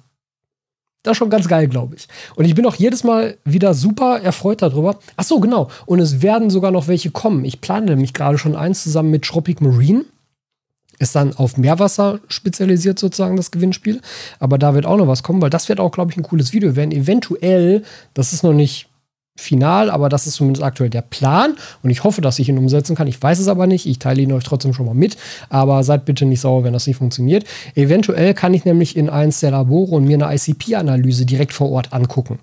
das 1.04 1.14
ist 1.14 1.18
schon 1.18 1.30
ganz 1.32 1.48
geil, 1.48 1.68
glaube 1.68 1.96
ich. 1.96 2.08
Und 2.36 2.46
ich 2.46 2.54
bin 2.54 2.66
auch 2.66 2.76
jedes 2.76 3.04
Mal 3.04 3.38
wieder 3.44 3.74
super 3.74 4.22
erfreut 4.22 4.62
darüber. 4.62 5.00
Ach 5.18 5.24
so, 5.24 5.40
genau. 5.40 5.70
Und 5.86 6.00
es 6.00 6.22
werden 6.22 6.50
sogar 6.50 6.72
noch 6.72 6.88
welche 6.88 7.10
kommen. 7.10 7.44
Ich 7.44 7.60
plane 7.60 7.88
nämlich 7.88 8.14
gerade 8.14 8.38
schon 8.38 8.56
eins 8.56 8.84
zusammen 8.84 9.10
mit 9.10 9.24
Tropic 9.24 9.64
Marine. 9.64 10.06
Ist 11.00 11.16
dann 11.16 11.36
auf 11.36 11.58
Meerwasser 11.58 12.20
spezialisiert 12.28 13.00
sozusagen 13.00 13.36
das 13.36 13.50
Gewinnspiel. 13.50 14.02
Aber 14.40 14.60
da 14.60 14.76
wird 14.76 14.86
auch 14.86 14.98
noch 14.98 15.08
was 15.08 15.24
kommen, 15.24 15.42
weil 15.42 15.50
das 15.50 15.70
wird 15.70 15.80
auch, 15.80 15.92
glaube 15.92 16.12
ich, 16.12 16.18
ein 16.18 16.24
cooles 16.24 16.54
Video 16.54 16.76
werden. 16.76 16.92
Eventuell, 16.92 17.84
das 18.14 18.34
ist 18.34 18.44
noch 18.44 18.54
nicht 18.54 18.91
final, 19.38 19.90
aber 19.90 20.10
das 20.10 20.28
ist 20.28 20.36
zumindest 20.36 20.64
aktuell 20.64 20.90
der 20.90 21.02
Plan 21.02 21.56
und 21.84 21.90
ich 21.90 22.04
hoffe, 22.04 22.22
dass 22.22 22.40
ich 22.40 22.50
ihn 22.50 22.58
umsetzen 22.58 22.96
kann. 22.96 23.08
Ich 23.08 23.22
weiß 23.22 23.40
es 23.40 23.48
aber 23.48 23.66
nicht. 23.66 23.86
Ich 23.86 24.00
teile 24.00 24.22
ihn 24.22 24.32
euch 24.32 24.44
trotzdem 24.44 24.74
schon 24.74 24.86
mal 24.86 24.96
mit, 24.96 25.18
aber 25.50 25.84
seid 25.84 26.06
bitte 26.06 26.26
nicht 26.26 26.42
sauer, 26.42 26.64
wenn 26.64 26.74
das 26.74 26.88
nicht 26.88 26.98
funktioniert. 26.98 27.46
Eventuell 27.76 28.34
kann 28.34 28.54
ich 28.54 28.66
nämlich 28.66 28.96
in 28.96 29.10
eins 29.10 29.40
der 29.40 29.52
Labore 29.52 29.96
und 29.96 30.06
mir 30.06 30.24
eine 30.24 30.36
ICP-Analyse 30.36 31.26
direkt 31.26 31.54
vor 31.54 31.72
Ort 31.72 31.94
angucken 31.94 32.40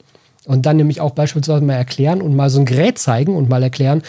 und 0.47 0.65
dann 0.65 0.79
nämlich 0.79 1.01
auch 1.01 1.11
beispielsweise 1.11 1.65
mal 1.65 1.75
erklären 1.75 2.23
und 2.23 2.35
mal 2.35 2.51
so 2.51 2.59
ein 2.61 2.65
Gerät 2.65 2.99
zeigen 2.99 3.37
und 3.37 3.49
mal 3.49 3.63
erklären, 3.63 4.03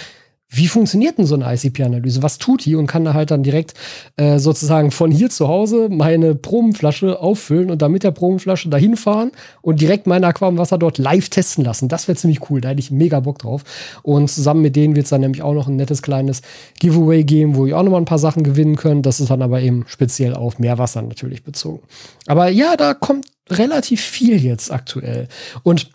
wie 0.51 0.67
funktioniert 0.67 1.19
denn 1.19 1.27
so 1.27 1.35
eine 1.35 1.53
ICP-Analyse? 1.53 2.23
Was 2.23 2.39
tut 2.39 2.65
die? 2.65 2.75
Und 2.75 2.88
kann 2.88 3.05
da 3.05 3.13
halt 3.13 3.29
dann 3.29 3.43
direkt 3.43 3.75
äh, 4.17 4.39
sozusagen 4.39 4.89
von 4.89 5.12
hier 5.12 5.29
zu 5.29 5.47
Hause 5.47 5.89
meine 5.91 6.33
Probenflasche 6.33 7.19
auffüllen 7.21 7.69
und 7.69 7.83
dann 7.83 7.91
mit 7.91 8.03
der 8.03 8.09
Probenflasche 8.09 8.67
dahin 8.67 8.97
fahren 8.97 9.31
und 9.62 9.79
direkt 9.79 10.07
mein 10.07 10.23
Aquariumwasser 10.23 10.79
dort 10.79 10.97
live 10.97 11.29
testen 11.29 11.63
lassen. 11.63 11.88
Das 11.88 12.07
wäre 12.07 12.17
ziemlich 12.17 12.49
cool. 12.49 12.62
Da 12.62 12.69
hätte 12.69 12.79
ich 12.79 12.89
mega 12.89 13.19
Bock 13.19 13.38
drauf. 13.38 13.63
Und 14.01 14.31
zusammen 14.31 14.63
mit 14.63 14.75
denen 14.75 14.95
wird 14.95 15.03
es 15.03 15.12
dann 15.12 15.21
nämlich 15.21 15.43
auch 15.43 15.53
noch 15.53 15.67
ein 15.67 15.75
nettes 15.75 16.01
kleines 16.01 16.41
Giveaway 16.79 17.23
geben, 17.23 17.55
wo 17.55 17.67
ihr 17.67 17.77
auch 17.77 17.83
noch 17.83 17.91
mal 17.91 17.97
ein 17.97 18.05
paar 18.05 18.17
Sachen 18.17 18.41
gewinnen 18.41 18.75
könnt. 18.75 19.05
Das 19.05 19.19
ist 19.19 19.29
dann 19.29 19.43
aber 19.43 19.62
eben 19.62 19.85
speziell 19.88 20.33
auf 20.33 20.57
Meerwasser 20.57 21.03
natürlich 21.03 21.43
bezogen. 21.43 21.83
Aber 22.25 22.49
ja, 22.49 22.75
da 22.75 22.95
kommt 22.95 23.27
relativ 23.51 24.01
viel 24.01 24.43
jetzt 24.43 24.71
aktuell. 24.71 25.27
Und 25.62 25.91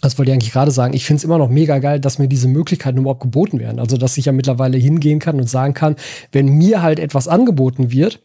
das 0.00 0.18
wollte 0.18 0.30
ich 0.30 0.34
eigentlich 0.34 0.52
gerade 0.52 0.70
sagen. 0.70 0.94
Ich 0.94 1.04
finde 1.04 1.18
es 1.18 1.24
immer 1.24 1.38
noch 1.38 1.48
mega 1.48 1.78
geil, 1.78 2.00
dass 2.00 2.18
mir 2.18 2.28
diese 2.28 2.48
Möglichkeiten 2.48 2.98
überhaupt 2.98 3.22
geboten 3.22 3.58
werden. 3.58 3.80
Also, 3.80 3.96
dass 3.96 4.16
ich 4.16 4.26
ja 4.26 4.32
mittlerweile 4.32 4.78
hingehen 4.78 5.18
kann 5.18 5.36
und 5.36 5.48
sagen 5.48 5.74
kann, 5.74 5.96
wenn 6.32 6.48
mir 6.48 6.82
halt 6.82 6.98
etwas 6.98 7.28
angeboten 7.28 7.90
wird, 7.90 8.20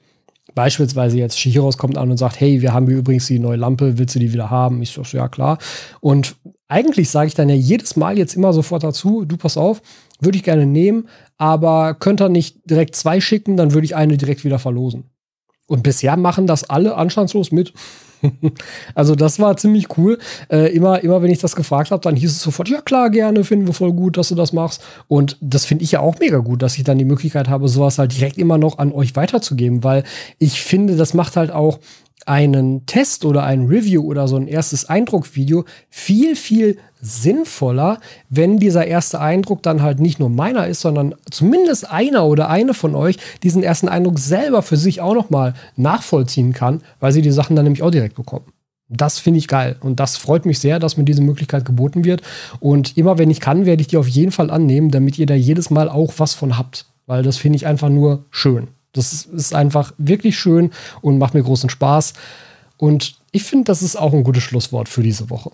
beispielsweise 0.56 1.18
jetzt 1.18 1.40
Shihiros 1.40 1.78
kommt 1.78 1.98
an 1.98 2.12
und 2.12 2.18
sagt, 2.18 2.40
hey, 2.40 2.62
wir 2.62 2.74
haben 2.74 2.88
hier 2.88 2.98
übrigens 2.98 3.28
die 3.28 3.40
neue 3.40 3.58
Lampe, 3.58 3.98
willst 3.98 4.16
du 4.16 4.20
die 4.20 4.34
wieder 4.34 4.50
haben? 4.50 4.82
Ich 4.82 4.92
so, 4.92 5.02
ja 5.18 5.28
klar. 5.28 5.58
Und 6.00 6.36
eigentlich 6.68 7.10
sage 7.10 7.28
ich 7.28 7.34
dann 7.34 7.50
ja 7.50 7.56
jedes 7.56 7.96
Mal 7.96 8.18
jetzt 8.18 8.36
immer 8.36 8.54
sofort 8.54 8.84
dazu, 8.84 9.26
du 9.26 9.38
pass 9.38 9.58
auf, 9.58 9.82
würde 10.20 10.38
ich 10.38 10.44
gerne 10.44 10.66
nehmen, 10.66 11.08
aber 11.38 11.94
könnte 11.96 12.26
er 12.26 12.30
nicht 12.30 12.70
direkt 12.70 12.96
zwei 12.96 13.20
schicken, 13.20 13.58
dann 13.58 13.74
würde 13.74 13.86
ich 13.86 13.96
eine 13.96 14.18
direkt 14.18 14.44
wieder 14.44 14.60
verlosen. 14.60 15.06
Und 15.68 15.84
bisher 15.84 16.18
machen 16.18 16.46
das 16.46 16.70
alle 16.70 16.96
anstandslos 16.96 17.52
mit. 17.52 17.74
also 18.96 19.16
das 19.16 19.40
war 19.40 19.58
ziemlich 19.58 19.98
cool. 19.98 20.18
Äh, 20.50 20.74
immer, 20.76 21.04
immer 21.04 21.22
wenn 21.22 21.32
ich 21.32 21.40
das 21.40 21.56
gefragt 21.56 21.92
habe, 21.92 22.02
dann 22.02 22.16
hieß 22.16 22.32
es 22.32 22.42
sofort, 22.42 22.70
ja 22.70 22.82
klar, 22.82 23.10
gerne, 23.10 23.44
finden 23.44 23.68
wir 23.68 23.74
voll 23.74 23.94
gut, 23.94 24.18
dass 24.18 24.30
du 24.30 24.36
das 24.36 24.54
machst. 24.54 24.84
Und 25.08 25.38
das 25.42 25.66
finde 25.66 25.84
ich 25.84 25.92
ja 25.92 26.00
auch 26.00 26.20
mega 26.20 26.40
gut, 26.40 26.62
dass 26.62 26.78
ich 26.78 26.84
dann 26.84 26.98
die 26.98 27.06
Möglichkeit 27.06 27.50
habe, 27.50 27.68
sowas 27.68 28.00
halt 28.00 28.16
direkt 28.16 28.38
immer 28.38 28.58
noch 28.58 28.78
an 28.78 28.92
euch 28.92 29.16
weiterzugeben, 29.16 29.84
weil 29.84 30.04
ich 30.40 30.62
finde, 30.62 30.96
das 30.96 31.14
macht 31.14 31.36
halt 31.36 31.52
auch 31.52 31.80
einen 32.28 32.86
Test 32.86 33.26
oder 33.26 33.44
ein 33.44 33.68
Review 33.68 34.04
oder 34.04 34.28
so 34.28 34.36
ein 34.36 34.48
erstes 34.48 34.90
Eindruckvideo 34.90 35.66
viel, 35.90 36.36
viel 36.36 36.78
sinnvoller, 37.02 38.00
wenn 38.30 38.58
dieser 38.58 38.88
erste 38.88 39.20
Eindruck 39.20 39.62
dann 39.62 39.82
halt 39.82 40.00
nicht 40.00 40.20
nur 40.20 40.30
meiner 40.30 40.68
ist, 40.68 40.82
sondern 40.82 41.16
zumindest 41.30 41.92
einer 41.92 42.26
oder 42.26 42.50
eine 42.50 42.74
von 42.74 42.96
euch 42.96 43.18
diesen 43.44 43.62
ersten 43.62 43.90
Eindruck 43.90 44.20
selber 44.20 44.62
für 44.62 44.78
sich 44.78 45.02
auch 45.02 45.14
nochmal 45.14 45.54
nachvollziehen 45.76 46.54
kann, 46.54 46.82
weil 47.00 47.12
sie 47.12 47.22
die 47.22 47.32
Sachen 47.32 47.56
dann 47.56 47.66
nämlich 47.66 47.84
auch 47.84 47.92
direkt 47.92 48.16
bekommen. 48.16 48.46
Das 48.90 49.20
finde 49.20 49.40
ich 49.40 49.48
geil 49.48 49.76
und 49.82 50.00
das 50.00 50.18
freut 50.18 50.46
mich 50.46 50.60
sehr, 50.60 50.80
dass 50.80 50.98
mir 50.98 51.04
diese 51.04 51.22
Möglichkeit 51.22 51.66
geboten 51.66 52.06
wird. 52.06 52.22
Und 52.60 52.98
immer 52.98 53.18
wenn 53.18 53.32
ich 53.32 53.40
kann, 53.40 53.66
werde 53.66 53.82
ich 53.82 53.88
die 53.88 53.98
auf 53.98 54.08
jeden 54.08 54.32
Fall 54.32 54.50
annehmen, 54.50 54.92
damit 54.92 55.18
ihr 55.18 55.26
da 55.26 55.34
jedes 55.34 55.70
Mal 55.70 55.90
auch 55.90 56.14
was 56.18 56.34
von 56.34 56.58
habt, 56.58 56.86
weil 57.06 57.24
das 57.24 57.38
finde 57.38 57.58
ich 57.58 57.66
einfach 57.66 57.90
nur 57.90 58.26
schön. 58.30 58.68
Das 58.94 59.26
ist 59.26 59.54
einfach 59.54 59.94
wirklich 59.98 60.38
schön 60.38 60.72
und 61.02 61.18
macht 61.18 61.34
mir 61.34 61.44
großen 61.44 61.70
Spaß. 61.70 62.14
Und 62.78 63.16
ich 63.32 63.44
finde, 63.44 63.66
das 63.66 63.82
ist 63.82 63.96
auch 63.96 64.14
ein 64.14 64.24
gutes 64.24 64.44
Schlusswort 64.44 64.88
für 64.88 65.04
diese 65.04 65.30
Woche. 65.30 65.52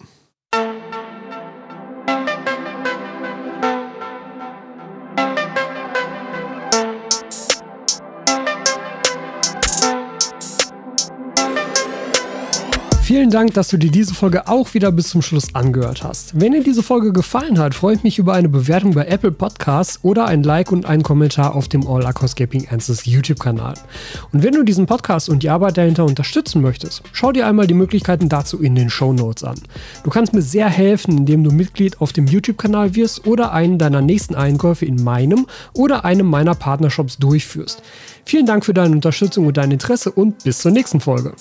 Vielen 13.29 13.41
Dank, 13.43 13.53
dass 13.53 13.67
du 13.67 13.77
dir 13.77 13.91
diese 13.91 14.15
Folge 14.15 14.47
auch 14.47 14.73
wieder 14.73 14.91
bis 14.91 15.09
zum 15.09 15.21
Schluss 15.21 15.53
angehört 15.53 16.03
hast. 16.03 16.41
Wenn 16.41 16.53
dir 16.53 16.63
diese 16.63 16.81
Folge 16.81 17.13
gefallen 17.13 17.59
hat, 17.59 17.75
freue 17.75 17.93
ich 17.93 18.01
mich 18.01 18.17
über 18.17 18.33
eine 18.33 18.49
Bewertung 18.49 18.95
bei 18.95 19.05
Apple 19.05 19.31
Podcasts 19.31 19.99
oder 20.01 20.25
ein 20.25 20.41
Like 20.41 20.71
und 20.71 20.87
einen 20.87 21.03
Kommentar 21.03 21.53
auf 21.53 21.67
dem 21.67 21.85
All 21.85 22.07
Aquascaping 22.07 22.69
Answers 22.71 23.05
YouTube-Kanal. 23.05 23.75
Und 24.33 24.41
wenn 24.41 24.55
du 24.55 24.63
diesen 24.63 24.87
Podcast 24.87 25.29
und 25.29 25.43
die 25.43 25.51
Arbeit 25.51 25.77
dahinter 25.77 26.05
unterstützen 26.05 26.63
möchtest, 26.63 27.03
schau 27.11 27.31
dir 27.31 27.45
einmal 27.45 27.67
die 27.67 27.75
Möglichkeiten 27.75 28.29
dazu 28.29 28.59
in 28.63 28.73
den 28.73 28.89
Show 28.89 29.13
Notes 29.13 29.43
an. 29.43 29.61
Du 30.03 30.09
kannst 30.09 30.33
mir 30.33 30.41
sehr 30.41 30.67
helfen, 30.67 31.19
indem 31.19 31.43
du 31.43 31.51
Mitglied 31.51 32.01
auf 32.01 32.13
dem 32.13 32.25
YouTube-Kanal 32.25 32.95
wirst 32.95 33.27
oder 33.27 33.51
einen 33.51 33.77
deiner 33.77 34.01
nächsten 34.01 34.34
Einkäufe 34.34 34.88
in 34.88 35.03
meinem 35.03 35.45
oder 35.73 36.03
einem 36.03 36.25
meiner 36.25 36.55
Partnershops 36.55 37.19
durchführst. 37.19 37.84
Vielen 38.25 38.47
Dank 38.47 38.65
für 38.65 38.73
deine 38.73 38.95
Unterstützung 38.95 39.45
und 39.45 39.57
dein 39.57 39.69
Interesse 39.69 40.09
und 40.11 40.43
bis 40.43 40.57
zur 40.57 40.71
nächsten 40.71 40.99
Folge. 40.99 41.36